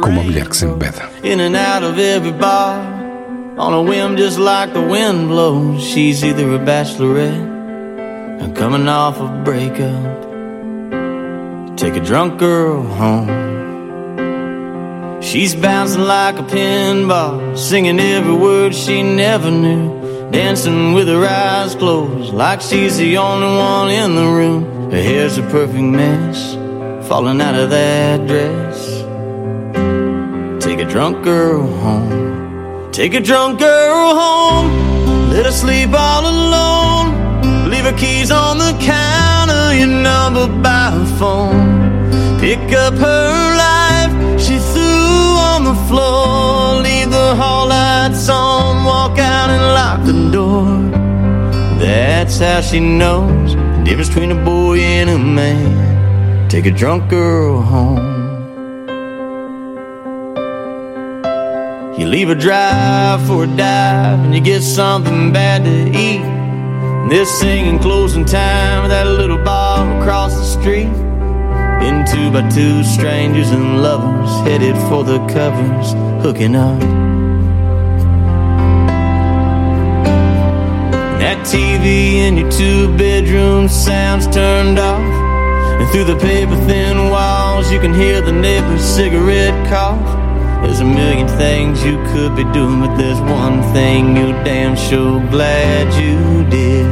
com 0.01 0.09
uma 0.09 0.23
mulher 0.23 0.49
que 0.49 0.57
se 0.57 0.65
embebeda. 0.65 1.03
in 1.23 1.41
and 1.41 1.57
out 1.59 1.85
of 1.85 2.01
every 2.01 2.33
bar. 2.33 2.79
On 3.59 3.75
a 3.75 3.81
whim, 3.83 4.17
just 4.17 4.39
like 4.39 4.73
the 4.73 4.81
wind 4.81 5.29
blows. 5.29 5.83
She's 5.83 6.25
either 6.25 6.55
a 6.55 6.59
bachelorette 6.59 7.39
or 8.41 8.49
coming 8.55 8.89
off 8.89 9.21
a 9.21 9.27
breakup. 9.45 9.93
Take 11.77 11.99
a 11.99 12.01
drunk 12.03 12.39
girl 12.39 12.83
home. 12.99 13.54
She's 15.25 15.55
bouncing 15.55 16.03
like 16.03 16.39
a 16.39 16.43
pinball, 16.43 17.57
singing 17.57 17.99
every 17.99 18.35
word 18.35 18.75
she 18.75 19.03
never 19.03 19.51
knew. 19.51 20.31
Dancing 20.31 20.93
with 20.93 21.09
her 21.09 21.25
eyes 21.25 21.75
closed, 21.75 22.35
like 22.35 22.61
she's 22.61 22.99
the 22.99 23.17
only 23.17 23.47
one 23.47 23.91
in 23.91 24.15
the 24.17 24.27
room. 24.27 24.91
Her 24.91 25.03
hair's 25.03 25.39
a 25.39 25.43
perfect 25.43 25.83
mess, 25.83 26.55
falling 27.09 27.41
out 27.41 27.55
of 27.55 27.71
that 27.71 28.27
dress. 28.27 28.79
Take 30.63 30.81
a 30.81 30.85
drunk 30.85 31.25
girl 31.25 31.67
home. 31.67 32.93
Take 32.93 33.15
a 33.15 33.21
drunk 33.21 33.61
girl 33.61 34.15
home. 34.15 35.31
Let 35.31 35.47
her 35.47 35.53
sleep 35.53 35.91
all 35.95 36.27
alone. 36.27 37.71
Leave 37.71 37.85
her 37.85 37.97
keys 37.97 38.31
on 38.31 38.59
the 38.59 38.77
counter, 38.79 39.75
your 39.75 39.89
number 39.89 40.47
by 40.63 40.91
her 40.91 41.07
phone. 41.19 42.39
Pick 42.41 42.73
up 42.73 42.95
her 42.95 43.54
floor. 45.89 46.83
Leave 46.83 47.11
the 47.11 47.35
hall 47.37 47.69
lights 47.69 48.29
on, 48.29 48.85
walk 48.85 49.19
out 49.19 49.51
and 49.51 49.63
lock 49.79 50.05
the 50.05 50.31
door. 50.31 50.65
That's 51.79 52.39
how 52.39 52.61
she 52.61 52.81
knows 52.81 53.55
the 53.55 53.83
difference 53.85 54.09
between 54.09 54.33
a 54.33 54.45
boy 54.45 54.79
and 54.79 55.11
a 55.11 55.19
man. 55.19 56.49
Take 56.49 56.67
a 56.67 56.71
drunk 56.71 57.11
girl 57.11 57.61
home. 57.61 58.15
You 61.99 62.07
leave 62.07 62.29
a 62.29 62.35
drive 62.35 63.25
for 63.27 63.45
a 63.45 63.47
dive 63.47 64.19
and 64.19 64.35
you 64.35 64.41
get 64.41 64.63
something 64.63 65.33
bad 65.33 65.65
to 65.65 65.99
eat. 65.99 66.25
This 67.09 67.31
singing 67.39 67.79
closing 67.79 68.25
time 68.25 68.85
at 68.85 68.89
that 68.89 69.07
little 69.07 69.39
bar 69.39 70.01
across 70.01 70.35
the 70.35 70.45
street. 70.45 71.14
Been 71.85 72.07
two 72.07 72.31
by 72.31 72.49
two 72.49 72.83
strangers 72.83 73.51
and 73.51 73.83
lovers 73.83 74.31
headed 74.49 74.75
for 74.89 75.05
the 75.05 75.19
covers, 75.27 75.93
hooking 76.25 76.57
up. 76.57 76.81
That 81.21 81.47
TV 81.47 82.25
in 82.27 82.39
your 82.39 82.51
two 82.51 82.97
bedroom 82.97 83.69
sounds 83.69 84.27
turned 84.29 84.79
off. 84.79 85.05
And 85.79 85.87
through 85.91 86.05
the 86.05 86.17
paper 86.17 86.57
thin 86.67 87.11
walls, 87.11 87.71
you 87.71 87.79
can 87.81 87.93
hear 87.93 88.23
the 88.23 88.33
neighbor's 88.33 88.83
cigarette 88.83 89.69
cough. 89.69 90.01
There's 90.65 90.81
a 90.81 90.87
million 90.87 91.29
things 91.37 91.85
you 91.85 92.03
could 92.15 92.35
be 92.35 92.45
doing, 92.55 92.81
but 92.81 92.97
there's 92.97 93.21
one 93.21 93.63
thing 93.75 94.17
you're 94.17 94.43
damn 94.43 94.75
sure 94.75 95.21
glad 95.29 95.93
you 96.03 96.49
did. 96.49 96.89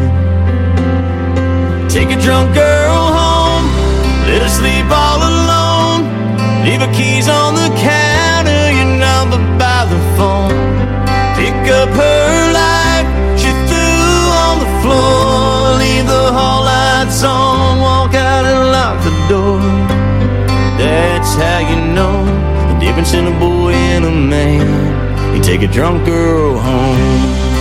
Take 1.90 2.10
a 2.14 2.20
drunk 2.20 2.55
girl 2.55 3.11
let 4.28 4.43
her 4.43 4.49
sleep 4.49 4.86
all 4.90 5.20
alone. 5.20 6.01
Leave 6.65 6.81
her 6.81 6.93
keys 6.94 7.28
on 7.28 7.55
the 7.55 7.69
counter, 7.78 8.65
your 8.78 8.90
number 8.99 9.39
by 9.59 9.85
the 9.93 10.01
phone. 10.16 10.55
Pick 11.39 11.59
up 11.81 11.90
her 11.90 12.53
life, 12.53 13.09
she 13.40 13.51
threw 13.69 14.20
on 14.44 14.55
the 14.65 14.70
floor. 14.82 15.78
Leave 15.82 16.07
the 16.07 16.27
hall 16.36 16.62
lights 16.65 17.23
on, 17.24 17.81
walk 17.81 18.15
out 18.15 18.44
and 18.44 18.62
lock 18.77 18.97
the 19.03 19.15
door. 19.32 19.61
That's 20.78 21.35
how 21.35 21.61
you 21.70 21.78
know 21.94 22.24
the 22.70 22.78
difference 22.85 23.12
in 23.15 23.27
a 23.27 23.39
boy 23.39 23.73
and 23.73 24.05
a 24.05 24.11
man. 24.11 25.35
You 25.35 25.43
take 25.43 25.62
a 25.62 25.69
drunk 25.69 26.05
girl 26.05 26.59
home. 26.59 27.52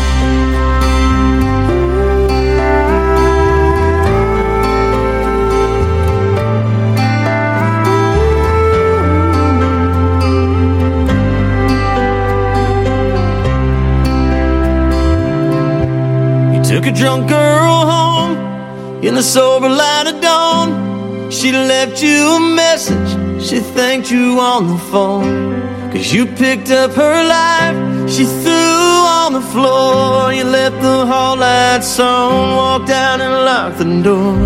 Took 16.81 16.93
a 16.93 16.97
drunk 16.97 17.29
girl 17.29 17.85
home 17.85 19.03
in 19.03 19.13
the 19.13 19.21
sober 19.21 19.69
light 19.69 20.07
of 20.07 20.19
dawn. 20.21 21.29
She 21.29 21.51
left 21.51 22.01
you 22.01 22.37
a 22.37 22.39
message, 22.55 23.41
she 23.41 23.59
thanked 23.59 24.09
you 24.09 24.39
on 24.39 24.67
the 24.67 24.77
phone. 24.91 25.61
Cause 25.91 26.11
you 26.11 26.25
picked 26.25 26.71
up 26.71 26.91
her 26.93 27.23
life, 27.27 28.09
she 28.09 28.25
threw 28.25 28.95
on 29.19 29.33
the 29.33 29.41
floor. 29.41 30.33
You 30.33 30.43
left 30.43 30.81
the 30.81 31.05
hall 31.05 31.37
lights 31.37 31.99
on, 31.99 32.55
walked 32.55 32.89
out 32.89 33.21
and 33.21 33.33
locked 33.45 33.77
the 33.77 34.01
door. 34.01 34.37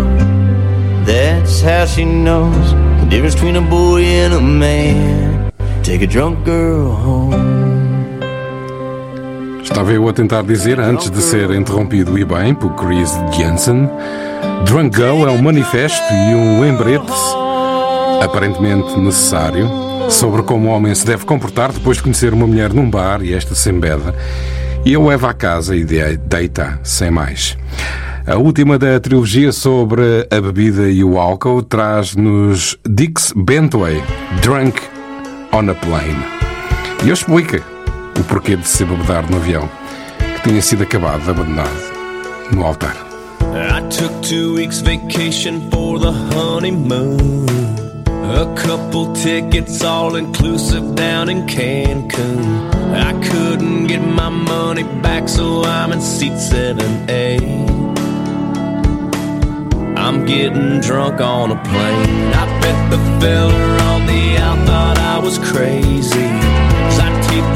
That's 1.06 1.62
how 1.62 1.86
she 1.86 2.04
knows 2.04 2.72
the 3.00 3.06
difference 3.08 3.34
between 3.34 3.56
a 3.56 3.62
boy 3.62 4.02
and 4.02 4.34
a 4.34 4.40
man. 4.40 5.52
Take 5.82 6.02
a 6.02 6.06
drunk 6.06 6.44
girl 6.44 6.92
home. 6.92 7.65
Estava 9.76 9.92
eu 9.92 10.08
a 10.08 10.12
tentar 10.14 10.42
dizer, 10.42 10.80
antes 10.80 11.10
de 11.10 11.20
ser 11.20 11.50
interrompido 11.50 12.18
e 12.18 12.24
bem 12.24 12.54
por 12.54 12.74
Chris 12.76 13.12
Jensen, 13.36 13.86
Drunk 14.64 14.96
Girl 14.96 15.28
é 15.28 15.30
um 15.30 15.42
manifesto 15.42 16.02
e 16.14 16.34
um 16.34 16.62
lembrete 16.62 17.12
aparentemente 18.24 18.98
necessário 18.98 19.68
sobre 20.08 20.42
como 20.44 20.70
o 20.70 20.72
homem 20.72 20.94
se 20.94 21.04
deve 21.04 21.26
comportar 21.26 21.72
depois 21.72 21.98
de 21.98 22.04
conhecer 22.04 22.32
uma 22.32 22.46
mulher 22.46 22.72
num 22.72 22.88
bar 22.88 23.20
e 23.22 23.34
esta 23.34 23.54
se 23.54 23.68
embeda 23.68 24.14
e 24.82 24.94
eu 24.94 25.06
levo 25.06 25.26
à 25.26 25.34
casa 25.34 25.76
e 25.76 25.84
de- 25.84 26.16
deita 26.16 26.80
sem 26.82 27.10
mais. 27.10 27.54
A 28.26 28.36
última 28.36 28.78
da 28.78 28.98
trilogia 28.98 29.52
sobre 29.52 30.26
a 30.30 30.40
bebida 30.40 30.88
e 30.88 31.04
o 31.04 31.18
álcool 31.18 31.62
traz-nos 31.62 32.78
Dix 32.88 33.34
Bentway, 33.36 34.02
Drunk 34.40 34.80
on 35.52 35.68
a 35.70 35.74
Plane. 35.74 36.24
E 37.02 37.04
ele 37.04 37.12
explica 37.12 37.75
o 38.18 38.24
porquê 38.24 38.56
de 38.56 38.66
se 38.66 38.84
bebedar 38.84 39.30
no 39.30 39.36
avião, 39.36 39.68
que 40.36 40.48
tinha 40.48 40.62
sido 40.62 40.82
acabado, 40.82 41.30
abandonado 41.30 41.96
no 42.52 42.64
altar. 42.64 42.96
I 43.40 43.80
took 43.88 44.12
two 44.22 44.54
weeks 44.54 44.80
vacation 44.80 45.70
for 45.70 45.98
the 45.98 46.12
honeymoon. 46.12 47.46
A 48.06 48.46
couple 48.54 49.12
tickets 49.14 49.82
all 49.84 50.16
inclusive 50.16 50.94
down 50.94 51.28
in 51.28 51.46
Cancun. 51.46 52.70
I 52.92 53.12
couldn't 53.28 53.86
get 53.86 54.00
my 54.00 54.28
money 54.28 54.82
back, 55.00 55.28
so 55.28 55.62
I'm 55.62 55.92
in 55.92 56.00
seat 56.00 56.32
7A. 56.32 57.38
I'm 59.96 60.24
getting 60.26 60.80
drunk 60.80 61.20
on 61.20 61.52
a 61.52 61.62
plane. 61.62 62.32
I 62.34 62.60
bet 62.60 62.90
the 62.90 62.98
fella 63.20 63.78
on 63.92 64.06
the 64.06 64.38
out 64.38 64.66
thought 64.66 64.98
I 64.98 65.18
was 65.18 65.38
crazy. 65.38 66.45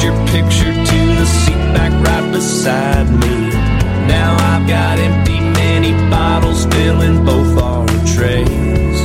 Your 0.02 0.16
picture 0.28 0.72
to 0.72 1.00
the 1.20 1.26
seat 1.26 1.60
back 1.76 1.92
right 2.06 2.32
beside 2.32 3.10
me. 3.10 3.50
Now 4.08 4.34
I've 4.50 4.66
got 4.66 4.98
empty 4.98 5.38
mini 5.38 5.92
bottles 6.08 6.64
filling 6.72 7.22
both 7.24 7.58
our 7.62 7.86
trays. 8.16 9.00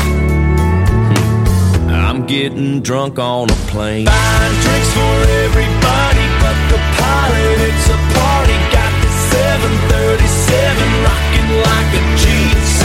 I'm 1.91 2.25
getting 2.25 2.81
drunk 2.81 3.19
on 3.19 3.49
a 3.49 3.59
plane. 3.67 4.05
Buying 4.05 4.57
drinks 4.63 4.91
for 4.95 5.15
everybody 5.43 6.25
but 6.39 6.57
the 6.71 6.79
pilot. 6.95 7.57
It's 7.67 7.87
a 7.91 7.99
party. 8.15 8.55
Got 8.71 8.93
this 9.03 9.17
737 9.35 11.03
rocking 11.03 11.49
like 11.67 11.91
a 11.91 12.03
G6. 12.23 12.81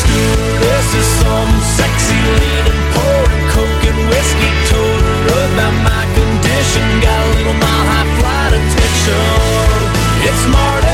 Stewardess 0.00 0.88
is 0.96 1.08
some 1.20 1.52
sexy 1.76 2.20
leaning, 2.40 2.80
pouring 2.96 3.44
coke 3.52 3.84
and 3.84 4.00
whiskey. 4.08 4.50
Told 4.72 4.99
about 5.26 5.74
my 5.84 6.02
condition. 6.16 6.84
Got 7.00 7.20
a 7.20 7.28
little 7.36 7.54
mile 7.54 7.86
high 7.90 8.08
flight 8.18 8.52
attention. 8.58 9.18
It's 10.28 10.44
Mardi 10.48 10.89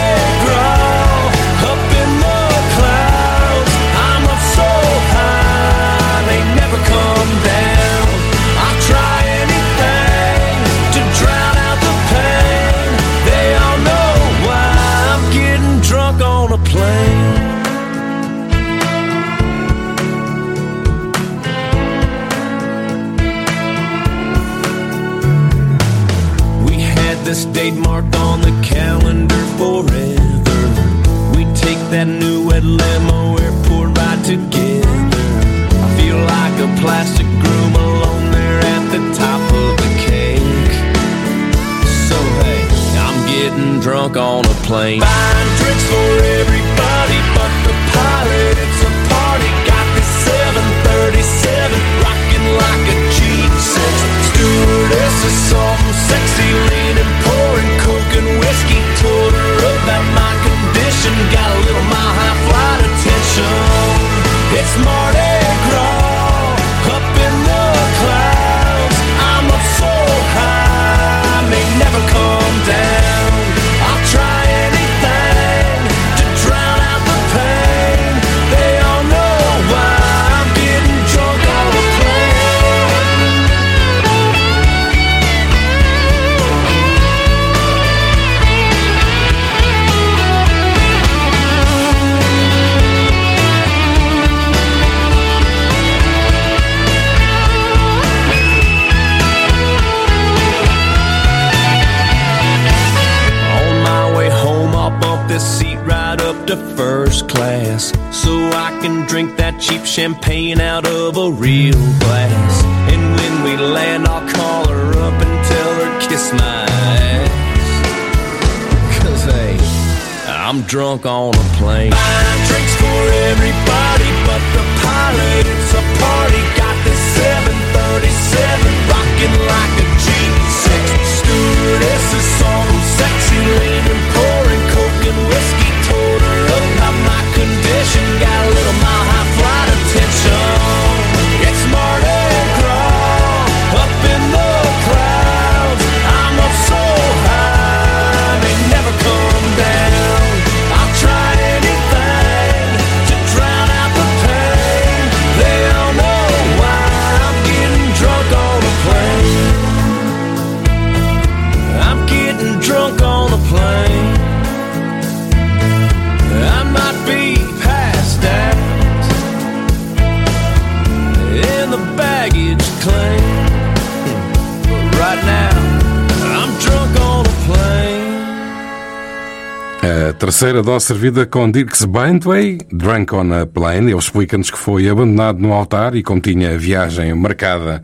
terceira 180.47 180.63
dose 180.63 180.87
servida 180.87 181.27
com 181.27 181.51
Dirks 181.51 181.85
Bentway, 181.85 182.59
Drunk 182.71 183.13
on 183.13 183.33
a 183.33 183.45
Plane. 183.45 183.91
Ele 183.91 183.99
explica-nos 183.99 184.49
que 184.49 184.57
foi 184.57 184.89
abandonado 184.89 185.41
no 185.41 185.53
altar 185.53 185.97
e, 185.97 186.05
como 186.05 186.21
tinha 186.21 186.55
a 186.55 186.57
viagem 186.57 187.13
marcada 187.15 187.83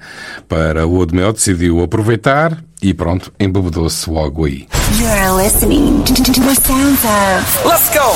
para 0.49 0.87
o 0.87 0.97
Odmel, 0.97 1.33
decidiu 1.33 1.83
aproveitar 1.83 2.63
e 2.81 2.95
pronto, 2.95 3.33
embebedou-se 3.41 4.09
logo 4.09 4.45
aí. 4.45 4.67
You're 5.01 5.43
listening 5.43 6.03
to, 6.05 6.15
to 6.15 6.41
the 6.41 6.55
sounds 6.55 7.05
of. 7.05 7.67
Let's 7.67 7.91
go! 7.91 8.13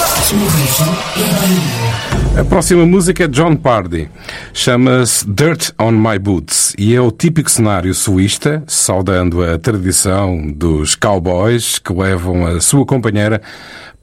A 2.39 2.45
próxima 2.45 2.85
música 2.85 3.25
é 3.25 3.29
John 3.29 3.57
Pardy. 3.57 4.11
Chama-se 4.53 5.25
Dirt 5.27 5.71
on 5.81 5.93
My 5.93 6.19
Boots 6.19 6.75
e 6.77 6.95
é 6.95 7.01
o 7.01 7.11
típico 7.11 7.51
cenário 7.51 7.95
suísta, 7.95 8.63
saudando 8.67 9.43
a 9.43 9.59
tradição 9.59 10.47
dos 10.53 10.95
cowboys 10.95 11.79
que 11.79 11.95
levam 11.95 12.45
a 12.45 12.61
sua 12.61 12.85
companheira 12.85 13.41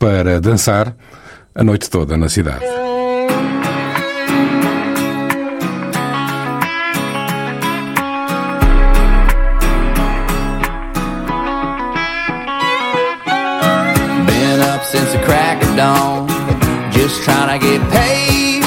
para 0.04 0.42
dançar 0.42 0.94
a 1.56 1.64
noite 1.64 1.90
toda 1.90 2.18
na 2.18 2.28
cidade. 2.28 2.66
Been 14.26 14.60
up 14.74 14.84
since 14.84 15.10
the 15.14 15.20
crack 15.24 15.64
of 15.64 15.74
dawn, 15.78 16.28
just 16.92 17.24
trying 17.24 17.58
to 17.58 17.66
get 17.66 17.80
paid. 17.90 18.62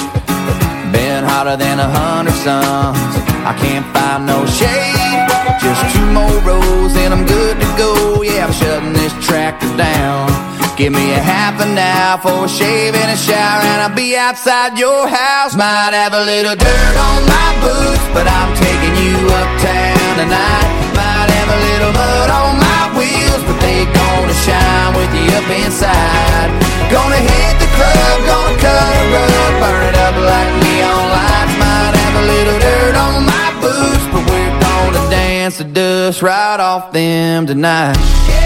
Been 0.90 1.22
hotter 1.22 1.58
than 1.58 1.78
a 1.78 1.86
hundred 1.86 2.32
suns, 2.36 3.14
I 3.44 3.52
can't 3.60 3.84
find 3.92 4.24
no 4.24 4.46
shade. 4.46 5.28
Just 5.60 5.82
two 5.94 6.06
more 6.14 6.40
rows 6.48 6.96
and 6.96 7.12
I'm 7.12 7.26
good 7.26 7.60
to 7.60 7.66
go. 7.76 8.22
Yeah, 8.22 8.46
I'm 8.46 8.54
shutting 8.54 8.94
this 8.94 9.12
tractor 9.26 9.68
down. 9.76 10.55
Give 10.76 10.92
me 10.92 11.08
a 11.16 11.22
half 11.24 11.56
an 11.64 11.72
hour 11.72 12.20
for 12.20 12.44
a 12.44 12.48
shave 12.48 12.92
and 12.94 13.10
a 13.10 13.16
shower, 13.16 13.64
and 13.64 13.80
I'll 13.80 13.96
be 13.96 14.14
outside 14.14 14.76
your 14.76 15.08
house. 15.08 15.56
Might 15.56 15.96
have 15.96 16.12
a 16.12 16.20
little 16.20 16.52
dirt 16.52 16.96
on 17.00 17.20
my 17.24 17.50
boots, 17.64 18.04
but 18.12 18.28
I'm 18.28 18.52
taking 18.60 18.92
you 19.00 19.16
uptown 19.24 20.12
tonight. 20.20 20.68
Might 20.92 21.32
have 21.32 21.48
a 21.48 21.60
little 21.72 21.92
mud 21.96 22.28
on 22.28 22.60
my 22.60 22.82
wheels, 22.92 23.40
but 23.48 23.56
they 23.64 23.88
gonna 23.88 24.36
shine 24.44 24.92
with 25.00 25.12
you 25.16 25.32
up 25.40 25.48
inside. 25.48 26.52
Gonna 26.92 27.24
hit 27.24 27.54
the 27.56 27.70
club, 27.72 28.16
gonna 28.28 28.60
cut 28.60 28.76
a 28.76 29.04
rug, 29.16 29.52
burn 29.64 29.80
it 29.80 29.96
up 29.96 30.16
like 30.28 30.50
neon 30.60 31.04
lights. 31.08 31.56
Might 31.56 31.94
have 32.04 32.14
a 32.20 32.24
little 32.36 32.58
dirt 32.60 32.94
on 33.00 33.24
my 33.24 33.48
boots, 33.64 34.04
but 34.12 34.22
we're 34.28 34.54
gonna 34.60 35.08
dance 35.08 35.56
the 35.56 35.64
dust 35.64 36.20
right 36.20 36.60
off 36.60 36.92
them 36.92 37.48
tonight. 37.48 37.96
Got 38.28 38.45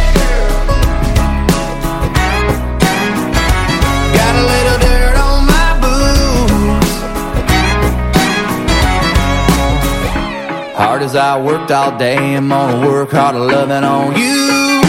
Hard 10.81 11.03
as 11.03 11.15
I 11.15 11.37
worked 11.37 11.71
all 11.71 11.93
day, 11.99 12.17
I'm 12.17 12.49
gonna 12.49 12.81
work 12.89 13.13
harder 13.13 13.39
loving 13.39 13.85
on 13.85 14.17
you. 14.17 14.81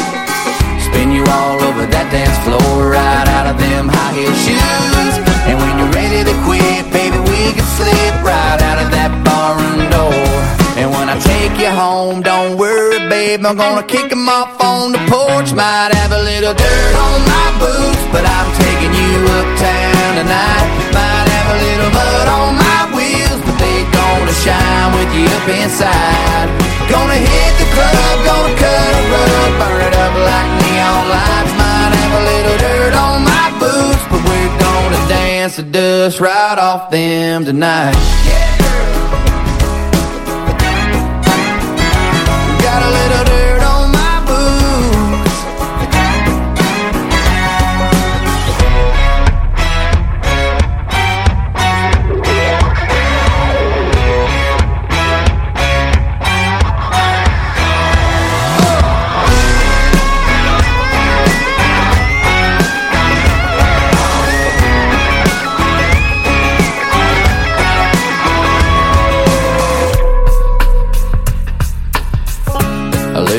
Spin 0.88 1.11
you 1.11 1.19
all 1.27 1.59
over 1.68 1.84
that 1.84 2.07
dance 2.07 2.39
floor, 2.47 2.95
right 2.95 3.27
out 3.27 3.51
of 3.51 3.59
them 3.59 3.91
high 3.91 4.15
heel 4.15 4.31
shoes. 4.39 5.15
And 5.51 5.59
when 5.59 5.73
you're 5.76 5.91
ready 5.91 6.23
to 6.23 6.35
quit, 6.47 6.88
baby, 6.95 7.19
we 7.27 7.51
can 7.51 7.68
slip 7.76 8.15
right 8.23 8.59
out 8.72 8.80
of 8.80 8.88
that 8.95 9.11
barroom 9.27 9.84
door. 9.91 10.31
And 10.80 10.88
when 10.95 11.11
I 11.11 11.19
take 11.19 11.59
you 11.59 11.72
home, 11.76 12.23
don't 12.23 12.55
worry, 12.55 13.03
babe, 13.11 13.43
I'm 13.45 13.59
gonna 13.59 13.84
kick 13.84 14.15
'em 14.15 14.31
off 14.31 14.55
on 14.63 14.95
the 14.95 15.01
porch. 15.11 15.51
Might 15.51 15.91
have 15.91 16.15
a 16.15 16.23
little 16.23 16.55
dirt 16.55 16.93
on 17.05 17.18
my 17.27 17.47
boots, 17.59 18.03
but 18.15 18.23
I'm 18.23 18.47
taking 18.63 18.93
you 18.95 19.27
uptown 19.27 20.23
tonight. 20.23 20.68
Might 20.95 21.27
have 21.35 21.47
a 21.51 21.57
little 21.68 21.91
mud 21.99 22.27
on 22.39 22.49
my 22.63 22.70
shine 24.43 24.89
with 24.97 25.11
you 25.13 25.26
up 25.38 25.47
inside. 25.47 26.49
Gonna 26.89 27.19
hit 27.30 27.53
the 27.61 27.68
club, 27.76 28.15
gonna 28.26 28.53
cut 28.57 28.91
a 28.99 29.03
rug, 29.13 29.51
burn 29.61 29.81
it 29.88 29.95
up 30.05 30.13
like 30.30 30.49
neon 30.61 31.03
lights. 31.13 31.53
Might 31.61 31.91
have 31.99 32.13
a 32.19 32.23
little 32.31 32.57
dirt 32.65 32.93
on 33.05 33.18
my 33.31 33.47
boots, 33.61 34.03
but 34.09 34.22
we're 34.27 34.53
gonna 34.65 35.01
dance 35.07 35.55
the 35.57 35.63
dust 35.63 36.19
right 36.19 36.57
off 36.57 36.89
them 36.89 37.45
tonight. 37.45 37.95
Yeah. 38.26 38.49
Got 42.65 42.81
a 42.81 42.89
little 42.97 43.23
dirt 43.30 43.51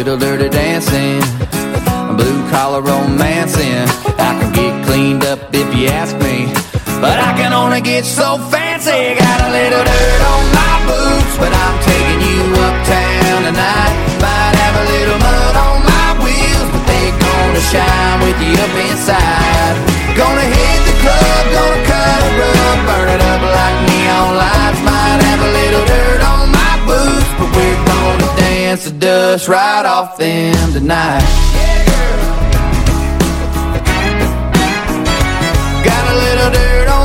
little 0.05 0.19
dirty 0.19 0.49
dancing, 0.49 1.21
blue 2.17 2.51
collar 2.51 2.83
romancing. 2.83 3.87
I 4.19 4.37
can 4.41 4.53
get 4.53 4.85
cleaned 4.85 5.23
up 5.23 5.39
if 5.55 5.73
you 5.77 5.87
ask 5.87 6.17
me, 6.17 6.47
but 7.01 7.21
I 7.21 7.33
can 7.37 7.53
only 7.53 7.81
get 7.81 8.05
so 8.05 8.37
fancy. 8.51 8.91
Got 8.91 9.41
a 9.49 9.51
little 9.53 9.85
dirt 9.85 10.21
on 10.33 10.43
my 10.59 10.75
boots, 10.89 11.37
but 11.39 11.53
I'm 11.55 11.77
taking 11.85 12.21
you 12.35 12.63
uptown 12.63 13.12
dance 28.83 28.91
the 28.91 28.99
dust 28.99 29.49
right 29.49 29.85
off 29.85 30.17
them 30.17 30.73
tonight. 30.73 31.21
Got 35.85 36.05
a 36.13 36.17
little 36.17 36.51
dirt 36.51 36.89
on 36.89 37.02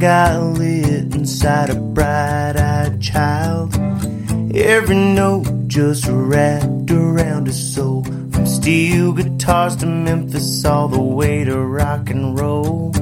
got 0.00 0.40
lit 0.58 1.12
inside 1.14 1.70
a 1.70 1.74
bright 1.74 2.54
eyed 2.56 3.00
child. 3.00 3.74
Every 4.54 4.94
note 4.94 5.66
just 5.66 6.06
wrapped 6.08 6.90
around 6.90 7.46
his 7.46 7.74
soul. 7.74 8.04
From 8.04 8.46
steel 8.46 9.12
guitars 9.12 9.74
to 9.76 9.86
Memphis, 9.86 10.64
all 10.64 10.86
the 10.86 11.00
way 11.00 11.44
to 11.44 11.58
rock 11.58 12.10
and 12.10 12.38
roll. 12.38 12.92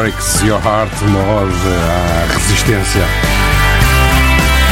Breaks 0.00 0.40
Your 0.40 0.58
Heart, 0.64 0.92
uma 1.02 1.18
ode 1.42 1.52
à 1.52 2.32
resistência. 2.32 3.02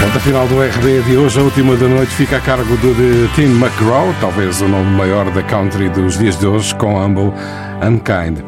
Ponta 0.01 0.21
final 0.21 0.49
do 0.49 0.55
RB 0.55 1.03
de 1.03 1.19
hoje, 1.19 1.39
a 1.39 1.43
última 1.43 1.77
da 1.77 1.87
noite, 1.87 2.13
fica 2.13 2.39
a 2.39 2.41
cargo 2.41 2.75
do 2.79 2.95
de 2.95 3.29
Tim 3.35 3.61
McGraw, 3.61 4.15
talvez 4.23 4.63
o 4.63 4.69
nome 4.69 4.91
maior 4.97 5.31
da 5.31 5.43
country 5.43 5.91
dos 5.91 6.17
dias 6.17 6.39
de 6.39 6.47
hoje, 6.47 6.75
com 6.77 6.97
Humble 6.97 7.35
and 7.83 7.99
Kind. 7.99 8.39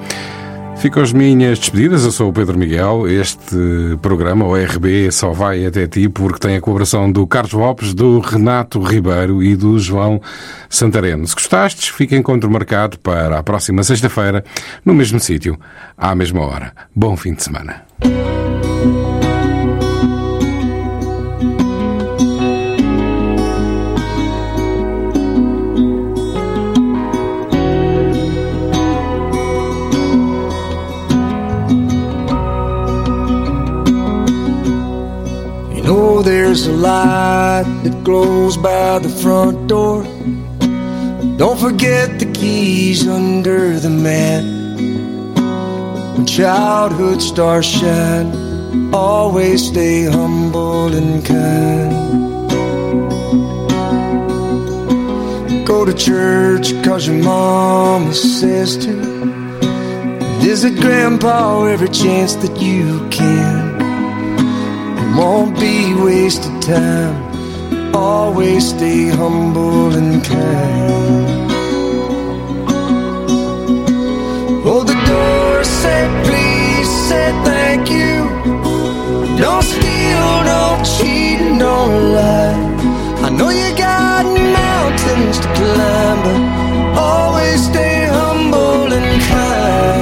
Ficam 0.80 1.02
as 1.02 1.12
minhas 1.12 1.58
despedidas, 1.58 2.06
eu 2.06 2.10
sou 2.10 2.30
o 2.30 2.32
Pedro 2.32 2.56
Miguel. 2.58 3.06
Este 3.06 3.54
programa, 4.00 4.46
o 4.46 4.56
RB, 4.56 5.12
só 5.12 5.30
vai 5.30 5.66
até 5.66 5.86
ti 5.86 6.08
porque 6.08 6.38
tem 6.38 6.56
a 6.56 6.60
colaboração 6.62 7.12
do 7.12 7.26
Carlos 7.26 7.52
Lopes, 7.52 7.92
do 7.92 8.18
Renato 8.20 8.80
Ribeiro 8.80 9.42
e 9.42 9.54
do 9.54 9.78
João 9.78 10.22
Santareno. 10.70 11.26
Se 11.26 11.34
gostastes, 11.34 11.88
fica 11.88 12.16
encontro 12.16 12.50
marcado 12.50 12.98
para 12.98 13.38
a 13.38 13.42
próxima 13.42 13.82
sexta-feira, 13.82 14.42
no 14.82 14.94
mesmo 14.94 15.20
sítio, 15.20 15.58
à 16.00 16.14
mesma 16.14 16.40
hora. 16.40 16.72
Bom 16.94 17.16
fim 17.16 17.34
de 17.34 17.42
semana. 17.42 17.84
There's 36.50 36.66
a 36.66 36.72
light 36.72 37.64
that 37.84 38.02
glows 38.02 38.56
by 38.56 38.98
the 38.98 39.08
front 39.08 39.68
door. 39.68 40.02
Don't 41.38 41.60
forget 41.60 42.18
the 42.18 42.28
keys 42.34 43.06
under 43.06 43.78
the 43.78 43.88
mat. 43.88 44.49
Childhood 46.36 47.20
stars 47.20 47.66
shine, 47.66 48.94
always 48.94 49.66
stay 49.66 50.04
humble 50.04 50.94
and 50.94 51.26
kind. 51.26 51.90
Go 55.66 55.84
to 55.84 55.92
church 55.92 56.72
cause 56.84 57.08
your 57.08 57.20
mama 57.20 58.14
says 58.14 58.76
to. 58.76 58.92
Visit 60.38 60.76
grandpa 60.76 61.64
every 61.64 61.88
chance 61.88 62.36
that 62.36 62.62
you 62.62 63.08
can. 63.10 63.80
It 64.98 65.16
won't 65.18 65.58
be 65.58 65.94
wasted 65.94 66.62
time. 66.62 67.92
Always 67.92 68.68
stay 68.68 69.08
humble 69.08 69.92
and 69.96 70.24
kind. 70.24 71.39
Mountains 84.90 85.38
to 85.38 85.48
climb, 85.54 86.18
but 86.24 86.98
always 86.98 87.64
stay 87.64 88.06
humble 88.06 88.92
and 88.92 89.22
kind. 89.22 89.99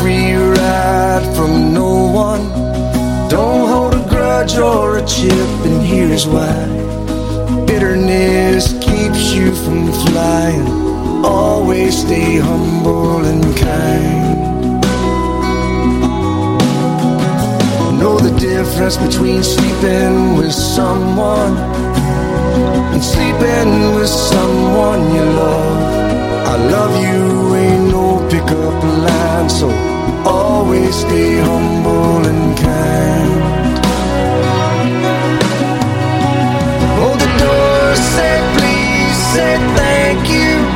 Free 0.00 0.34
ride 0.34 1.24
from 1.34 1.72
no 1.72 1.90
one. 2.26 2.44
Don't 3.28 3.68
hold 3.68 3.94
a 3.94 4.08
grudge 4.08 4.56
or 4.56 4.98
a 4.98 5.06
chip, 5.06 5.50
and 5.66 5.82
here's 5.82 6.26
why. 6.26 6.56
Bitterness 7.66 8.72
keeps 8.86 9.32
you 9.34 9.54
from 9.54 9.92
flying. 10.04 10.66
Always 11.24 11.98
stay 12.04 12.38
humble 12.38 13.24
and 13.24 13.44
kind. 13.56 14.38
Know 18.00 18.18
the 18.18 18.34
difference 18.38 18.96
between 18.96 19.42
sleeping 19.42 20.36
with 20.36 20.52
someone 20.52 21.56
and 22.94 23.02
sleeping 23.02 23.94
with 23.96 24.08
someone 24.08 25.00
you 25.14 25.24
love. 25.42 25.98
I 26.52 26.56
love 26.74 26.92
you 27.04 27.54
ain't 27.56 27.90
no 27.90 28.26
pickup 28.30 28.77
line, 29.38 29.50
so 29.50 29.68
always 30.24 30.94
stay 30.94 31.38
humble 31.38 32.26
and 32.26 32.56
kind. 32.58 33.32
Hold 36.98 37.20
the 37.20 37.32
door, 37.44 37.94
say 38.14 38.36
please, 38.54 39.18
say 39.32 39.56
thank 39.76 40.28
you. 40.28 40.67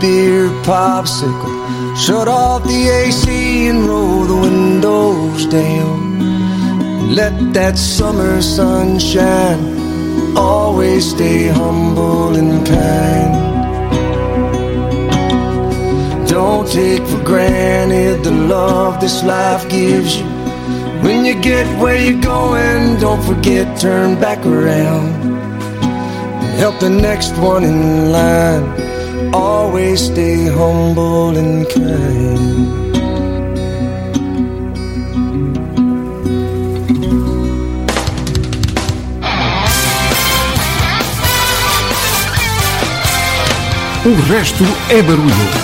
Beer 0.00 0.48
popsicle. 0.64 1.96
Shut 1.96 2.26
off 2.26 2.64
the 2.64 2.88
AC 2.88 3.68
and 3.68 3.86
roll 3.86 4.24
the 4.24 4.36
windows 4.36 5.46
down. 5.46 7.14
Let 7.14 7.52
that 7.54 7.76
summer 7.78 8.40
sunshine. 8.40 9.62
Always 10.36 11.10
stay 11.10 11.48
humble 11.48 12.34
and 12.36 12.66
kind. 12.66 13.34
Don't 16.28 16.66
take 16.70 17.04
for 17.06 17.22
granted 17.22 18.24
the 18.24 18.30
love 18.30 19.00
this 19.00 19.22
life 19.22 19.68
gives 19.68 20.16
you. 20.18 20.26
When 21.04 21.24
you 21.24 21.40
get 21.40 21.66
where 21.80 21.98
you're 21.98 22.20
going, 22.20 22.98
don't 23.00 23.22
forget, 23.22 23.78
turn 23.80 24.20
back 24.20 24.44
around 24.46 25.30
help 26.60 26.78
the 26.78 26.90
next 26.90 27.32
one 27.38 27.64
in 27.64 28.12
line. 28.12 28.79
Always 29.32 30.00
stay 30.06 30.48
humble 30.48 31.36
and 31.36 31.66
kind. 31.68 32.50
O 44.04 44.32
resto 44.32 44.64
é 44.88 45.02
barulho. 45.02 45.59